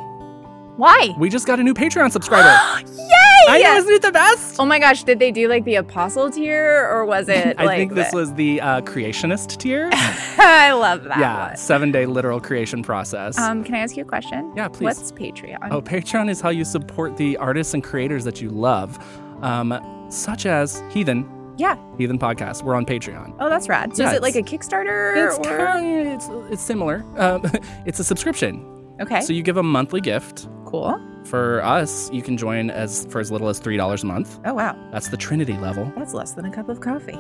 Why? 0.77 1.13
We 1.19 1.29
just 1.29 1.45
got 1.45 1.59
a 1.59 1.63
new 1.65 1.75
Patreon 1.75 2.13
subscriber. 2.13 2.47
Yay! 2.87 3.05
I 3.49 3.61
know, 3.63 3.77
isn't 3.79 3.93
it 3.93 4.03
the 4.03 4.13
best? 4.13 4.61
Oh 4.61 4.65
my 4.65 4.79
gosh, 4.79 5.03
did 5.03 5.19
they 5.19 5.33
do 5.33 5.49
like 5.49 5.65
the 5.65 5.75
apostle 5.75 6.31
tier 6.31 6.89
or 6.89 7.05
was 7.05 7.29
it 7.29 7.57
I 7.59 7.65
like 7.65 7.79
think 7.79 7.95
this 7.95 8.13
the- 8.13 8.17
was 8.17 8.33
the 8.35 8.61
uh, 8.61 8.81
creationist 8.83 9.59
tier. 9.59 9.91
I 9.93 10.71
love 10.73 11.03
that 11.05 11.19
yeah, 11.19 11.49
one. 11.49 11.57
seven 11.57 11.91
day 11.91 12.07
literal 12.07 12.41
creation 12.41 12.85
process. 12.85 13.37
Um, 13.37 13.65
can 13.65 13.75
I 13.75 13.79
ask 13.79 13.97
you 13.97 14.05
a 14.05 14.07
question? 14.07 14.53
Yeah, 14.57 14.69
please. 14.69 14.85
What's 14.85 15.11
Patreon? 15.11 15.69
oh, 15.73 15.83
Patreon 15.83 16.31
is 16.31 16.41
how 16.41 16.51
you 16.51 16.65
support 16.65 17.17
the 17.17 17.37
artists 17.39 17.75
and 17.75 17.83
creators 17.83 18.23
that 18.23 18.41
you 18.41 18.49
love, 18.51 18.99
um, 19.43 20.07
such 20.11 20.47
as 20.47 20.81
Heathen, 20.91 21.29
Yeah. 21.57 21.77
Heathen 21.97 22.21
Podcast. 22.21 22.63
We're 22.63 22.77
on 22.77 22.87
Patreon. 22.87 23.35
Oh, 23.41 23.49
that's 23.49 23.69
rad. 23.69 23.97
So 23.97 24.05
Yeah, 24.05 24.11
is 24.11 24.17
it 24.19 24.23
like 24.23 24.37
a 24.37 24.43
Kickstarter? 24.43 25.27
It's 25.27 25.39
or... 25.39 25.57
kind 25.57 26.09
it's 26.09 26.29
it's 26.53 26.63
similar. 26.63 27.05
Um, 27.17 27.43
it's 27.85 27.99
a 27.99 28.05
subscription. 28.05 28.77
Okay. 29.01 29.21
So 29.21 29.33
you 29.33 29.43
give 29.43 29.57
a 29.57 29.63
monthly 29.63 30.01
gift. 30.01 30.49
cool. 30.65 31.01
For 31.25 31.63
us, 31.63 32.11
you 32.11 32.23
can 32.23 32.39
join 32.39 32.71
as 32.71 33.05
for 33.11 33.21
as 33.21 33.31
little 33.31 33.49
as 33.51 33.59
three 33.59 33.77
dollars 33.77 34.03
a 34.03 34.07
month. 34.07 34.41
Oh 34.47 34.55
wow, 34.55 34.75
That's 34.91 35.09
the 35.11 35.17
Trinity 35.19 35.59
level. 35.59 35.93
that's 35.95 36.15
less 36.15 36.33
than 36.33 36.47
a 36.47 36.51
cup 36.51 36.71
of 36.71 36.81
coffee. 36.81 37.19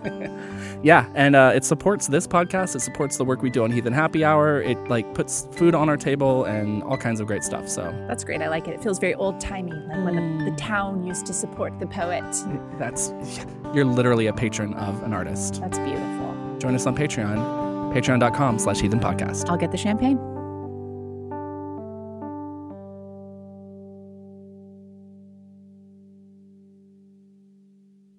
yeah, 0.82 1.08
and 1.14 1.36
uh, 1.36 1.52
it 1.54 1.64
supports 1.64 2.08
this 2.08 2.26
podcast. 2.26 2.74
It 2.74 2.80
supports 2.80 3.16
the 3.16 3.24
work 3.24 3.42
we 3.42 3.50
do 3.50 3.62
on 3.62 3.70
Heathen 3.70 3.92
Happy 3.92 4.24
Hour. 4.24 4.60
It 4.60 4.76
like 4.88 5.14
puts 5.14 5.46
food 5.52 5.74
on 5.74 5.88
our 5.88 5.96
table 5.96 6.44
and 6.44 6.82
all 6.82 6.96
kinds 6.96 7.20
of 7.20 7.26
great 7.28 7.44
stuff. 7.44 7.68
So 7.68 7.92
That's 8.08 8.24
great. 8.24 8.42
I 8.42 8.48
like 8.48 8.66
it. 8.66 8.74
It 8.74 8.82
feels 8.82 8.98
very 8.98 9.14
old 9.14 9.40
timey, 9.40 9.70
like 9.72 10.04
when 10.04 10.38
the, 10.38 10.50
the 10.50 10.56
town 10.56 11.04
used 11.06 11.26
to 11.26 11.32
support 11.32 11.78
the 11.78 11.86
poet. 11.86 12.24
that's 12.78 13.12
you're 13.72 13.84
literally 13.84 14.26
a 14.26 14.32
patron 14.32 14.74
of 14.74 15.02
an 15.04 15.12
artist. 15.12 15.60
That's 15.60 15.78
beautiful. 15.78 16.56
Join 16.58 16.74
us 16.74 16.86
on 16.86 16.96
Patreon, 16.96 17.36
patreon.com 17.94 18.58
slash 18.58 18.80
heathen 18.80 18.98
podcast. 18.98 19.48
I'll 19.48 19.56
get 19.56 19.70
the 19.70 19.76
champagne. 19.78 20.18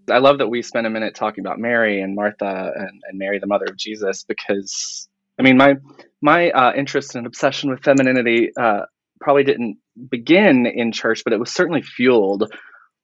I 0.10 0.20
love 0.20 0.40
that 0.40 0.48
we 0.48 0.62
spent 0.62 0.88
a 0.88 0.90
minute 0.90 1.16
talking 1.16 1.46
about 1.46 1.60
Mary 1.60 2.02
and 2.02 2.16
Martha 2.16 2.72
and, 2.76 3.02
and 3.10 3.20
Mary, 3.20 3.40
the 3.40 3.48
mother 3.48 3.66
of 3.70 3.78
Jesus, 3.78 4.24
because 4.24 5.08
I 5.40 5.44
mean, 5.44 5.58
my 5.58 5.76
my 6.22 6.50
uh, 6.52 6.74
interest 6.74 7.16
and 7.16 7.28
obsession 7.28 7.70
with 7.70 7.84
femininity 7.84 8.52
uh, 8.60 8.82
probably 9.20 9.44
didn't 9.44 9.78
begin 10.10 10.66
in 10.66 10.92
church, 10.92 11.24
but 11.24 11.34
it 11.34 11.40
was 11.40 11.52
certainly 11.52 11.82
fueled 11.82 12.52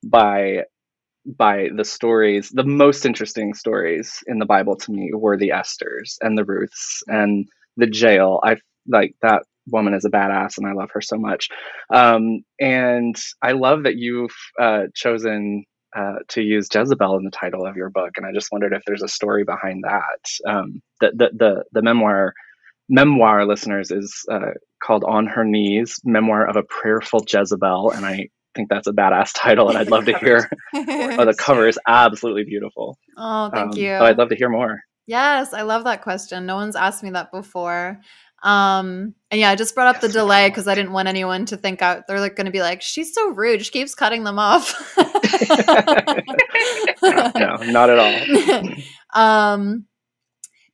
by 0.04 0.64
by 1.26 1.70
the 1.76 1.86
stories. 1.86 2.49
The 2.49 2.66
most 2.66 3.06
interesting 3.06 3.54
stories 3.54 4.20
in 4.28 4.39
the 4.39 4.45
Bible 4.45 4.76
to 4.78 4.91
me 4.91 5.12
were 5.14 5.38
the 5.38 5.51
Esther's 5.51 6.18
and 6.22 6.38
the 6.38 6.45
Ruths 6.45 7.04
and 7.08 7.47
the 7.78 7.89
Jael. 7.91 8.39
I 8.43 8.58
like 8.88 9.16
that 9.22 9.43
woman 9.68 9.93
is 9.93 10.06
a 10.06 10.10
badass, 10.10 10.58
and 10.58 10.68
I 10.68 10.74
love 10.74 10.89
her 10.93 11.01
so 11.01 11.18
much. 11.18 11.49
Um, 11.89 12.43
and 12.60 13.16
I 13.41 13.54
love 13.54 13.84
that 13.84 13.95
you've 13.95 14.36
uh, 14.60 14.84
chosen 14.93 15.66
uh, 15.96 16.16
to 16.30 16.41
use 16.41 16.68
Jezebel 16.74 17.18
in 17.18 17.24
the 17.24 17.32
title 17.32 17.66
of 17.66 17.76
your 17.76 17.89
book, 17.89 18.12
and 18.18 18.26
I 18.26 18.32
just 18.34 18.50
wondered 18.52 18.74
if 18.74 18.84
there's 18.86 19.04
a 19.04 19.08
story 19.08 19.44
behind 19.44 19.84
that. 19.84 20.50
Um, 20.52 20.82
the, 21.02 21.12
the 21.16 21.30
the 21.38 21.64
the 21.74 21.82
memoir 21.82 22.34
memoir 22.89 23.46
listeners 23.46 23.91
is 23.91 24.26
uh, 24.32 24.52
called 24.82 25.04
On 25.08 25.26
Her 25.28 25.44
Knees: 25.44 26.00
Memoir 26.04 26.48
of 26.48 26.56
a 26.56 26.64
Prayerful 26.64 27.26
Jezebel, 27.32 27.91
and 27.91 28.06
I 28.06 28.28
think 28.56 28.70
that's 28.70 28.88
a 28.88 28.91
badass 28.94 29.32
title, 29.36 29.70
and 29.70 29.78
I'd 29.78 29.89
love 29.91 30.06
to 30.06 30.18
hear. 30.18 30.50
oh, 30.76 31.26
the 31.26 31.36
cover 31.38 31.68
is 31.68 31.80
absolutely 31.88 32.44
beautiful. 32.44 32.98
Oh, 33.18 33.50
thank 33.52 33.72
Um, 33.74 33.78
you. 33.78 33.98
So 33.98 34.06
I'd 34.06 34.18
love 34.18 34.30
to 34.30 34.36
hear 34.36 34.50
more. 34.50 34.80
Yes, 35.06 35.54
I 35.54 35.64
love 35.64 35.84
that 35.84 36.02
question. 36.02 36.46
No 36.46 36.56
one's 36.56 36.78
asked 36.78 37.04
me 37.04 37.10
that 37.12 37.32
before. 37.32 38.00
Um, 38.44 39.16
and 39.32 39.39
yeah, 39.39 39.50
I 39.50 39.56
just 39.56 39.74
brought 39.74 39.96
up 39.96 40.02
the 40.02 40.10
delay 40.10 40.50
because 40.50 40.68
I 40.68 40.76
didn't 40.76 40.91
want 40.91 41.08
anyone 41.08 41.46
to 41.48 41.58
think 41.58 41.82
out 41.82 42.08
they're 42.08 42.20
like 42.20 42.36
going 42.36 42.46
to 42.46 42.52
be 42.52 42.62
like, 42.62 42.82
she's 42.82 43.14
so 43.14 43.30
rude. 43.30 43.66
She 43.66 43.72
keeps 43.72 43.96
cutting 43.96 44.26
them 44.26 44.38
off. 44.38 44.96
no, 47.02 47.56
not 47.72 47.89
at 47.89 48.00
all. 48.00 48.70
um, 49.22 49.86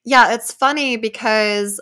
yeah, 0.04 0.34
it's 0.34 0.52
funny 0.52 0.98
because 0.98 1.80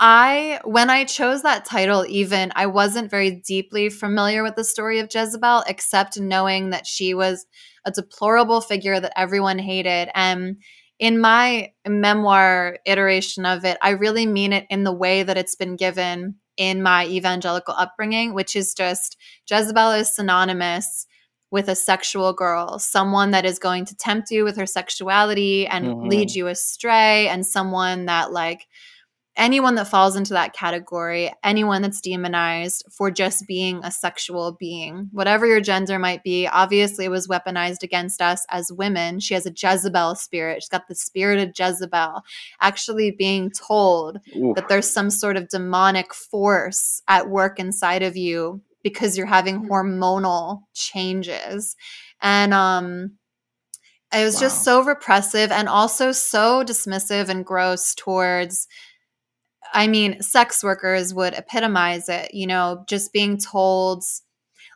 I, 0.00 0.60
when 0.64 0.88
I 0.88 1.04
chose 1.04 1.42
that 1.42 1.66
title, 1.66 2.06
even 2.08 2.50
I 2.56 2.66
wasn't 2.66 3.10
very 3.10 3.42
deeply 3.46 3.90
familiar 3.90 4.42
with 4.42 4.56
the 4.56 4.64
story 4.64 5.00
of 5.00 5.08
Jezebel, 5.14 5.64
except 5.66 6.18
knowing 6.18 6.70
that 6.70 6.86
she 6.86 7.12
was 7.12 7.44
a 7.84 7.90
deplorable 7.90 8.62
figure 8.62 8.98
that 8.98 9.12
everyone 9.16 9.58
hated. 9.58 10.08
And 10.14 10.56
in 10.98 11.20
my 11.20 11.72
memoir 11.86 12.78
iteration 12.86 13.44
of 13.46 13.64
it, 13.64 13.78
I 13.82 13.90
really 13.90 14.26
mean 14.26 14.52
it 14.52 14.66
in 14.70 14.84
the 14.84 14.92
way 14.92 15.22
that 15.22 15.36
it's 15.36 15.54
been 15.54 15.76
given 15.76 16.36
in 16.56 16.82
my 16.82 17.06
evangelical 17.06 17.74
upbringing, 17.76 18.32
which 18.34 18.56
is 18.56 18.74
just 18.74 19.16
Jezebel 19.50 19.92
is 19.92 20.14
synonymous 20.14 21.06
with 21.50 21.68
a 21.68 21.74
sexual 21.76 22.32
girl, 22.32 22.78
someone 22.78 23.30
that 23.30 23.44
is 23.44 23.58
going 23.58 23.84
to 23.86 23.96
tempt 23.96 24.30
you 24.30 24.44
with 24.44 24.56
her 24.56 24.66
sexuality 24.66 25.66
and 25.66 25.86
Mhm. 25.88 26.08
lead 26.08 26.34
you 26.34 26.48
astray, 26.48 27.28
and 27.28 27.46
someone 27.46 28.06
that, 28.06 28.32
like, 28.32 28.66
anyone 29.36 29.74
that 29.74 29.88
falls 29.88 30.16
into 30.16 30.32
that 30.32 30.52
category, 30.52 31.32
anyone 31.44 31.82
that's 31.82 32.00
demonized 32.00 32.84
for 32.90 33.10
just 33.10 33.46
being 33.46 33.80
a 33.84 33.90
sexual 33.90 34.52
being, 34.52 35.08
whatever 35.12 35.46
your 35.46 35.60
gender 35.60 35.98
might 35.98 36.22
be, 36.22 36.46
obviously 36.46 37.04
it 37.04 37.10
was 37.10 37.28
weaponized 37.28 37.82
against 37.82 38.22
us 38.22 38.46
as 38.50 38.72
women. 38.72 39.20
She 39.20 39.34
has 39.34 39.46
a 39.46 39.52
Jezebel 39.54 40.14
spirit. 40.14 40.62
She's 40.62 40.68
got 40.68 40.88
the 40.88 40.94
spirit 40.94 41.38
of 41.38 41.54
Jezebel, 41.56 42.22
actually 42.60 43.10
being 43.10 43.50
told 43.50 44.18
Oof. 44.36 44.56
that 44.56 44.68
there's 44.68 44.90
some 44.90 45.10
sort 45.10 45.36
of 45.36 45.48
demonic 45.48 46.14
force 46.14 47.02
at 47.08 47.28
work 47.28 47.58
inside 47.58 48.02
of 48.02 48.16
you 48.16 48.62
because 48.82 49.18
you're 49.18 49.26
having 49.26 49.68
hormonal 49.68 50.62
changes. 50.74 51.76
And 52.22 52.54
um 52.54 53.12
it 54.12 54.24
was 54.24 54.38
just 54.38 54.62
so 54.62 54.82
repressive 54.84 55.50
and 55.50 55.68
also 55.68 56.12
so 56.12 56.62
dismissive 56.64 57.28
and 57.28 57.44
gross 57.44 57.94
towards 57.94 58.68
I 59.76 59.88
mean, 59.88 60.22
sex 60.22 60.64
workers 60.64 61.12
would 61.12 61.34
epitomize 61.34 62.08
it, 62.08 62.32
you 62.32 62.46
know, 62.46 62.84
just 62.88 63.12
being 63.12 63.38
told 63.38 64.02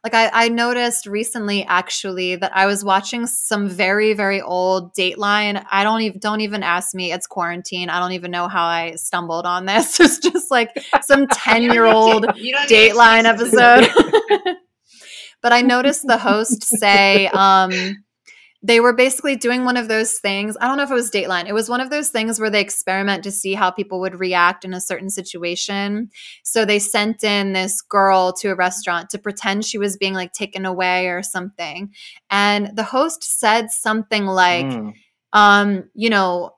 like 0.03 0.15
I, 0.15 0.31
I 0.33 0.49
noticed 0.49 1.07
recently 1.07 1.65
actually 1.65 2.37
that 2.37 2.57
I 2.57 2.67
was 2.67 2.83
watching 2.83 3.27
some 3.27 3.69
very, 3.69 4.15
very 4.15 4.41
old 4.41 4.95
Dateline. 4.95 5.65
I 5.71 5.85
don't 5.85 6.01
even 6.03 6.19
don't 6.21 6.41
even 6.41 6.63
ask 6.63 6.95
me. 6.95 7.13
It's 7.13 7.27
quarantine. 7.27 7.91
I 7.91 7.99
don't 7.99 8.13
even 8.13 8.31
know 8.31 8.49
how 8.49 8.65
I 8.65 8.95
stumbled 8.97 9.47
on 9.47 9.67
this. 9.67 10.01
It's 10.11 10.19
just 10.19 10.51
like 10.51 10.71
some 11.03 11.27
10 11.29 11.63
year 11.65 11.85
old 11.85 12.25
You 12.37 12.53
don't 12.53 12.71
need 12.71 12.93
Dateline 12.93 13.25
episode. 13.25 13.89
but 15.43 15.53
I 15.53 15.61
noticed 15.63 16.07
the 16.07 16.19
host 16.19 16.65
say 16.65 17.27
um, 17.29 18.05
they 18.63 18.79
were 18.79 18.93
basically 18.93 19.37
doing 19.37 19.65
one 19.65 19.79
of 19.79 19.89
those 19.89 20.19
things. 20.19 20.55
I 20.61 20.67
don't 20.69 20.77
know 20.77 20.83
if 20.83 20.91
it 20.91 20.95
was 20.95 21.11
Dateline. 21.11 21.47
It 21.49 21.55
was 21.55 21.71
one 21.71 21.81
of 21.81 21.89
those 21.89 22.11
things 22.11 22.39
where 22.39 22.51
they 22.51 22.61
experiment 22.61 23.25
to 23.25 23.31
see 23.31 23.55
how 23.55 23.71
people 23.71 24.01
would 24.01 24.21
react 24.21 24.67
in 24.67 24.75
a 24.75 24.81
certain 24.83 25.09
situation. 25.09 26.11
So 26.43 26.67
they 26.67 26.79
sent 26.79 27.25
in 27.25 27.55
this 27.55 27.81
girl 27.81 28.35
to 28.35 28.49
a 28.49 28.55
restaurant 28.55 29.09
to 29.11 29.19
pretend 29.19 29.65
she 29.65 29.79
was 29.79 29.97
being 29.97 30.13
like 30.13 30.33
taken 30.35 30.67
away 30.67 31.09
or 31.09 31.23
something. 31.23 31.91
And 32.29 32.77
the 32.77 32.83
host 32.83 33.25
said 33.25 33.71
something 33.71 34.27
like, 34.27 34.67
Mm. 34.67 34.93
um, 35.33 35.85
you 35.95 36.11
know, 36.11 36.51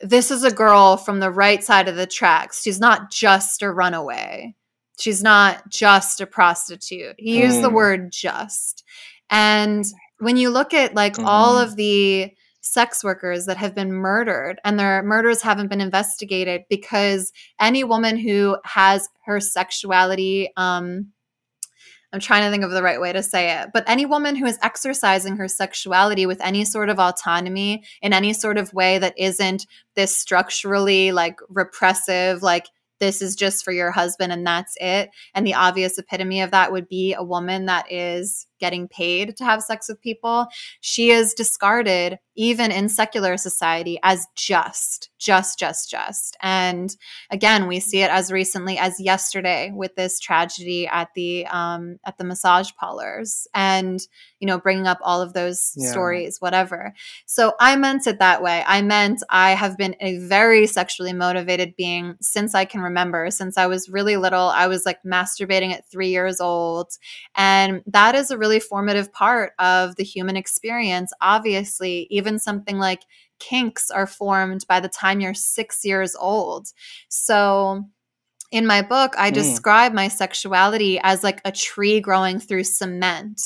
this 0.00 0.30
is 0.30 0.44
a 0.44 0.50
girl 0.50 0.96
from 0.96 1.20
the 1.20 1.30
right 1.30 1.62
side 1.62 1.86
of 1.86 1.96
the 1.96 2.06
tracks. 2.06 2.62
She's 2.62 2.80
not 2.80 3.10
just 3.10 3.62
a 3.62 3.70
runaway. 3.70 4.54
She's 4.98 5.22
not 5.22 5.68
just 5.68 6.20
a 6.20 6.26
prostitute. 6.26 7.16
He 7.18 7.40
used 7.42 7.62
the 7.62 7.68
Mm. 7.70 7.74
word 7.74 8.10
just. 8.12 8.84
And 9.30 9.84
when 10.22 10.36
you 10.36 10.50
look 10.50 10.72
at 10.72 10.94
like 10.94 11.18
all 11.18 11.56
Mhm. 11.56 11.62
of 11.64 11.76
the 11.76 12.32
sex 12.60 13.02
workers 13.02 13.46
that 13.46 13.56
have 13.56 13.74
been 13.74 13.92
murdered 13.92 14.60
and 14.64 14.78
their 14.78 15.02
murders 15.02 15.42
haven't 15.42 15.66
been 15.68 15.80
investigated 15.80 16.62
because 16.70 17.32
any 17.60 17.82
woman 17.82 18.16
who 18.16 18.56
has 18.64 19.08
her 19.26 19.40
sexuality 19.40 20.48
um 20.56 21.12
I'm 22.14 22.20
trying 22.20 22.42
to 22.44 22.50
think 22.50 22.62
of 22.62 22.70
the 22.70 22.82
right 22.82 23.00
way 23.00 23.10
to 23.14 23.22
say 23.22 23.58
it, 23.58 23.70
but 23.72 23.84
any 23.86 24.04
woman 24.04 24.36
who 24.36 24.44
is 24.44 24.58
exercising 24.62 25.38
her 25.38 25.48
sexuality 25.48 26.26
with 26.26 26.42
any 26.42 26.62
sort 26.66 26.90
of 26.90 26.98
autonomy 27.00 27.84
in 28.02 28.12
any 28.12 28.34
sort 28.34 28.58
of 28.58 28.74
way 28.74 28.98
that 28.98 29.14
isn't 29.18 29.66
this 29.96 30.14
structurally 30.14 31.10
like 31.10 31.38
repressive, 31.48 32.42
like 32.42 32.66
this 33.00 33.22
is 33.22 33.34
just 33.34 33.64
for 33.64 33.72
your 33.72 33.90
husband 33.90 34.30
and 34.30 34.46
that's 34.46 34.74
it. 34.78 35.08
And 35.34 35.46
the 35.46 35.54
obvious 35.54 35.96
epitome 35.96 36.42
of 36.42 36.50
that 36.50 36.70
would 36.70 36.86
be 36.86 37.14
a 37.14 37.24
woman 37.24 37.64
that 37.66 37.90
is 37.90 38.46
getting 38.62 38.86
paid 38.88 39.36
to 39.36 39.44
have 39.44 39.62
sex 39.62 39.88
with 39.88 40.00
people. 40.00 40.46
She 40.80 41.10
is 41.10 41.34
discarded 41.34 42.18
even 42.34 42.70
in 42.72 42.88
secular 42.88 43.36
society 43.36 43.98
as 44.02 44.26
just, 44.36 45.10
just, 45.18 45.58
just, 45.58 45.90
just. 45.90 46.34
And 46.40 46.96
again, 47.30 47.66
we 47.66 47.78
see 47.78 48.00
it 48.00 48.10
as 48.10 48.32
recently 48.32 48.78
as 48.78 48.98
yesterday 48.98 49.70
with 49.74 49.94
this 49.96 50.18
tragedy 50.18 50.86
at 50.86 51.08
the 51.14 51.46
um, 51.48 51.98
at 52.06 52.16
the 52.16 52.24
massage 52.24 52.70
parlors, 52.80 53.46
and 53.52 54.00
you 54.40 54.46
know, 54.46 54.58
bringing 54.58 54.86
up 54.86 54.98
all 55.02 55.20
of 55.20 55.34
those 55.34 55.72
Yeah. 55.76 55.90
stories, 55.90 56.40
whatever. 56.40 56.94
So 57.26 57.52
I 57.60 57.76
meant 57.76 58.06
it 58.06 58.18
that 58.20 58.42
way. 58.42 58.64
I 58.66 58.80
meant 58.82 59.22
I 59.28 59.50
have 59.50 59.76
been 59.76 59.94
a 60.00 60.16
very 60.18 60.66
sexually 60.66 61.12
motivated 61.12 61.74
being 61.76 62.14
since 62.22 62.54
I 62.54 62.64
can 62.64 62.80
remember. 62.80 63.30
Since 63.30 63.58
I 63.58 63.66
was 63.66 63.88
really 63.90 64.16
little, 64.16 64.48
I 64.48 64.68
was 64.68 64.86
like 64.86 65.00
masturbating 65.04 65.72
at 65.72 65.88
three 65.90 66.08
years 66.08 66.40
old, 66.40 66.92
and 67.36 67.82
that 67.88 68.14
is 68.14 68.30
a 68.30 68.38
really 68.38 68.51
formative 68.60 69.12
part 69.12 69.52
of 69.58 69.96
the 69.96 70.04
human 70.04 70.36
experience. 70.36 71.12
Obviously, 71.20 72.06
even 72.10 72.38
something 72.38 72.78
like 72.78 73.02
kinks 73.38 73.90
are 73.90 74.06
formed 74.06 74.64
by 74.68 74.80
the 74.80 74.88
time 74.88 75.20
you're 75.20 75.34
six 75.34 75.84
years 75.84 76.14
old. 76.18 76.68
So, 77.08 77.84
in 78.50 78.66
my 78.66 78.82
book, 78.82 79.14
I 79.16 79.30
Mm. 79.30 79.34
describe 79.34 79.92
my 79.94 80.08
sexuality 80.08 81.00
as 81.02 81.24
like 81.24 81.40
a 81.44 81.52
tree 81.52 82.00
growing 82.00 82.38
through 82.38 82.64
cement 82.64 83.40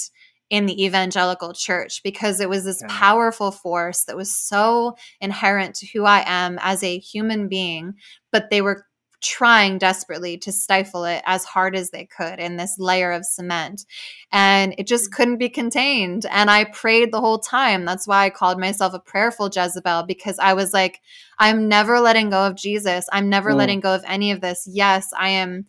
in 0.51 0.67
the 0.67 0.85
evangelical 0.85 1.53
church 1.53 2.03
because 2.05 2.41
it 2.41 2.49
was 2.49 2.65
this 2.65 2.83
Yeah. 2.83 2.89
powerful 2.89 3.51
force 3.51 4.05
that 4.05 4.17
was 4.17 4.35
so 4.37 4.97
inherent 5.21 5.75
to 5.77 5.87
who 5.87 6.05
I 6.05 6.23
am 6.27 6.59
as 6.61 6.83
a 6.83 6.99
human 6.99 7.49
being, 7.49 7.95
but 8.33 8.51
they 8.51 8.63
were 8.63 8.87
trying 9.23 9.79
desperately 9.79 10.37
to 10.39 10.53
stifle 10.53 11.05
it 11.05 11.23
as 11.27 11.45
hard 11.45 11.75
as 11.75 11.91
they 11.91 12.05
could 12.05 12.39
in 12.39 12.57
this 12.57 12.79
layer 12.79 13.13
of 13.13 13.25
cement. 13.25 13.87
And 14.31 14.75
it 14.79 14.87
just 14.87 15.13
couldn't 15.13 15.39
be 15.39 15.49
contained. 15.49 16.27
And 16.31 16.51
I 16.51 16.65
prayed 16.65 17.13
the 17.13 17.21
whole 17.21 17.39
time. 17.39 17.85
That's 17.85 18.07
why 18.07 18.27
I 18.27 18.31
called 18.31 18.59
myself 18.59 18.95
a 18.95 18.99
prayerful 18.99 19.51
Jezebel 19.55 20.05
because 20.05 20.39
I 20.39 20.55
was 20.55 20.73
like, 20.73 21.01
I'm 21.39 21.69
never 21.69 22.01
letting 22.01 22.31
go 22.31 22.47
of 22.47 22.57
Jesus. 22.57 23.09
I'm 23.13 23.29
never 23.29 23.53
Mm. 23.53 23.57
letting 23.57 23.81
go 23.81 23.95
of 23.95 24.05
any 24.07 24.31
of 24.31 24.41
this. 24.41 24.69
Yes, 24.71 25.11
I 25.19 25.31
am 25.31 25.67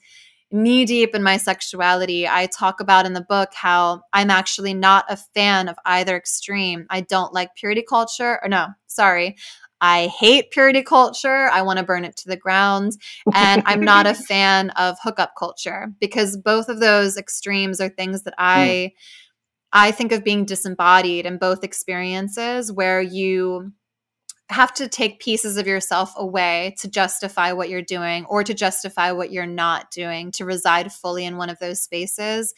knee 0.50 0.86
deep 0.86 1.14
in 1.14 1.24
my 1.24 1.38
sexuality. 1.38 2.28
I 2.28 2.46
talk 2.48 2.80
about 2.80 3.06
in 3.06 3.14
the 3.14 3.22
book 3.22 3.50
how 3.54 4.04
I'm 4.14 4.30
actually 4.30 4.74
not 4.74 5.06
a 5.10 5.18
fan 5.18 5.68
of 5.68 5.78
either 5.86 6.16
extreme. 6.16 6.86
I 6.90 7.02
don't 7.02 7.34
like 7.34 7.56
purity 7.56 7.84
culture, 7.88 8.40
or 8.42 8.48
no, 8.48 8.68
sorry. 8.88 9.36
I 9.82 10.08
hate 10.08 10.52
purity 10.52 10.82
culture. 10.82 11.50
I 11.50 11.62
want 11.62 11.80
to 11.80 11.86
burn 11.86 12.06
it 12.06 12.16
to 12.18 12.30
the 12.30 12.38
ground. 12.38 12.94
And 13.34 13.64
I'm 13.66 13.82
not 13.82 14.08
a 14.08 14.14
fan 14.28 14.72
of 14.72 14.98
hookup 15.02 15.34
culture 15.38 15.94
because 16.00 16.38
both 16.38 16.70
of 16.70 16.80
those 16.80 17.18
extremes 17.18 17.80
are 17.80 17.90
things 17.90 18.24
that 18.24 18.34
I 18.38 18.94
hmm. 18.94 19.00
I 19.74 19.92
think 19.92 20.14
of 20.14 20.24
being 20.24 20.46
disembodied 20.46 21.26
in 21.26 21.38
both 21.38 21.64
experiences 21.64 22.72
where 22.72 23.02
you 23.02 23.74
have 24.50 24.74
to 24.76 24.88
take 24.88 25.20
pieces 25.20 25.58
of 25.58 25.68
yourself 25.68 26.14
away 26.16 26.74
to 26.80 26.88
justify 26.88 27.52
what 27.52 27.70
you're 27.70 27.82
doing 27.82 28.26
or 28.26 28.44
to 28.44 28.54
justify 28.54 29.12
what 29.12 29.32
you're 29.32 29.46
not 29.46 29.92
doing 29.92 30.32
to 30.32 30.46
reside 30.46 30.92
fully 30.92 31.26
in 31.26 31.36
one 31.36 31.50
of 31.50 31.60
those 31.60 31.82
spaces. 31.82 32.54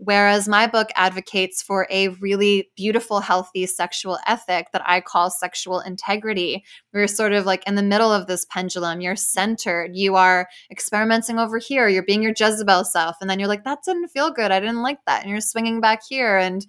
Whereas 0.00 0.46
my 0.46 0.68
book 0.68 0.88
advocates 0.94 1.60
for 1.60 1.86
a 1.90 2.08
really 2.08 2.70
beautiful, 2.76 3.18
healthy 3.18 3.66
sexual 3.66 4.18
ethic 4.28 4.68
that 4.72 4.82
I 4.86 5.00
call 5.00 5.28
sexual 5.28 5.80
integrity. 5.80 6.64
We're 6.94 7.08
sort 7.08 7.32
of 7.32 7.46
like 7.46 7.66
in 7.66 7.74
the 7.74 7.82
middle 7.82 8.12
of 8.12 8.28
this 8.28 8.46
pendulum. 8.48 9.00
You're 9.00 9.16
centered. 9.16 9.96
You 9.96 10.14
are 10.14 10.48
experimenting 10.70 11.40
over 11.40 11.58
here. 11.58 11.88
You're 11.88 12.04
being 12.04 12.22
your 12.22 12.34
Jezebel 12.38 12.84
self. 12.84 13.16
And 13.20 13.28
then 13.28 13.40
you're 13.40 13.48
like, 13.48 13.64
that 13.64 13.80
didn't 13.84 14.08
feel 14.08 14.30
good. 14.30 14.52
I 14.52 14.60
didn't 14.60 14.82
like 14.82 15.00
that. 15.06 15.22
And 15.22 15.30
you're 15.32 15.40
swinging 15.40 15.80
back 15.80 16.02
here. 16.08 16.38
And 16.38 16.64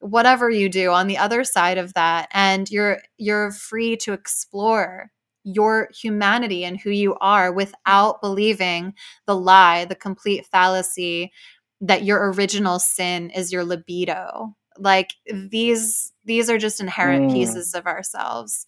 whatever 0.00 0.50
you 0.50 0.68
do 0.68 0.90
on 0.90 1.06
the 1.06 1.18
other 1.18 1.44
side 1.44 1.78
of 1.78 1.94
that 1.94 2.28
and 2.32 2.70
you're 2.70 3.00
you're 3.16 3.50
free 3.50 3.96
to 3.96 4.12
explore 4.12 5.10
your 5.42 5.88
humanity 5.94 6.64
and 6.64 6.80
who 6.80 6.90
you 6.90 7.14
are 7.20 7.52
without 7.52 8.20
believing 8.20 8.92
the 9.26 9.36
lie 9.36 9.84
the 9.84 9.94
complete 9.94 10.44
fallacy 10.46 11.32
that 11.80 12.04
your 12.04 12.32
original 12.32 12.78
sin 12.78 13.30
is 13.30 13.52
your 13.52 13.64
libido. 13.64 14.56
Like 14.78 15.14
these 15.32 16.12
these 16.24 16.50
are 16.50 16.58
just 16.58 16.80
inherent 16.80 17.30
Mm. 17.30 17.32
pieces 17.32 17.74
of 17.74 17.86
ourselves. 17.86 18.66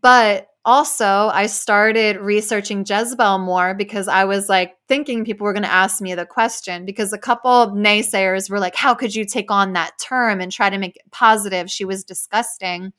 But 0.00 0.48
also 0.64 1.28
i 1.34 1.44
started 1.46 2.16
researching 2.18 2.84
jezebel 2.88 3.36
more 3.38 3.74
because 3.74 4.06
i 4.06 4.24
was 4.24 4.48
like 4.48 4.76
thinking 4.86 5.24
people 5.24 5.44
were 5.44 5.52
going 5.52 5.64
to 5.64 5.68
ask 5.72 6.00
me 6.00 6.14
the 6.14 6.24
question 6.24 6.84
because 6.84 7.12
a 7.12 7.18
couple 7.18 7.72
naysayers 7.74 8.48
were 8.48 8.60
like 8.60 8.76
how 8.76 8.94
could 8.94 9.12
you 9.12 9.24
take 9.24 9.50
on 9.50 9.72
that 9.72 9.90
term 10.00 10.40
and 10.40 10.52
try 10.52 10.70
to 10.70 10.78
make 10.78 10.94
it 10.94 11.02
positive? 11.10 11.68
She 11.68 11.84
was 11.84 12.04
disgusting. 12.04 12.92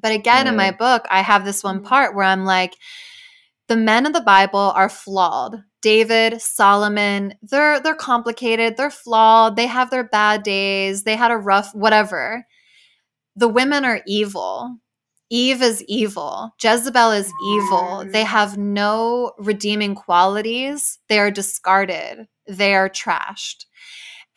But 0.00 0.12
again 0.12 0.46
in 0.46 0.54
my 0.56 0.70
book 0.70 1.04
i 1.10 1.22
have 1.22 1.44
this 1.44 1.64
one 1.64 1.82
part 1.82 2.14
where 2.14 2.24
i'm 2.24 2.44
like 2.44 2.74
the 3.68 3.76
men 3.76 4.06
of 4.06 4.12
the 4.12 4.20
bible 4.20 4.72
are 4.74 4.88
flawed 4.88 5.62
david 5.82 6.40
solomon 6.40 7.34
they're 7.42 7.80
they're 7.80 7.94
complicated 7.94 8.76
they're 8.76 8.90
flawed 8.90 9.56
they 9.56 9.66
have 9.66 9.90
their 9.90 10.04
bad 10.04 10.42
days 10.42 11.02
they 11.04 11.16
had 11.16 11.30
a 11.30 11.36
rough 11.36 11.74
whatever 11.74 12.46
the 13.36 13.48
women 13.48 13.84
are 13.84 14.02
evil 14.06 14.78
Eve 15.30 15.60
is 15.62 15.82
evil. 15.88 16.52
Jezebel 16.62 17.10
is 17.10 17.32
evil. 17.44 18.04
Mm. 18.04 18.12
They 18.12 18.22
have 18.22 18.56
no 18.56 19.32
redeeming 19.38 19.94
qualities. 19.94 20.98
They 21.08 21.18
are 21.18 21.30
discarded. 21.30 22.28
They 22.46 22.74
are 22.74 22.88
trashed. 22.88 23.66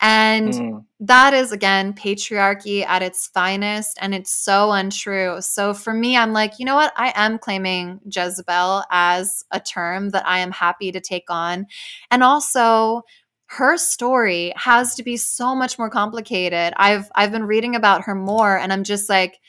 And 0.00 0.52
Mm. 0.52 0.84
that 1.00 1.34
is, 1.34 1.52
again, 1.52 1.92
patriarchy 1.94 2.84
at 2.86 3.02
its 3.02 3.26
finest. 3.28 3.98
And 4.00 4.14
it's 4.14 4.32
so 4.32 4.72
untrue. 4.72 5.40
So 5.40 5.74
for 5.74 5.92
me, 5.94 6.16
I'm 6.16 6.32
like, 6.32 6.58
you 6.58 6.64
know 6.64 6.74
what? 6.74 6.92
I 6.96 7.12
am 7.14 7.38
claiming 7.38 8.00
Jezebel 8.06 8.84
as 8.90 9.44
a 9.50 9.60
term 9.60 10.10
that 10.10 10.26
I 10.26 10.38
am 10.40 10.50
happy 10.52 10.92
to 10.92 11.00
take 11.00 11.30
on. 11.30 11.66
And 12.10 12.22
also, 12.22 13.02
her 13.46 13.76
story 13.76 14.52
has 14.56 14.94
to 14.94 15.02
be 15.02 15.16
so 15.16 15.54
much 15.56 15.78
more 15.78 15.90
complicated. 15.90 16.72
I've 16.76 17.10
I've 17.16 17.32
been 17.32 17.44
reading 17.46 17.74
about 17.74 18.02
her 18.04 18.14
more 18.14 18.56
and 18.56 18.72
I'm 18.72 18.84
just 18.84 19.08
like 19.08 19.40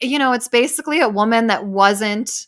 you 0.00 0.18
know, 0.18 0.32
it's 0.32 0.48
basically 0.48 1.00
a 1.00 1.08
woman 1.08 1.46
that 1.46 1.66
wasn't 1.66 2.46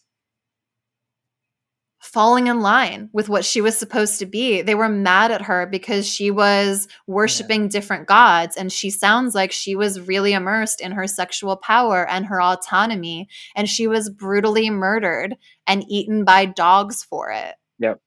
falling 2.07 2.46
in 2.46 2.61
line 2.61 3.11
with 3.12 3.28
what 3.28 3.44
she 3.44 3.61
was 3.61 3.76
supposed 3.76 4.18
to 4.20 4.26
be. 4.26 4.62
They 4.62 4.74
were 4.74 4.88
mad 4.88 5.30
at 5.32 5.42
her 5.42 5.66
because 5.66 6.07
she 6.09 6.30
was 6.30 6.88
worshiping 7.07 7.68
different 7.68 8.07
gods. 8.07 8.57
And 8.57 8.72
she 8.72 8.90
sounds 8.90 9.34
like 9.34 9.52
she 9.52 9.74
was 9.74 10.00
really 10.00 10.32
immersed 10.32 10.80
in 10.80 10.92
her 10.92 11.07
sexual 11.07 11.57
power 11.57 12.09
and 12.09 12.26
her 12.26 12.40
autonomy. 12.40 13.28
And 13.54 13.68
she 13.68 13.86
was 13.86 14.09
brutally 14.09 14.70
murdered 14.70 15.36
and 15.66 15.84
eaten 15.88 16.24
by 16.24 16.46
dogs 16.46 17.02
for 17.02 17.30
it. 17.30 17.54
Yep. 17.80 18.00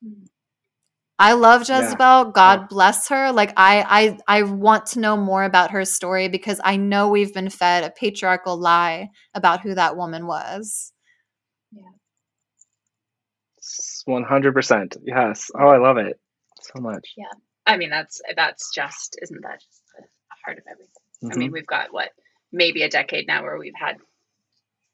I 1.22 1.34
love 1.34 1.68
Yeah. 1.68 1.82
Jezebel. 1.82 2.32
God 2.32 2.62
Yeah. 2.62 2.68
bless 2.70 3.10
her. 3.10 3.32
Like 3.34 3.52
I, 3.58 4.18
I, 4.28 4.39
I 4.39 4.43
want 4.43 4.86
to 4.88 5.00
know 5.02 5.18
more 5.18 5.43
about 5.43 5.72
her 5.72 5.84
story 5.84 6.30
because 6.30 6.62
I 6.64 6.78
know 6.78 7.10
we've 7.10 7.34
been 7.34 7.50
fed 7.50 7.84
a 7.84 7.89
patriarchal 7.91 8.56
lie 8.58 9.10
about 9.34 9.60
who 9.62 9.76
that 9.76 9.97
woman 9.97 10.26
was. 10.28 10.93
One 14.06 14.24
hundred 14.24 14.54
percent. 14.54 14.97
Yes. 15.04 15.50
Oh, 15.58 15.68
I 15.68 15.78
love 15.78 15.97
it 15.97 16.20
so 16.62 16.82
much. 16.82 17.14
Yeah. 17.18 17.26
I 17.66 17.78
mean, 17.78 17.89
that's 17.89 18.22
that's 18.36 18.72
just 18.74 19.18
isn't 19.22 19.41
that 19.41 19.60
just 19.62 19.82
the 19.97 20.04
heart 20.45 20.58
of 20.58 20.64
everything? 20.70 20.93
I 21.24 21.26
Mm-hmm. 21.28 21.39
mean, 21.39 21.52
we've 21.52 21.68
got 21.68 21.91
what 21.91 22.10
maybe 22.52 22.84
a 22.84 22.89
decade 22.89 23.28
now 23.28 23.43
where 23.43 23.58
we've 23.58 23.74
had 23.76 23.97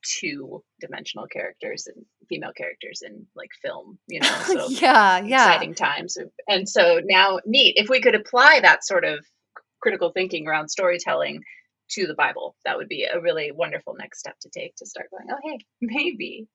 two 0.04 0.64
dimensional 0.80 1.28
characters 1.28 1.88
and 1.88 2.06
female 2.30 2.52
characters 2.56 3.02
in 3.06 3.26
like 3.36 3.50
film, 3.62 3.98
you 4.08 4.20
know. 4.20 4.28
So 4.46 4.68
yeah, 4.70 5.20
yeah. 5.20 5.48
exciting 5.48 5.76
times. 5.76 6.18
And 6.48 6.68
so 6.68 7.00
now, 7.04 7.40
neat. 7.46 7.76
If 7.78 7.90
we 7.90 8.02
could 8.02 8.16
apply 8.16 8.60
that 8.62 8.86
sort 8.86 9.06
of 9.06 9.26
critical 9.82 10.12
thinking 10.12 10.48
around 10.48 10.70
storytelling 10.70 11.42
to 11.92 12.08
the 12.08 12.16
Bible, 12.16 12.56
that 12.66 12.78
would 12.78 12.88
be 12.88 13.04
a 13.06 13.20
really 13.22 13.52
wonderful 13.52 13.96
next 13.98 14.20
step 14.20 14.36
to 14.42 14.50
take 14.50 14.76
to 14.78 14.86
start 14.86 15.10
going, 15.12 15.28
oh, 15.32 15.38
hey, 15.44 15.60
maybe 15.82 16.48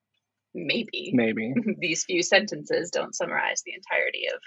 maybe 0.55 1.11
Maybe. 1.14 1.53
these 1.78 2.05
few 2.05 2.22
sentences 2.22 2.90
don't 2.90 3.14
summarize 3.14 3.62
the 3.64 3.72
entirety 3.74 4.24
of 4.34 4.40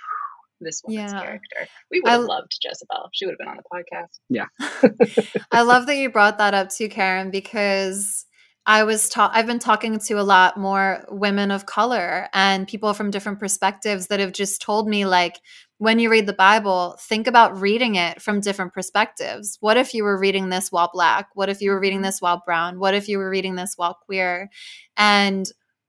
this 0.61 0.81
woman's 0.85 1.11
Yeah. 1.11 1.21
character. 1.21 1.67
We 1.91 2.01
would 2.01 2.09
have 2.09 2.21
l- 2.21 2.27
loved 2.27 2.57
Jezebel. 2.63 3.09
She 3.13 3.25
would 3.25 3.33
have 3.33 3.39
been 3.39 3.47
on 3.49 3.57
the 3.57 3.63
podcast. 3.73 4.19
Yeah. 4.29 5.41
I 5.51 5.61
love 5.63 5.87
that 5.87 5.97
you 5.97 6.09
brought 6.09 6.37
that 6.37 6.53
up 6.53 6.69
too, 6.69 6.87
Karen, 6.89 7.31
because 7.31 8.25
I 8.65 8.85
was 8.85 9.09
ta- 9.09 9.31
I've 9.33 9.47
been 9.47 9.59
talking 9.59 9.99
to 9.99 10.13
a 10.13 10.23
lot 10.23 10.55
more 10.57 11.03
women 11.09 11.51
of 11.51 11.65
color 11.65 12.29
and 12.33 12.65
people 12.65 12.93
from 12.93 13.11
different 13.11 13.39
perspectives 13.39 14.07
that 14.07 14.21
have 14.21 14.31
just 14.31 14.61
told 14.61 14.87
me 14.87 15.05
like 15.05 15.41
when 15.79 15.99
you 15.99 16.09
read 16.09 16.27
the 16.27 16.33
Bible, 16.33 16.95
think 17.01 17.27
about 17.27 17.59
reading 17.59 17.95
it 17.95 18.21
from 18.21 18.39
different 18.39 18.73
perspectives. 18.73 19.57
What 19.59 19.75
if 19.75 19.93
you 19.93 20.05
were 20.05 20.17
reading 20.17 20.47
this 20.47 20.71
while 20.71 20.89
black? 20.93 21.27
What 21.33 21.49
if 21.49 21.59
you 21.59 21.71
were 21.71 21.79
reading 21.79 22.03
this 22.03 22.21
while 22.21 22.41
brown? 22.45 22.79
What 22.79 22.93
if 22.93 23.09
you 23.09 23.17
were 23.17 23.29
reading 23.29 23.55
this 23.55 23.73
while 23.75 23.97
queer? 24.05 24.49
And 24.95 25.45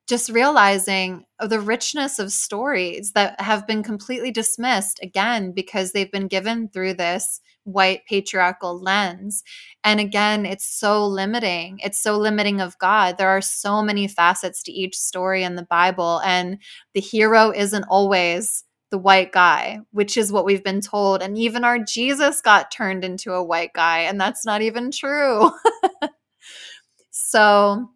just 0.06 0.28
realizing 0.28 1.24
the 1.40 1.60
richness 1.60 2.18
of 2.18 2.30
stories 2.30 3.12
that 3.12 3.40
have 3.40 3.66
been 3.66 3.82
completely 3.82 4.30
dismissed 4.30 5.00
again 5.02 5.52
because 5.52 5.92
they've 5.92 6.12
been 6.12 6.28
given 6.28 6.68
through 6.68 6.94
this 6.94 7.40
white 7.64 8.02
patriarchal 8.06 8.78
lens. 8.78 9.42
And 9.82 10.00
again, 10.00 10.44
it's 10.44 10.66
so 10.66 11.06
limiting. 11.06 11.80
It's 11.82 11.98
so 11.98 12.18
limiting 12.18 12.60
of 12.60 12.78
God. 12.78 13.16
There 13.16 13.30
are 13.30 13.40
so 13.40 13.82
many 13.82 14.06
facets 14.06 14.62
to 14.64 14.72
each 14.72 14.96
story 14.96 15.42
in 15.42 15.54
the 15.54 15.62
Bible, 15.62 16.20
and 16.24 16.58
the 16.92 17.00
hero 17.00 17.50
isn't 17.50 17.84
always 17.84 18.64
the 18.90 18.98
white 18.98 19.32
guy, 19.32 19.80
which 19.90 20.18
is 20.18 20.30
what 20.30 20.44
we've 20.44 20.62
been 20.62 20.82
told. 20.82 21.22
And 21.22 21.38
even 21.38 21.64
our 21.64 21.78
Jesus 21.78 22.42
got 22.42 22.70
turned 22.70 23.04
into 23.04 23.32
a 23.32 23.42
white 23.42 23.72
guy, 23.72 24.00
and 24.00 24.20
that's 24.20 24.44
not 24.44 24.60
even 24.60 24.90
true. 24.90 25.50
so. 27.10 27.88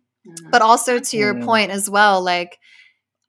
But 0.51 0.63
also 0.63 0.99
to 0.99 1.17
your 1.17 1.35
Mm. 1.35 1.45
point 1.45 1.71
as 1.71 1.89
well 1.91 2.23
like 2.23 2.59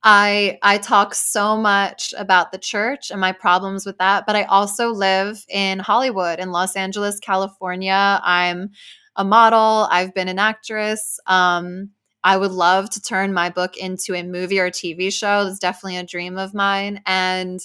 i 0.03 0.57
i 0.63 0.77
talk 0.77 1.13
so 1.13 1.57
much 1.57 2.13
about 2.17 2.51
the 2.51 2.57
church 2.57 3.11
and 3.11 3.19
my 3.19 3.31
problems 3.33 3.85
with 3.85 3.97
that 3.97 4.25
but 4.25 4.35
i 4.35 4.43
also 4.43 4.89
live 4.91 5.43
in 5.49 5.79
hollywood 5.79 6.39
in 6.39 6.51
los 6.51 6.75
angeles 6.75 7.19
california. 7.19 8.19
I'm 8.23 8.69
a 9.15 9.25
model. 9.25 9.87
I've 9.91 10.13
been 10.13 10.29
an 10.29 10.39
actress. 10.39 11.19
Um 11.27 11.89
i 12.23 12.37
would 12.37 12.51
love 12.51 12.89
to 12.91 13.01
turn 13.01 13.33
my 13.33 13.49
book 13.49 13.75
into 13.77 14.13
a 14.15 14.23
movie 14.23 14.59
or 14.59 14.69
tv 14.69 15.11
show. 15.11 15.43
That's 15.43 15.59
definitely 15.59 15.97
a 15.97 16.03
dream 16.05 16.37
of 16.37 16.53
mine. 16.53 17.01
And 17.05 17.59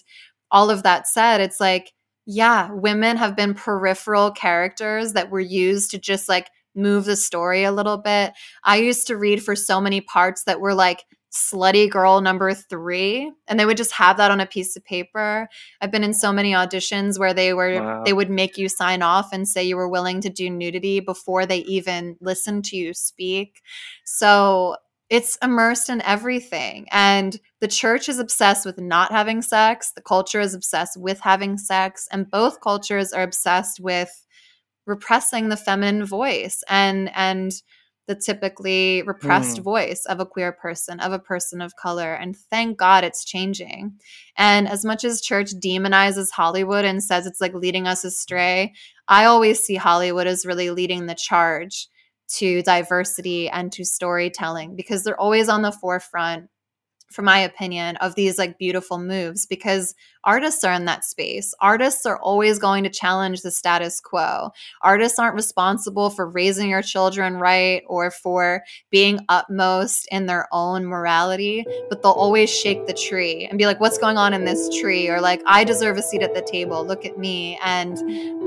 all 0.51 0.71
of 0.71 0.83
that 0.83 1.07
said 1.07 1.41
it's 1.41 1.61
like 1.61 1.93
yeah 2.27 2.71
women 2.73 3.17
have 3.17 3.37
been 3.37 3.55
peripheral 3.55 4.33
characters 4.33 5.13
that 5.13 5.31
were 5.31 5.41
used 5.41 5.91
to 5.93 5.99
just 5.99 6.29
like 6.29 6.49
move 6.75 7.05
the 7.05 7.17
story 7.17 7.65
a 7.65 7.73
little 7.73 7.99
bit 7.99 8.33
I 8.65 8.77
used 8.77 9.07
to 9.09 9.17
read 9.17 9.43
for 9.43 9.55
so 9.57 9.81
many 9.81 10.01
parts 10.01 10.45
that 10.45 10.61
were 10.61 10.75
like 10.75 11.05
slutty 11.33 11.91
girl 11.91 12.21
number 12.21 12.55
three, 12.55 13.29
and 13.49 13.59
they 13.59 13.67
would 13.67 13.77
just 13.77 13.91
have 13.91 14.19
that 14.19 14.31
on 14.31 14.39
a 14.41 14.47
piece 14.47 14.77
of 14.77 14.85
paper. 14.85 15.49
I've 15.81 15.91
been 15.91 16.05
in 16.05 16.15
so 16.15 16.33
many 16.33 16.53
auditions 16.53 17.19
where 17.19 17.35
they 17.35 17.53
were 17.53 17.83
Wow. 17.83 18.03
they 18.05 18.13
would 18.13 18.31
make 18.31 18.57
you 18.57 18.69
sign 18.69 19.03
off 19.03 19.33
and 19.33 19.49
say 19.49 19.65
you 19.65 19.77
were 19.77 19.89
willing 19.89 20.21
to 20.21 20.31
do 20.31 20.49
nudity 20.49 21.01
before 21.01 21.45
they 21.45 21.59
even 21.59 22.17
listened 22.21 22.65
to 22.67 22.77
you 22.77 22.95
speak. 22.95 23.63
So 24.05 24.77
it's 25.11 25.37
immersed 25.43 25.91
in 25.91 26.01
everything. 26.03 26.87
And 26.91 27.39
the 27.61 27.69
church 27.69 28.09
is 28.09 28.19
obsessed 28.19 28.65
with 28.65 28.79
not 28.79 29.13
having 29.13 29.43
sex. 29.43 29.93
The 29.93 30.03
culture 30.03 30.41
is 30.41 30.55
obsessed 30.55 30.97
with 30.97 31.21
having 31.21 31.59
sex. 31.59 32.09
And 32.11 32.31
both 32.31 32.61
cultures 32.61 33.13
are 33.13 33.23
obsessed 33.23 33.81
with 33.81 34.24
repressing 34.87 35.49
the 35.49 35.57
feminine 35.57 36.05
voice 36.05 36.63
and 36.69 37.11
and 37.15 37.53
the 38.07 38.15
typically 38.15 39.03
repressed 39.07 39.57
Mm. 39.61 39.63
voice 39.63 40.05
of 40.05 40.21
a 40.21 40.27
queer 40.27 40.53
person, 40.53 41.01
of 41.01 41.13
a 41.13 41.19
person 41.19 41.63
of 41.63 41.75
color. 41.77 42.13
And 42.13 42.37
thank 42.37 42.77
God 42.77 43.03
it's 43.03 43.25
changing. 43.25 43.99
And 44.37 44.69
as 44.69 44.85
much 44.85 45.05
as 45.05 45.23
church 45.23 45.53
demonizes 45.55 46.31
Hollywood 46.31 46.85
and 46.85 47.03
says 47.03 47.27
it's 47.27 47.41
like 47.41 47.55
leading 47.55 47.87
us 47.87 48.05
astray, 48.05 48.75
I 49.09 49.25
always 49.25 49.59
see 49.61 49.77
Hollywood 49.77 50.27
as 50.27 50.45
really 50.45 50.69
leading 50.69 51.07
the 51.07 51.15
charge 51.15 51.89
to 52.37 52.61
diversity 52.63 53.49
and 53.49 53.73
to 53.73 53.87
storytelling 53.87 54.77
because 54.77 55.03
they're 55.03 55.19
always 55.19 55.49
on 55.49 55.63
the 55.63 55.73
forefront 55.73 56.51
for 57.15 57.23
my 57.23 57.39
opinion 57.39 57.97
of 57.97 58.15
these 58.17 58.39
like 58.39 58.59
beautiful 58.59 58.99
moves 58.99 59.47
because 59.47 59.95
artists 60.25 60.65
are 60.65 60.73
in 60.73 60.85
that 60.87 61.05
space. 61.05 61.55
Artists 61.61 62.05
are 62.05 62.19
always 62.19 62.59
going 62.59 62.83
to 62.83 62.91
challenge 62.91 63.43
the 63.43 63.51
status 63.51 64.01
quo. 64.01 64.51
Artists 64.83 65.19
aren't 65.19 65.37
responsible 65.37 66.11
for 66.11 66.29
raising 66.29 66.69
your 66.69 66.83
children 66.83 67.37
right 67.37 67.83
or 67.87 68.11
for 68.11 68.63
being 68.91 69.21
utmost 69.29 70.09
in 70.11 70.27
their 70.27 70.49
own 70.53 70.85
morality 70.85 71.65
but 71.89 72.03
they'll 72.03 72.13
always 72.13 72.51
shake 72.51 72.87
the 72.87 72.93
tree 72.93 73.47
and 73.47 73.59
be 73.59 73.67
like 73.67 73.81
what's 73.81 73.99
going 73.99 74.17
on 74.17 74.35
in 74.35 74.45
this 74.45 74.69
tree? 74.81 75.09
or 75.09 75.21
like 75.21 75.43
i 75.47 75.65
deserve 75.65 75.97
a 75.97 76.03
seat 76.03 76.23
at 76.23 76.35
the 76.35 76.43
table. 76.43 76.85
Look 76.85 77.05
at 77.05 77.19
me. 77.19 77.59
And 77.65 77.97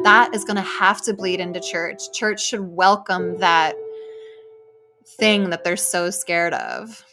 that 0.04 0.34
is 0.34 0.44
going 0.44 0.56
to 0.56 0.62
have 0.62 1.02
to 1.04 1.14
bleed 1.14 1.40
into 1.40 1.60
church. 1.60 2.12
Church 2.14 2.44
should 2.44 2.62
welcome 2.62 3.38
that 3.40 3.76
thing 5.06 5.50
that 5.50 5.64
they're 5.64 5.78
so 5.78 6.10
scared 6.10 6.54
of 6.54 7.04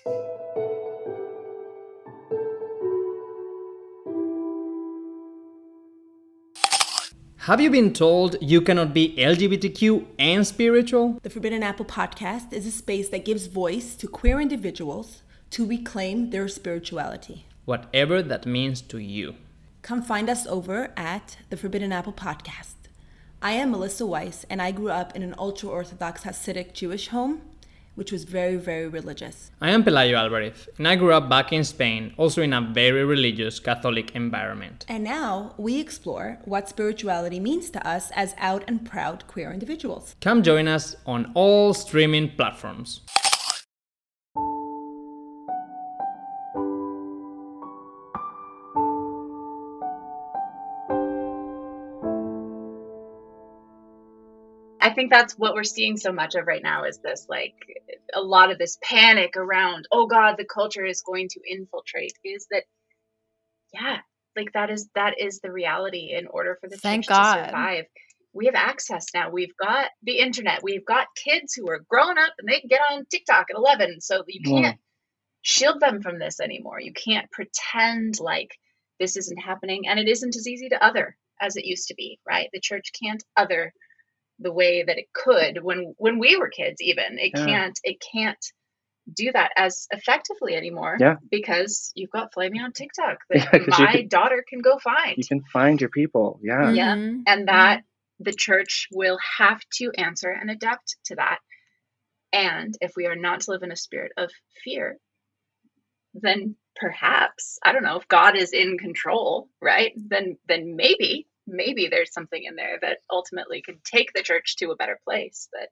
Have 7.45 7.61
you 7.61 7.69
been 7.69 7.93
told 7.93 8.37
you 8.41 8.63
cannot 8.63 8.95
be 8.95 9.15
LGBTQ 9.19 10.07
and 10.19 10.47
spiritual? 10.47 11.19
The 11.23 11.29
Forbidden 11.29 11.63
Apple 11.63 11.85
podcast 11.85 12.55
is 12.55 12.67
a 12.67 12.71
space 12.71 13.11
that 13.11 13.27
gives 13.27 13.49
voice 13.49 13.95
to 13.97 14.09
queer 14.09 14.41
individuals 14.41 15.21
to 15.51 15.67
reclaim 15.67 16.31
their 16.31 16.49
spirituality. 16.49 17.45
Whatever 17.67 18.23
that 18.23 18.47
means 18.47 18.81
to 18.89 18.97
you. 18.97 19.35
Come 19.83 20.01
find 20.01 20.31
us 20.31 20.47
over 20.47 20.95
at 20.97 21.37
the 21.51 21.59
Forbidden 21.59 21.93
Apple 21.93 22.15
podcast. 22.15 22.77
I 23.43 23.53
am 23.53 23.73
Melissa 23.73 24.07
Weiss, 24.07 24.47
and 24.49 24.63
I 24.63 24.71
grew 24.71 24.89
up 24.89 25.15
in 25.15 25.23
an 25.23 25.35
ultra 25.37 25.69
Orthodox 25.69 26.23
Hasidic 26.23 26.73
Jewish 26.73 27.09
home, 27.09 27.43
which 27.95 28.13
was 28.13 28.25
very, 28.25 28.57
very 28.57 28.89
religious. 28.89 29.51
I 29.61 29.71
am 29.71 29.85
Pelayo 29.85 30.17
Alvarez, 30.17 30.69
and 30.79 30.89
I 30.89 30.97
grew 30.97 31.13
up 31.13 31.29
back 31.29 31.53
in 31.53 31.65
Spain, 31.65 32.15
also 32.17 32.43
in 32.43 32.53
a 32.53 32.61
very 32.61 33.05
religious 33.05 33.61
Catholic 33.61 34.15
environment. 34.15 34.85
And 34.89 35.05
now 35.05 35.55
we 35.57 35.81
explore 35.81 36.39
what 36.45 36.69
spirituality 36.69 37.41
means 37.41 37.71
to 37.71 37.87
us 37.87 38.11
as 38.15 38.35
out 38.39 38.65
and 38.67 38.85
proud 38.85 39.27
queer 39.27 39.53
individuals. 39.53 40.17
Come 40.21 40.43
join 40.43 40.69
us 40.69 40.97
on 41.07 41.31
all 41.35 41.75
streaming 41.75 42.31
platforms. 42.31 43.01
Think 54.95 55.11
that's 55.11 55.35
what 55.35 55.55
we're 55.55 55.65
seeing 55.65 55.97
so 55.97 56.13
much 56.13 56.35
of 56.35 56.47
right 56.47 56.63
now 56.63 56.85
is 56.85 56.99
this 56.99 57.27
like 57.29 57.55
a 58.15 58.21
lot 58.21 58.51
of 58.51 58.59
this 58.59 58.79
panic 58.83 59.37
around, 59.37 59.87
oh 59.93 60.07
God, 60.07 60.37
the 60.39 60.47
culture 60.47 60.85
is 60.85 61.03
going 61.03 61.29
to 61.31 61.41
infiltrate. 61.49 62.15
Is 62.25 62.47
that 62.51 62.65
yeah, 63.73 63.99
like 64.37 64.53
that 64.53 64.71
is 64.71 64.89
that 64.95 65.15
is 65.21 65.41
the 65.41 65.53
reality 65.53 66.15
in 66.17 66.27
order 66.29 66.57
for 66.61 66.69
the 66.69 66.77
Thank 66.77 67.05
church 67.05 67.15
God. 67.15 67.37
to 67.37 67.45
survive. 67.47 67.85
We 68.33 68.47
have 68.47 68.55
access 68.57 69.07
now. 69.15 69.31
We've 69.31 69.57
got 69.57 69.91
the 70.03 70.19
internet. 70.19 70.63
We've 70.63 70.85
got 70.85 71.07
kids 71.15 71.55
who 71.55 71.69
are 71.71 71.85
growing 71.89 72.19
up 72.19 72.33
and 72.39 72.49
they 72.49 72.61
can 72.61 72.69
get 72.69 72.81
on 72.91 73.05
TikTok 73.07 73.47
at 73.51 73.57
11. 73.57 74.01
So 74.01 74.25
you 74.27 74.41
can't 74.43 74.79
shield 75.43 75.79
them 75.81 76.03
from 76.03 76.19
this 76.19 76.41
anymore. 76.41 76.81
You 76.81 76.93
can't 76.93 77.31
pretend 77.31 78.19
like 78.19 78.59
this 78.99 79.17
isn't 79.17 79.39
happening 79.39 79.87
and 79.87 80.01
it 80.01 80.09
isn't 80.09 80.35
as 80.35 80.49
easy 80.49 80.69
to 80.71 80.85
other 80.85 81.17
as 81.41 81.57
it 81.57 81.65
used 81.65 81.89
to 81.89 81.95
be, 81.95 82.19
right? 82.27 82.49
The 82.53 82.61
church 82.61 82.91
can't 83.01 83.23
other 83.37 83.73
the 84.39 84.53
way 84.53 84.83
that 84.83 84.99
it 84.99 85.07
could 85.13 85.63
when 85.63 85.95
when 85.99 86.19
we 86.19 86.37
were 86.37 86.49
kids 86.49 86.81
even 86.81 87.19
it 87.19 87.33
Yeah. 87.35 87.45
can't 87.47 87.81
it 87.85 87.97
can't 88.13 88.45
do 89.13 89.31
that 89.33 89.53
as 89.57 89.87
effectively 89.93 90.55
anymore 90.55 90.97
Yeah. 90.99 91.17
because 91.31 91.93
you've 91.95 92.11
got 92.11 92.33
Flamy 92.33 92.59
on 92.61 92.73
tiktok 92.73 93.19
Yeah, 93.35 93.45
that 93.53 93.65
'cause 93.65 93.79
you 93.79 93.85
my 93.85 93.93
can- 93.93 94.09
daughter 94.09 94.45
can 94.49 94.61
go 94.61 94.79
find 94.79 95.15
You 95.19 95.25
can 95.27 95.43
find 95.53 95.81
your 95.81 95.91
people. 95.91 96.41
Yeah. 96.43 96.73
Yeah. 96.73 96.95
Mhm. 96.97 97.23
and 97.27 97.49
that 97.49 97.83
the 98.21 98.33
church 98.33 98.89
will 98.93 99.19
have 99.39 99.61
to 99.79 99.91
answer 99.97 100.31
and 100.31 100.51
adapt 100.51 100.97
to 101.07 101.17
that 101.17 101.39
and 102.33 102.75
if 102.81 102.93
we 102.97 103.07
are 103.07 103.17
not 103.17 103.41
to 103.43 103.51
live 103.53 103.63
in 103.63 103.71
a 103.73 103.77
spirit 103.77 104.13
of 104.17 104.31
fear 104.65 104.99
then 106.15 106.57
perhaps 106.77 107.59
i 107.65 107.73
don't 107.73 107.83
know 107.83 107.97
if 107.99 108.09
god 108.09 108.37
is 108.37 108.53
in 108.53 108.79
control 108.79 109.49
right 109.61 109.93
then 109.97 110.37
then 110.49 110.77
maybe 110.77 111.27
maybe 111.47 111.89
there's 111.89 112.13
something 112.13 112.43
in 112.45 112.57
there 112.57 112.79
that 112.83 112.99
ultimately 113.11 113.63
could 113.63 113.83
take 113.85 114.13
the 114.15 114.23
church 114.23 114.57
to 114.57 114.71
a 114.71 114.77
better 114.77 114.99
place 115.05 115.49
that 115.53 115.69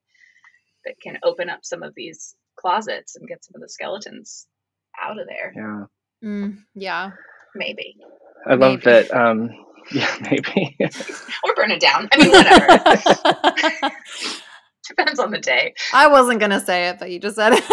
that 0.85 0.95
can 1.01 1.19
open 1.25 1.49
up 1.49 1.61
some 1.65 1.83
of 1.83 1.95
these 1.95 2.35
closets 2.59 3.17
and 3.17 3.29
get 3.29 3.45
some 3.45 3.55
of 3.57 3.61
the 3.63 3.69
skeletons 3.69 4.47
out 5.03 5.19
of 5.21 5.27
there 5.27 5.53
Yeah. 5.57 5.85
Mm, 6.25 6.59
yeah. 6.75 7.11
maybe 7.55 7.97
I 8.47 8.55
love 8.55 8.85
Maybe. 8.85 8.85
that. 8.85 9.11
Um, 9.15 9.51
yeah, 9.93 10.15
maybe. 10.31 10.77
or 11.45 11.55
burn 11.57 11.71
it 11.73 11.81
down 11.81 12.09
i 12.13 12.19
mean 12.19 12.31
whatever 12.31 13.91
depends 14.97 15.19
on 15.19 15.31
the 15.31 15.39
day 15.39 15.75
I 15.93 16.07
wasn't 16.09 16.41
gonna 16.41 16.61
say 16.61 16.89
it, 16.89 16.99
but 16.99 17.11
you 17.11 17.19
just 17.19 17.37
said 17.37 17.53
it. 17.55 17.65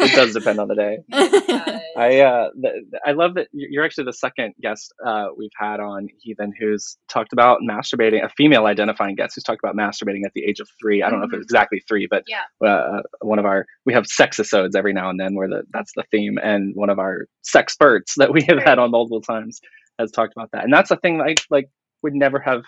it 0.00 0.14
does 0.14 0.32
depend 0.32 0.58
on 0.60 0.68
the 0.68 0.74
day. 0.74 0.98
I 1.96 2.20
uh, 2.20 2.50
th- 2.60 2.84
I 3.06 3.12
love 3.12 3.34
that 3.34 3.48
you're 3.52 3.84
actually 3.84 4.04
the 4.04 4.12
second 4.12 4.54
guest 4.62 4.92
uh, 5.06 5.26
we've 5.36 5.50
had 5.58 5.80
on 5.80 6.08
Heathen 6.20 6.52
who's 6.58 6.96
talked 7.08 7.32
about 7.32 7.60
masturbating. 7.68 8.24
A 8.24 8.28
female 8.30 8.66
identifying 8.66 9.14
guest 9.14 9.34
who's 9.34 9.44
talked 9.44 9.60
about 9.62 9.76
masturbating 9.76 10.24
at 10.24 10.32
the 10.34 10.44
age 10.44 10.60
of 10.60 10.68
three. 10.80 11.02
I 11.02 11.10
don't 11.10 11.20
know 11.20 11.26
if 11.26 11.32
it's 11.32 11.42
exactly 11.44 11.82
three, 11.86 12.06
but 12.08 12.24
Yeah. 12.26 12.42
uh, 12.66 13.02
one 13.20 13.38
of 13.38 13.44
our 13.44 13.66
we 13.84 13.92
have 13.92 14.06
sex 14.06 14.38
episodes 14.38 14.74
every 14.76 14.92
now 14.92 15.10
and 15.10 15.18
then 15.18 15.34
where 15.34 15.48
the, 15.48 15.62
that's 15.72 15.92
the 15.96 16.04
theme, 16.10 16.38
and 16.42 16.74
one 16.74 16.90
of 16.90 16.98
our 16.98 17.26
sex 17.42 17.64
experts 17.74 18.14
that 18.18 18.30
we 18.32 18.42
have 18.42 18.58
had 18.62 18.78
on 18.78 18.90
multiple 18.90 19.22
times 19.22 19.58
has 19.98 20.10
talked 20.10 20.34
about 20.36 20.50
that, 20.52 20.64
and 20.64 20.72
that's 20.72 20.90
a 20.90 20.96
thing 20.96 21.16
that 21.18 21.24
I 21.24 21.34
like 21.50 21.70
would 22.02 22.12
never 22.14 22.38
have 22.38 22.62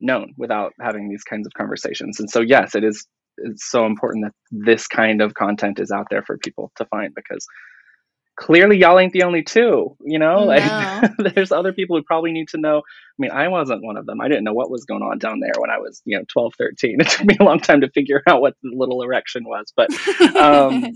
known 0.00 0.34
without 0.38 0.74
having 0.80 1.08
these 1.08 1.24
kinds 1.24 1.46
of 1.46 1.54
conversations. 1.54 2.20
And 2.20 2.30
so, 2.30 2.40
yes, 2.40 2.74
it 2.74 2.84
is 2.84 3.06
it's 3.38 3.70
so 3.70 3.86
important 3.86 4.26
that 4.26 4.34
this 4.50 4.86
kind 4.88 5.22
of 5.22 5.34
content 5.34 5.80
is 5.80 5.90
out 5.92 6.06
there 6.10 6.22
for 6.22 6.38
people 6.38 6.72
to 6.76 6.86
find 6.86 7.14
because 7.14 7.46
clearly 8.36 8.78
y'all 8.78 8.98
ain't 8.98 9.12
the 9.14 9.24
only 9.24 9.42
two 9.42 9.96
you 10.04 10.18
know? 10.18 10.44
Like 10.44 10.74
there's 11.36 11.52
other 11.52 11.72
people 11.72 11.96
who 11.96 12.02
probably 12.04 12.32
need 12.32 12.48
to 12.50 12.58
know. 12.58 12.78
I 12.78 12.82
mean 13.18 13.30
i 13.32 13.48
wasn't 13.48 13.84
one 13.84 13.96
of 13.98 14.06
them. 14.06 14.20
I 14.20 14.28
didn't 14.28 14.44
know 14.44 14.54
what 14.54 14.70
was 14.70 14.84
going 14.86 15.02
on 15.02 15.18
down 15.18 15.40
there 15.40 15.54
when 15.60 15.70
i 15.70 15.78
was 15.78 16.02
you 16.06 16.18
know 16.18 16.24
12 16.32 16.54
13 16.58 16.98
it 17.02 17.08
took 17.08 17.26
me 17.26 17.36
a 17.40 17.44
long 17.44 17.60
time 17.60 17.82
to 17.82 17.90
figure 17.90 18.22
out 18.28 18.40
what 18.42 18.54
the 18.62 18.70
little 18.74 19.02
erection 19.02 19.44
was 19.46 19.72
but 19.76 19.90
um 20.40 20.88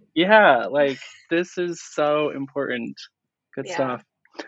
yeah 0.14 0.66
like 0.70 1.00
this 1.30 1.58
is 1.58 1.82
so 1.82 2.30
important. 2.30 2.96
Good 3.56 3.68
Yeah. 3.68 3.70
stuff 3.70 4.02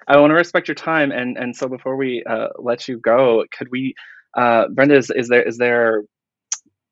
i 0.07 0.17
want 0.17 0.31
to 0.31 0.35
respect 0.35 0.69
your 0.69 0.75
time 0.75 1.11
and 1.11 1.37
and 1.37 1.55
so 1.55 1.69
before 1.69 1.97
we 1.97 2.23
uh 2.29 2.49
let 2.59 2.89
you 2.89 2.99
go 2.99 3.45
could 3.57 3.69
we 3.71 3.95
uh 4.37 4.69
brenda 4.69 4.97
is, 4.97 5.11
is 5.11 5.29
there 5.29 5.43
is 5.43 5.59
there 5.59 6.03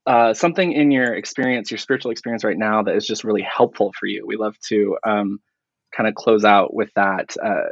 uh, 0.07 0.33
something 0.33 0.73
in 0.73 0.91
your 0.91 1.15
experience, 1.15 1.71
your 1.71 1.79
spiritual 1.79 2.13
experience 2.13 2.45
right 2.45 2.59
now, 2.59 2.83
that 2.83 2.95
is 2.95 3.07
just 3.07 3.25
really 3.25 3.43
helpful 3.43 3.93
for 3.99 4.07
you. 4.07 4.25
We 4.25 4.37
love 4.37 4.55
to 4.69 4.97
um, 5.05 5.41
kind 5.95 6.09
of 6.09 6.15
close 6.15 6.45
out 6.45 6.75
with 6.75 6.91
that, 6.95 7.37
uh, 7.45 7.65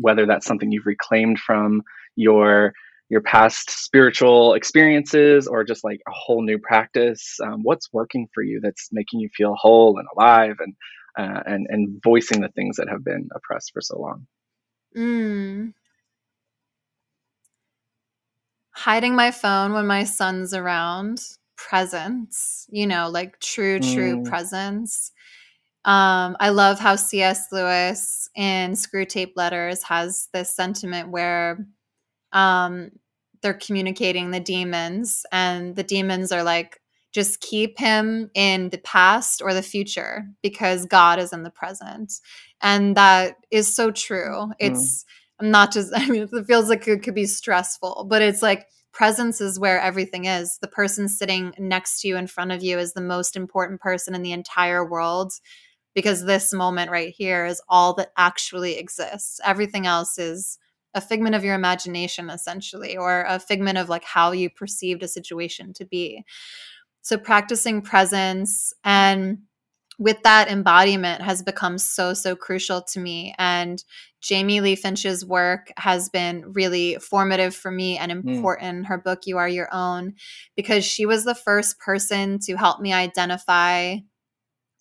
whether 0.00 0.26
that's 0.26 0.46
something 0.46 0.70
you've 0.70 0.86
reclaimed 0.86 1.38
from 1.38 1.82
your 2.16 2.72
your 3.10 3.22
past 3.22 3.70
spiritual 3.70 4.52
experiences 4.52 5.46
or 5.46 5.64
just 5.64 5.82
like 5.82 5.98
a 6.06 6.10
whole 6.12 6.42
new 6.42 6.58
practice. 6.58 7.38
Um, 7.42 7.62
what's 7.62 7.90
working 7.90 8.28
for 8.34 8.42
you 8.42 8.60
that's 8.62 8.90
making 8.92 9.20
you 9.20 9.30
feel 9.34 9.54
whole 9.54 9.98
and 9.98 10.06
alive 10.14 10.56
and 10.60 10.74
uh, 11.18 11.42
and 11.46 11.66
and 11.70 12.02
voicing 12.04 12.42
the 12.42 12.50
things 12.50 12.76
that 12.76 12.88
have 12.90 13.02
been 13.02 13.28
oppressed 13.34 13.70
for 13.72 13.80
so 13.80 13.98
long. 13.98 14.26
Mm. 14.98 15.72
Hiding 18.72 19.14
my 19.16 19.30
phone 19.30 19.72
when 19.72 19.86
my 19.86 20.04
son's 20.04 20.54
around. 20.54 21.20
Presence, 21.56 22.66
you 22.70 22.86
know, 22.86 23.08
like 23.10 23.40
true, 23.40 23.80
true 23.80 24.18
Mm. 24.18 24.24
presence. 24.24 25.10
Um, 25.84 26.36
I 26.40 26.50
love 26.50 26.78
how 26.80 26.96
C.S. 26.96 27.48
Lewis 27.52 28.28
in 28.36 28.72
Screwtape 28.72 29.32
Letters 29.36 29.82
has 29.84 30.28
this 30.32 30.54
sentiment 30.54 31.10
where 31.10 31.66
um, 32.32 32.90
they're 33.42 33.54
communicating 33.54 34.30
the 34.32 34.40
demons, 34.40 35.26
and 35.32 35.76
the 35.76 35.84
demons 35.84 36.32
are 36.32 36.42
like, 36.44 36.80
just 37.18 37.40
keep 37.40 37.78
him 37.78 38.30
in 38.34 38.68
the 38.70 38.78
past 38.78 39.42
or 39.42 39.52
the 39.52 39.62
future 39.62 40.24
because 40.40 40.86
God 40.86 41.18
is 41.18 41.32
in 41.32 41.42
the 41.42 41.50
present. 41.50 42.12
And 42.62 42.96
that 42.96 43.34
is 43.50 43.74
so 43.74 43.90
true. 43.90 44.34
Mm. 44.36 44.52
It's 44.60 45.04
not 45.40 45.72
just, 45.72 45.92
I 45.96 46.06
mean, 46.06 46.28
it 46.32 46.46
feels 46.46 46.68
like 46.68 46.86
it 46.86 47.02
could 47.02 47.16
be 47.16 47.26
stressful, 47.26 48.06
but 48.08 48.22
it's 48.22 48.40
like 48.40 48.66
presence 48.92 49.40
is 49.40 49.58
where 49.58 49.80
everything 49.80 50.26
is. 50.26 50.58
The 50.58 50.68
person 50.68 51.08
sitting 51.08 51.52
next 51.58 52.00
to 52.00 52.08
you 52.08 52.16
in 52.16 52.28
front 52.28 52.52
of 52.52 52.62
you 52.62 52.78
is 52.78 52.92
the 52.92 53.00
most 53.00 53.34
important 53.34 53.80
person 53.80 54.14
in 54.14 54.22
the 54.22 54.32
entire 54.32 54.88
world 54.88 55.32
because 55.96 56.24
this 56.24 56.52
moment 56.52 56.92
right 56.92 57.12
here 57.16 57.46
is 57.46 57.60
all 57.68 57.94
that 57.94 58.12
actually 58.16 58.78
exists. 58.78 59.40
Everything 59.44 59.86
else 59.86 60.18
is 60.18 60.56
a 60.94 61.00
figment 61.00 61.34
of 61.34 61.44
your 61.44 61.54
imagination, 61.54 62.30
essentially, 62.30 62.96
or 62.96 63.24
a 63.28 63.38
figment 63.38 63.78
of 63.78 63.88
like 63.88 64.04
how 64.04 64.32
you 64.32 64.50
perceived 64.50 65.02
a 65.02 65.08
situation 65.08 65.72
to 65.74 65.84
be. 65.84 66.24
So 67.02 67.16
practicing 67.16 67.82
presence 67.82 68.72
and 68.84 69.38
with 69.98 70.22
that 70.22 70.48
embodiment 70.48 71.22
has 71.22 71.42
become 71.42 71.76
so 71.76 72.14
so 72.14 72.36
crucial 72.36 72.80
to 72.82 73.00
me 73.00 73.34
and 73.36 73.82
jamie 74.20 74.60
lee 74.60 74.76
finch's 74.76 75.26
work 75.26 75.72
has 75.76 76.08
been 76.08 76.52
really 76.52 76.96
formative 77.00 77.52
for 77.52 77.72
me 77.72 77.98
and 77.98 78.12
hmm. 78.12 78.28
important 78.28 78.86
her 78.86 78.96
book 78.96 79.20
you 79.26 79.38
are 79.38 79.48
your 79.48 79.68
own 79.72 80.14
because 80.54 80.84
she 80.84 81.04
was 81.04 81.24
the 81.24 81.34
first 81.34 81.80
person 81.80 82.38
to 82.38 82.56
help 82.56 82.80
me 82.80 82.92
identify 82.92 83.96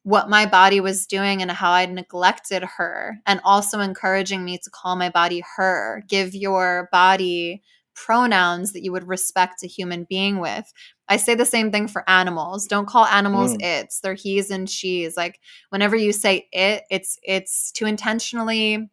what 0.08 0.30
my 0.30 0.46
body 0.46 0.80
was 0.80 1.06
doing 1.06 1.42
and 1.42 1.52
how 1.52 1.72
I'd 1.72 1.92
neglected 1.92 2.64
her, 2.78 3.18
and 3.26 3.42
also 3.44 3.82
encouraging 3.82 4.46
me 4.46 4.58
to 4.58 4.70
call 4.70 4.96
my 4.96 5.10
body 5.10 5.44
her. 5.58 6.02
Give 6.08 6.34
your 6.34 6.88
body 6.94 7.62
pronouns 8.06 8.72
that 8.74 8.84
you 8.84 8.92
would 8.94 9.08
respect 9.08 9.64
a 9.64 9.68
human 9.68 10.06
being 10.08 10.40
with. 10.40 10.72
I 11.10 11.18
say 11.18 11.36
the 11.36 11.46
same 11.46 11.72
thing 11.72 11.88
for 11.88 12.10
animals. 12.10 12.68
Don't 12.68 12.88
call 12.88 13.06
animals 13.06 13.54
Mm. 13.58 13.64
its. 13.64 14.00
They're 14.00 14.14
he's 14.14 14.52
and 14.52 14.70
she's. 14.70 15.18
Like 15.18 15.40
whenever 15.72 15.96
you 15.98 16.14
say 16.14 16.48
it, 16.52 16.84
it's 16.90 17.18
it's 17.24 17.72
to 17.74 17.86
intentionally 17.86 18.90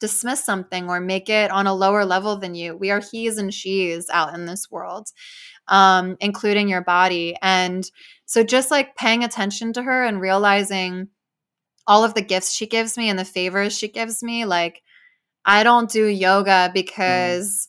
dismiss 0.00 0.44
something 0.44 0.88
or 0.90 1.00
make 1.00 1.28
it 1.30 1.50
on 1.50 1.66
a 1.66 1.74
lower 1.74 2.04
level 2.04 2.36
than 2.36 2.54
you. 2.54 2.76
We 2.76 2.90
are 2.90 3.00
he's 3.00 3.38
and 3.38 3.52
she's 3.52 4.08
out 4.10 4.34
in 4.34 4.44
this 4.46 4.70
world, 4.70 5.08
um, 5.68 6.16
including 6.20 6.68
your 6.68 6.82
body. 6.82 7.36
And 7.42 7.90
so 8.26 8.44
just 8.44 8.70
like 8.70 8.96
paying 8.96 9.24
attention 9.24 9.72
to 9.74 9.82
her 9.82 10.04
and 10.04 10.20
realizing 10.20 11.08
all 11.86 12.04
of 12.04 12.14
the 12.14 12.22
gifts 12.22 12.52
she 12.52 12.66
gives 12.66 12.98
me 12.98 13.08
and 13.08 13.18
the 13.18 13.24
favors 13.24 13.76
she 13.76 13.88
gives 13.88 14.22
me, 14.22 14.44
like 14.44 14.82
I 15.46 15.62
don't 15.62 15.90
do 15.90 16.06
yoga 16.06 16.70
because 16.74 17.68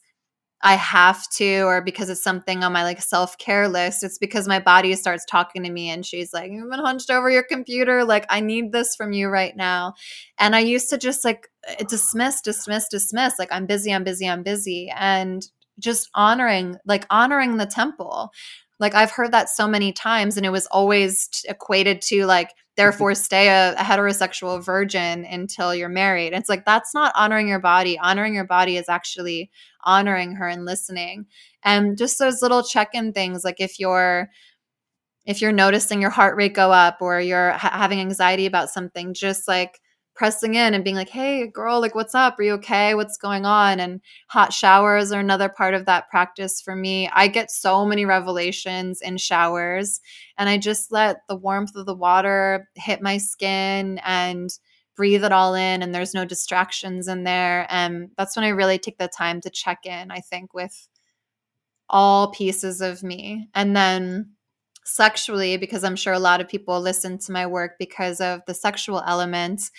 I 0.62 0.76
have 0.76 1.30
to 1.34 1.62
or 1.62 1.82
because 1.82 2.10
it's 2.10 2.24
something 2.24 2.64
on 2.64 2.74
my 2.74 2.84
like 2.84 3.02
self-care 3.02 3.68
list. 3.68 4.04
It's 4.04 4.18
because 4.18 4.48
my 4.48 4.60
body 4.60 4.96
starts 4.96 5.24
talking 5.26 5.64
to 5.64 5.70
me 5.70 5.90
and 5.90 6.06
she's 6.06 6.34
like, 6.34 6.52
You've 6.52 6.70
been 6.70 6.80
hunched 6.80 7.12
over 7.12 7.30
your 7.30 7.44
computer. 7.44 8.04
Like, 8.04 8.26
I 8.30 8.40
need 8.40 8.72
this 8.72 8.96
from 8.96 9.14
you 9.14 9.30
right 9.30 9.56
now. 9.56 9.94
And 10.40 10.56
I 10.56 10.60
used 10.60 10.90
to 10.90 10.98
just 10.98 11.24
like 11.24 11.48
eh, 11.68 11.84
dismiss, 11.88 12.42
dismiss, 12.42 12.88
dismiss. 12.90 13.38
Like, 13.38 13.50
I'm 13.52 13.68
busy, 13.68 13.94
I'm 13.94 14.04
busy, 14.04 14.28
I'm 14.28 14.44
busy. 14.44 14.92
And 14.96 15.46
just 15.80 16.10
honoring, 16.16 16.78
like 16.86 17.06
honoring 17.10 17.58
the 17.58 17.68
temple. 17.68 18.32
Like 18.80 18.96
I've 18.96 19.12
heard 19.12 19.32
that 19.32 19.50
so 19.50 19.68
many 19.68 19.92
times, 19.92 20.38
and 20.38 20.46
it 20.46 20.52
was 20.52 20.68
always 20.68 21.28
t- 21.28 21.50
equated 21.50 22.02
to 22.04 22.26
like, 22.26 22.52
therefore 22.76 23.16
stay 23.16 23.48
a, 23.48 23.74
a 23.74 23.84
heterosexual 23.84 24.64
virgin 24.64 25.26
until 25.26 25.74
you're 25.74 25.90
married. 25.90 26.34
It's 26.34 26.48
like 26.48 26.64
that's 26.64 26.94
not 26.94 27.12
honoring 27.16 27.48
your 27.48 27.60
body. 27.60 27.98
Honoring 27.98 28.36
your 28.36 28.46
body 28.46 28.78
is 28.78 28.88
actually 28.88 29.50
honoring 29.84 30.36
her 30.36 30.48
and 30.48 30.64
listening. 30.64 31.26
And 31.64 31.98
just 31.98 32.20
those 32.20 32.44
little 32.44 32.62
check-in 32.62 33.14
things, 33.14 33.44
like 33.44 33.60
if 33.60 33.80
you're 33.80 34.30
if 35.26 35.42
you're 35.42 35.52
noticing 35.52 36.02
your 36.02 36.12
heart 36.12 36.38
rate 36.38 36.54
go 36.54 36.72
up 36.72 37.00
or 37.02 37.20
you're 37.20 37.52
ha- 37.52 37.72
having 37.74 38.00
anxiety 38.00 38.46
about 38.46 38.70
something, 38.70 39.14
just 39.14 39.48
like 39.48 39.82
pressing 40.18 40.56
in 40.56 40.74
and 40.74 40.84
being 40.84 40.96
like, 40.96 41.10
"Hey, 41.10 41.48
girl, 41.48 41.80
like 41.80 41.96
what's 41.96 42.16
up? 42.16 42.40
Are 42.40 42.44
you 42.44 42.54
okay? 42.56 42.96
What's 42.96 43.18
going 43.18 43.46
on?" 43.46 43.80
And 43.80 44.02
hot 44.30 44.54
showers 44.54 45.12
are 45.12 45.20
another 45.20 45.50
part 45.50 45.74
of 45.74 45.86
that 45.86 46.10
practice 46.10 46.62
for 46.62 46.76
me. 46.76 47.10
I 47.14 47.28
get 47.28 47.52
so 47.52 47.86
many 47.86 48.06
revelations 48.06 49.02
in 49.02 49.18
showers, 49.18 50.02
and 50.38 50.50
I 50.50 50.58
just 50.58 50.92
let 50.92 51.18
the 51.30 51.36
warmth 51.36 51.76
of 51.76 51.86
the 51.86 51.96
water 51.96 52.70
hit 52.76 53.02
my 53.02 53.18
skin 53.18 54.00
and 54.06 54.50
breathe 54.96 55.24
it 55.24 55.32
all 55.32 55.54
in 55.54 55.84
and 55.84 55.94
there's 55.94 56.16
no 56.16 56.26
distractions 56.26 57.08
in 57.08 57.24
there 57.24 57.68
and 57.70 58.10
that's 58.18 58.36
when 58.36 58.44
I 58.44 58.50
really 58.50 58.80
take 58.80 58.98
the 58.98 59.08
time 59.08 59.40
to 59.42 59.50
check 59.52 59.86
in, 59.86 60.10
I 60.10 60.22
think 60.22 60.56
with 60.56 60.88
all 61.90 62.32
pieces 62.32 62.82
of 62.82 63.04
me. 63.04 63.48
And 63.54 63.76
then 63.76 64.32
sexually 64.88 65.58
because 65.58 65.84
I'm 65.84 65.96
sure 65.96 66.14
a 66.14 66.20
lot 66.20 66.42
of 66.42 66.48
people 66.48 66.80
listen 66.80 67.18
to 67.20 67.32
my 67.32 67.46
work 67.46 67.74
because 67.78 68.22
of 68.22 68.42
the 68.48 68.54
sexual 68.54 69.04
elements. 69.06 69.70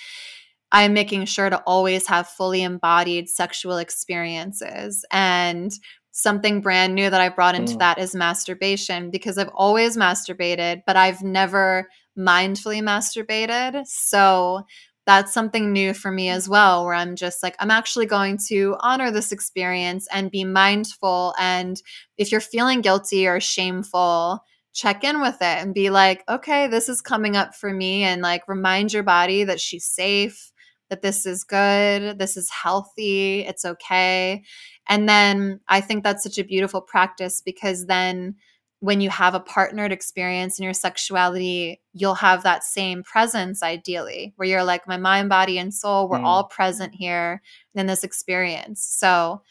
I'm 0.71 0.93
making 0.93 1.25
sure 1.25 1.49
to 1.49 1.63
always 1.67 2.07
have 2.09 2.29
fully 2.29 2.63
embodied 2.63 3.29
sexual 3.29 3.79
experiences. 3.79 5.05
And 5.11 5.73
something 6.11 6.61
brand 6.61 6.95
new 6.95 7.09
that 7.09 7.21
I 7.21 7.29
brought 7.29 7.55
into 7.55 7.75
Mm. 7.75 7.79
that 7.79 7.99
is 7.99 8.15
masturbation 8.15 9.11
because 9.11 9.39
I've 9.39 9.51
always 9.55 9.97
masturbated, 9.97 10.83
but 10.87 10.97
I've 10.97 11.23
never 11.23 11.89
mindfully 12.19 12.83
masturbated. 12.83 13.87
So 13.87 14.63
that's 15.07 15.33
something 15.33 15.73
new 15.73 15.95
for 15.95 16.11
me 16.11 16.29
as 16.29 16.51
well, 16.51 16.85
where 16.85 16.93
I'm 16.95 17.17
just 17.17 17.43
like, 17.43 17.57
I'm 17.61 17.71
actually 17.71 18.05
going 18.05 18.37
to 18.49 18.77
honor 18.81 19.11
this 19.11 19.33
experience 19.33 20.07
and 20.13 20.31
be 20.31 20.45
mindful. 20.45 21.35
And 21.39 21.81
if 22.19 22.31
you're 22.31 22.43
feeling 22.43 22.83
guilty 22.83 23.27
or 23.27 23.41
shameful, 23.41 24.41
check 24.79 25.03
in 25.03 25.21
with 25.21 25.35
it 25.41 25.59
and 25.61 25.75
be 25.75 25.91
like, 25.91 26.23
okay, 26.29 26.69
this 26.69 26.89
is 26.89 27.01
coming 27.03 27.37
up 27.37 27.53
for 27.53 27.73
me. 27.73 28.05
And 28.05 28.23
like 28.23 28.47
remind 28.47 28.93
your 28.93 29.03
body 29.03 29.43
that 29.43 29.61
she's 29.61 29.85
safe, 29.85 30.53
that 30.89 31.03
this 31.03 31.27
is 31.27 31.43
good, 31.43 32.17
this 32.19 32.37
is 32.37 32.49
healthy, 32.49 33.41
it's 33.41 33.65
okay. 33.65 34.45
And 34.89 35.09
then 35.09 35.59
I 35.67 35.81
think 35.81 36.05
that's 36.05 36.23
such 36.23 36.39
a 36.39 36.45
beautiful 36.45 36.81
practice 36.81 37.43
because 37.45 37.87
then 37.87 38.37
when 38.81 39.01
you 39.01 39.11
have 39.11 39.35
a 39.35 39.41
partnered 39.41 39.91
experience 39.91 40.61
in 40.61 40.65
your 40.65 40.73
sexuality, 40.73 41.81
you'll 41.93 42.15
have 42.15 42.45
that 42.45 42.63
same 42.63 43.03
presence 43.03 43.61
ideally, 43.65 44.33
where 44.37 44.47
you're 44.49 44.63
like, 44.63 44.87
my 44.87 44.97
mind, 44.97 45.29
body, 45.29 45.59
and 45.59 45.75
soul, 45.75 46.09
we're 46.09 46.19
Mm. 46.21 46.25
all 46.25 46.45
present 46.45 46.95
here 46.95 47.43
in 47.75 47.87
this 47.89 48.05
experience. 48.05 48.81
So 48.85 49.43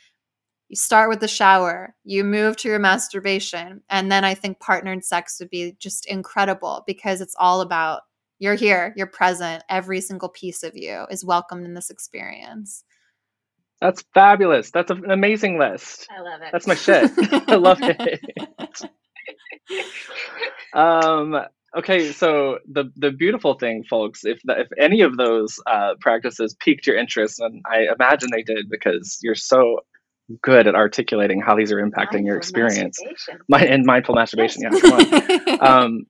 you 0.70 0.76
start 0.76 1.10
with 1.10 1.20
the 1.22 1.28
shower, 1.28 1.96
you 2.04 2.24
move 2.24 2.58
to 2.58 2.68
your 2.68 2.80
masturbation, 2.80 3.82
and 3.90 4.12
then 4.12 4.26
I 4.26 4.34
think 4.34 4.60
partnered 4.60 5.06
sex 5.06 5.38
would 5.40 5.50
be 5.50 5.76
just 5.80 6.06
incredible 6.08 6.84
because 6.86 7.22
it's 7.22 7.36
all 7.40 7.62
about 7.62 8.02
you're 8.40 8.56
here, 8.56 8.94
you're 8.96 9.08
present, 9.08 9.64
every 9.70 10.02
single 10.02 10.30
piece 10.30 10.64
of 10.64 10.76
you 10.76 11.06
is 11.10 11.26
welcomed 11.26 11.66
in 11.66 11.74
this 11.74 11.90
experience. 11.90 12.84
That's 13.82 14.04
fabulous. 14.14 14.72
That's 14.72 14.92
an 14.92 15.10
amazing 15.10 15.60
list. 15.60 16.08
I 16.16 16.22
love 16.22 16.42
it. 16.42 16.50
That's 16.52 16.68
my 16.68 16.76
shit. 16.76 17.12
I 17.48 17.56
love 17.56 17.80
it. 17.82 18.90
um, 20.74 21.40
okay, 21.78 22.12
so 22.12 22.60
the 22.72 22.92
the 22.96 23.12
beautiful 23.12 23.54
thing, 23.54 23.84
folks, 23.90 24.26
if 24.26 24.40
the, 24.44 24.62
if 24.62 24.68
any 24.80 25.02
of 25.02 25.18
those 25.18 25.60
uh, 25.68 25.94
practices 26.02 26.56
piqued 26.60 26.88
your 26.88 26.98
interest, 26.98 27.40
and 27.40 27.64
I 27.70 27.88
imagine 27.94 28.30
they 28.32 28.44
did 28.44 28.70
because 28.70 29.20
you're 29.22 29.36
so 29.36 29.82
good 30.42 30.68
at 30.68 30.76
articulating 30.76 31.42
how 31.42 31.56
these 31.56 31.72
are 31.72 31.78
impacting 31.78 32.26
your 32.26 32.38
experience. 32.38 33.00
My, 33.48 33.62
and 33.62 33.86
mindful 33.86 34.16
masturbation. 34.16 34.64
Yeah, 34.64 34.80
come 34.80 34.94
on. 34.94 35.60
um, 35.68 36.06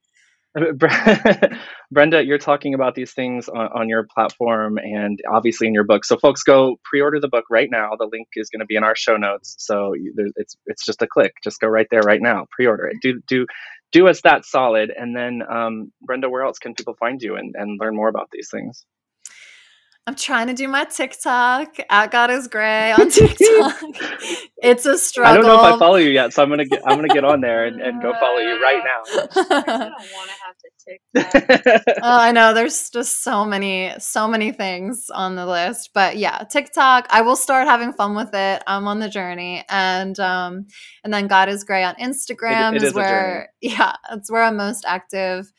Brenda, 1.91 2.25
you're 2.25 2.37
talking 2.37 2.73
about 2.73 2.95
these 2.95 3.13
things 3.13 3.47
on, 3.49 3.67
on 3.73 3.89
your 3.89 4.07
platform 4.13 4.77
and 4.77 5.19
obviously 5.31 5.67
in 5.67 5.73
your 5.73 5.83
book. 5.83 6.03
So, 6.03 6.17
folks, 6.17 6.43
go 6.43 6.77
pre-order 6.83 7.19
the 7.19 7.27
book 7.27 7.45
right 7.49 7.69
now. 7.69 7.91
The 7.97 8.09
link 8.11 8.27
is 8.35 8.49
going 8.49 8.61
to 8.61 8.65
be 8.65 8.75
in 8.75 8.83
our 8.83 8.95
show 8.95 9.17
notes. 9.17 9.55
So 9.59 9.93
it's 10.35 10.55
it's 10.65 10.85
just 10.85 11.01
a 11.01 11.07
click. 11.07 11.33
Just 11.43 11.59
go 11.59 11.67
right 11.67 11.87
there 11.91 12.01
right 12.01 12.21
now. 12.21 12.47
Pre-order 12.51 12.87
it. 12.87 12.97
Do 13.01 13.21
do 13.27 13.45
do 13.91 14.07
us 14.07 14.21
that 14.23 14.45
solid. 14.45 14.91
And 14.95 15.15
then, 15.15 15.41
um, 15.49 15.91
Brenda, 16.01 16.29
where 16.29 16.43
else 16.43 16.59
can 16.59 16.73
people 16.75 16.95
find 16.99 17.21
you 17.21 17.35
and, 17.35 17.55
and 17.57 17.79
learn 17.79 17.95
more 17.95 18.09
about 18.09 18.29
these 18.31 18.49
things? 18.51 18.85
I'm 20.07 20.15
trying 20.15 20.47
to 20.47 20.53
do 20.53 20.69
my 20.69 20.85
TikTok 20.85 21.79
at 21.89 22.11
God 22.11 22.31
is 22.31 22.47
Gray 22.47 22.93
on 22.93 23.09
TikTok. 23.09 23.75
it's 24.63 24.85
a 24.85 24.97
struggle. 24.97 25.33
I 25.33 25.35
don't 25.35 25.45
know 25.45 25.55
if 25.55 25.75
I 25.75 25.77
follow 25.77 25.97
you 25.97 26.11
yet, 26.11 26.31
so 26.31 26.41
I'm 26.41 26.49
gonna 26.49 26.63
get 26.63 26.81
I'm 26.85 26.95
gonna 26.95 27.09
get 27.09 27.25
on 27.25 27.41
there 27.41 27.65
and, 27.65 27.81
and 27.81 28.01
go 28.01 28.13
follow 28.17 28.39
you 28.39 28.63
right 28.63 28.81
now. 28.85 29.01
I 29.03 29.65
don't 29.65 29.91
want 30.13 30.29
to 30.29 30.35
have 30.45 30.57
to 30.57 30.69
tick. 30.85 31.01
now. 31.13 31.93
oh, 32.03 32.19
I 32.21 32.31
know. 32.31 32.53
There's 32.53 32.89
just 32.89 33.21
so 33.21 33.43
many, 33.43 33.91
so 33.99 34.29
many 34.29 34.53
things 34.53 35.09
on 35.13 35.35
the 35.35 35.45
list. 35.45 35.89
But 35.93 36.15
yeah, 36.15 36.45
TikTok. 36.49 37.07
I 37.09 37.19
will 37.19 37.35
start 37.35 37.67
having 37.67 37.91
fun 37.91 38.15
with 38.15 38.33
it. 38.33 38.63
I'm 38.65 38.87
on 38.87 38.99
the 38.99 39.09
journey, 39.09 39.65
and 39.67 40.17
um, 40.21 40.67
and 41.03 41.13
then 41.13 41.27
God 41.27 41.49
is 41.49 41.65
Gray 41.65 41.83
on 41.83 41.95
Instagram 41.95 42.75
it 42.75 42.77
is 42.77 42.83
is 42.83 42.93
where 42.93 43.49
yeah, 43.59 43.97
that's 44.09 44.31
where 44.31 44.43
I'm 44.43 44.55
most 44.55 44.85
active. 44.87 45.51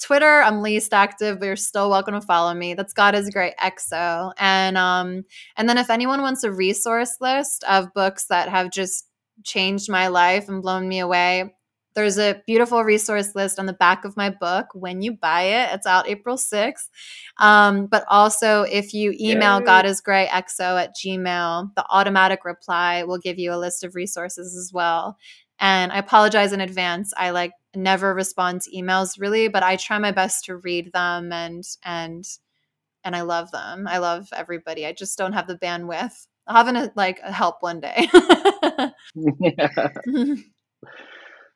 Twitter, 0.00 0.42
I'm 0.42 0.62
least 0.62 0.94
active, 0.94 1.38
but 1.38 1.46
you're 1.46 1.56
still 1.56 1.90
welcome 1.90 2.14
to 2.14 2.20
follow 2.20 2.54
me. 2.54 2.74
That's 2.74 2.92
God 2.92 3.14
is 3.14 3.30
Gray 3.30 3.54
EXO. 3.62 4.32
And 4.38 4.78
um, 4.78 5.24
and 5.56 5.68
then 5.68 5.78
if 5.78 5.90
anyone 5.90 6.22
wants 6.22 6.42
a 6.42 6.50
resource 6.50 7.16
list 7.20 7.64
of 7.64 7.92
books 7.94 8.26
that 8.26 8.48
have 8.48 8.70
just 8.70 9.06
changed 9.44 9.90
my 9.90 10.08
life 10.08 10.48
and 10.48 10.62
blown 10.62 10.88
me 10.88 11.00
away, 11.00 11.54
there's 11.94 12.18
a 12.18 12.40
beautiful 12.46 12.82
resource 12.84 13.34
list 13.34 13.58
on 13.58 13.66
the 13.66 13.72
back 13.72 14.04
of 14.04 14.16
my 14.16 14.30
book 14.30 14.66
when 14.74 15.02
you 15.02 15.12
buy 15.12 15.42
it. 15.42 15.74
It's 15.74 15.86
out 15.86 16.08
April 16.08 16.36
6th. 16.36 16.88
Um, 17.38 17.86
but 17.86 18.04
also, 18.08 18.62
if 18.62 18.94
you 18.94 19.14
email 19.20 19.58
Yay. 19.58 19.66
God 19.66 19.86
is 19.86 20.00
Gray 20.00 20.26
EXO 20.28 20.80
at 20.82 20.94
Gmail, 20.96 21.74
the 21.74 21.84
automatic 21.90 22.44
reply 22.44 23.02
will 23.02 23.18
give 23.18 23.38
you 23.38 23.52
a 23.52 23.58
list 23.58 23.82
of 23.82 23.94
resources 23.94 24.56
as 24.56 24.72
well. 24.72 25.18
And 25.60 25.92
I 25.92 25.98
apologize 25.98 26.52
in 26.52 26.60
advance. 26.60 27.12
I 27.16 27.30
like 27.30 27.52
never 27.74 28.14
respond 28.14 28.62
to 28.62 28.70
emails 28.70 29.20
really, 29.20 29.48
but 29.48 29.62
I 29.62 29.76
try 29.76 29.98
my 29.98 30.10
best 30.10 30.46
to 30.46 30.56
read 30.56 30.92
them 30.92 31.32
and 31.32 31.64
and 31.84 32.24
and 33.04 33.16
I 33.16 33.22
love 33.22 33.50
them. 33.50 33.86
I 33.86 33.98
love 33.98 34.28
everybody. 34.34 34.86
I 34.86 34.92
just 34.92 35.16
don't 35.16 35.32
have 35.32 35.46
the 35.46 35.56
bandwidth. 35.56 36.26
I'll 36.46 36.64
have 36.64 36.74
an, 36.74 36.90
like 36.96 37.20
help 37.20 37.56
one 37.60 37.80
day. 37.80 38.08
Yeah. 39.40 39.88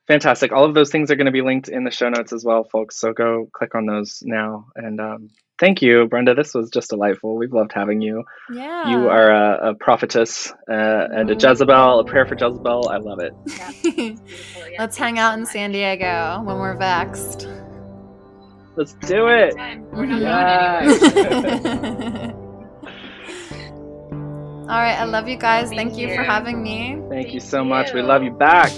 Fantastic. 0.06 0.52
All 0.52 0.64
of 0.64 0.74
those 0.74 0.90
things 0.90 1.10
are 1.10 1.16
going 1.16 1.26
to 1.26 1.32
be 1.32 1.40
linked 1.40 1.68
in 1.68 1.84
the 1.84 1.90
show 1.90 2.08
notes 2.10 2.32
as 2.32 2.44
well, 2.44 2.64
folks. 2.64 2.98
So 3.00 3.12
go 3.12 3.48
click 3.52 3.74
on 3.74 3.86
those 3.86 4.22
now. 4.22 4.66
And 4.76 5.00
um, 5.00 5.30
thank 5.58 5.82
you, 5.82 6.06
Brenda. 6.06 6.34
This 6.34 6.54
was 6.54 6.70
just 6.70 6.90
delightful. 6.90 7.36
We've 7.36 7.52
loved 7.52 7.72
having 7.72 8.00
you. 8.00 8.24
yeah. 8.52 8.88
You 8.88 9.08
are 9.08 9.30
a, 9.30 9.70
a 9.70 9.74
prophetess 9.74 10.52
uh, 10.68 11.08
and 11.12 11.30
a 11.30 11.34
Jezebel, 11.34 12.00
a 12.00 12.04
Prayerful 12.04 12.36
Jezebel. 12.40 12.88
I 12.88 12.96
love 12.98 13.20
it. 13.20 13.32
Yeah, 13.46 13.70
it's 13.84 14.20
beautiful. 14.20 14.68
Yeah, 14.68 14.80
Let's 14.80 14.96
hang 14.96 15.18
out 15.18 15.38
in. 15.38 15.46
San 15.46 15.72
Diego 15.72 16.42
when 16.44 16.58
we're 16.58 16.76
vexed. 16.76 17.48
Let's 18.76 18.94
do 18.94 19.28
it. 19.28 19.54
Anytime. 19.56 19.90
We're 19.92 20.06
not 20.06 20.20
Yes. 20.20 22.34
All 24.64 24.80
right, 24.80 24.98
I 24.98 25.04
love 25.04 25.28
you 25.28 25.36
guys. 25.36 25.68
Thank 25.68 25.92
Thank 25.92 25.98
you 25.98 26.14
for 26.14 26.22
having 26.24 26.62
me. 26.62 26.98
Thank 27.10 27.34
you 27.34 27.40
Thank 27.40 27.50
so 27.50 27.62
much. 27.62 27.92
We 27.92 28.00
love 28.02 28.22
you 28.22 28.30
back. 28.32 28.72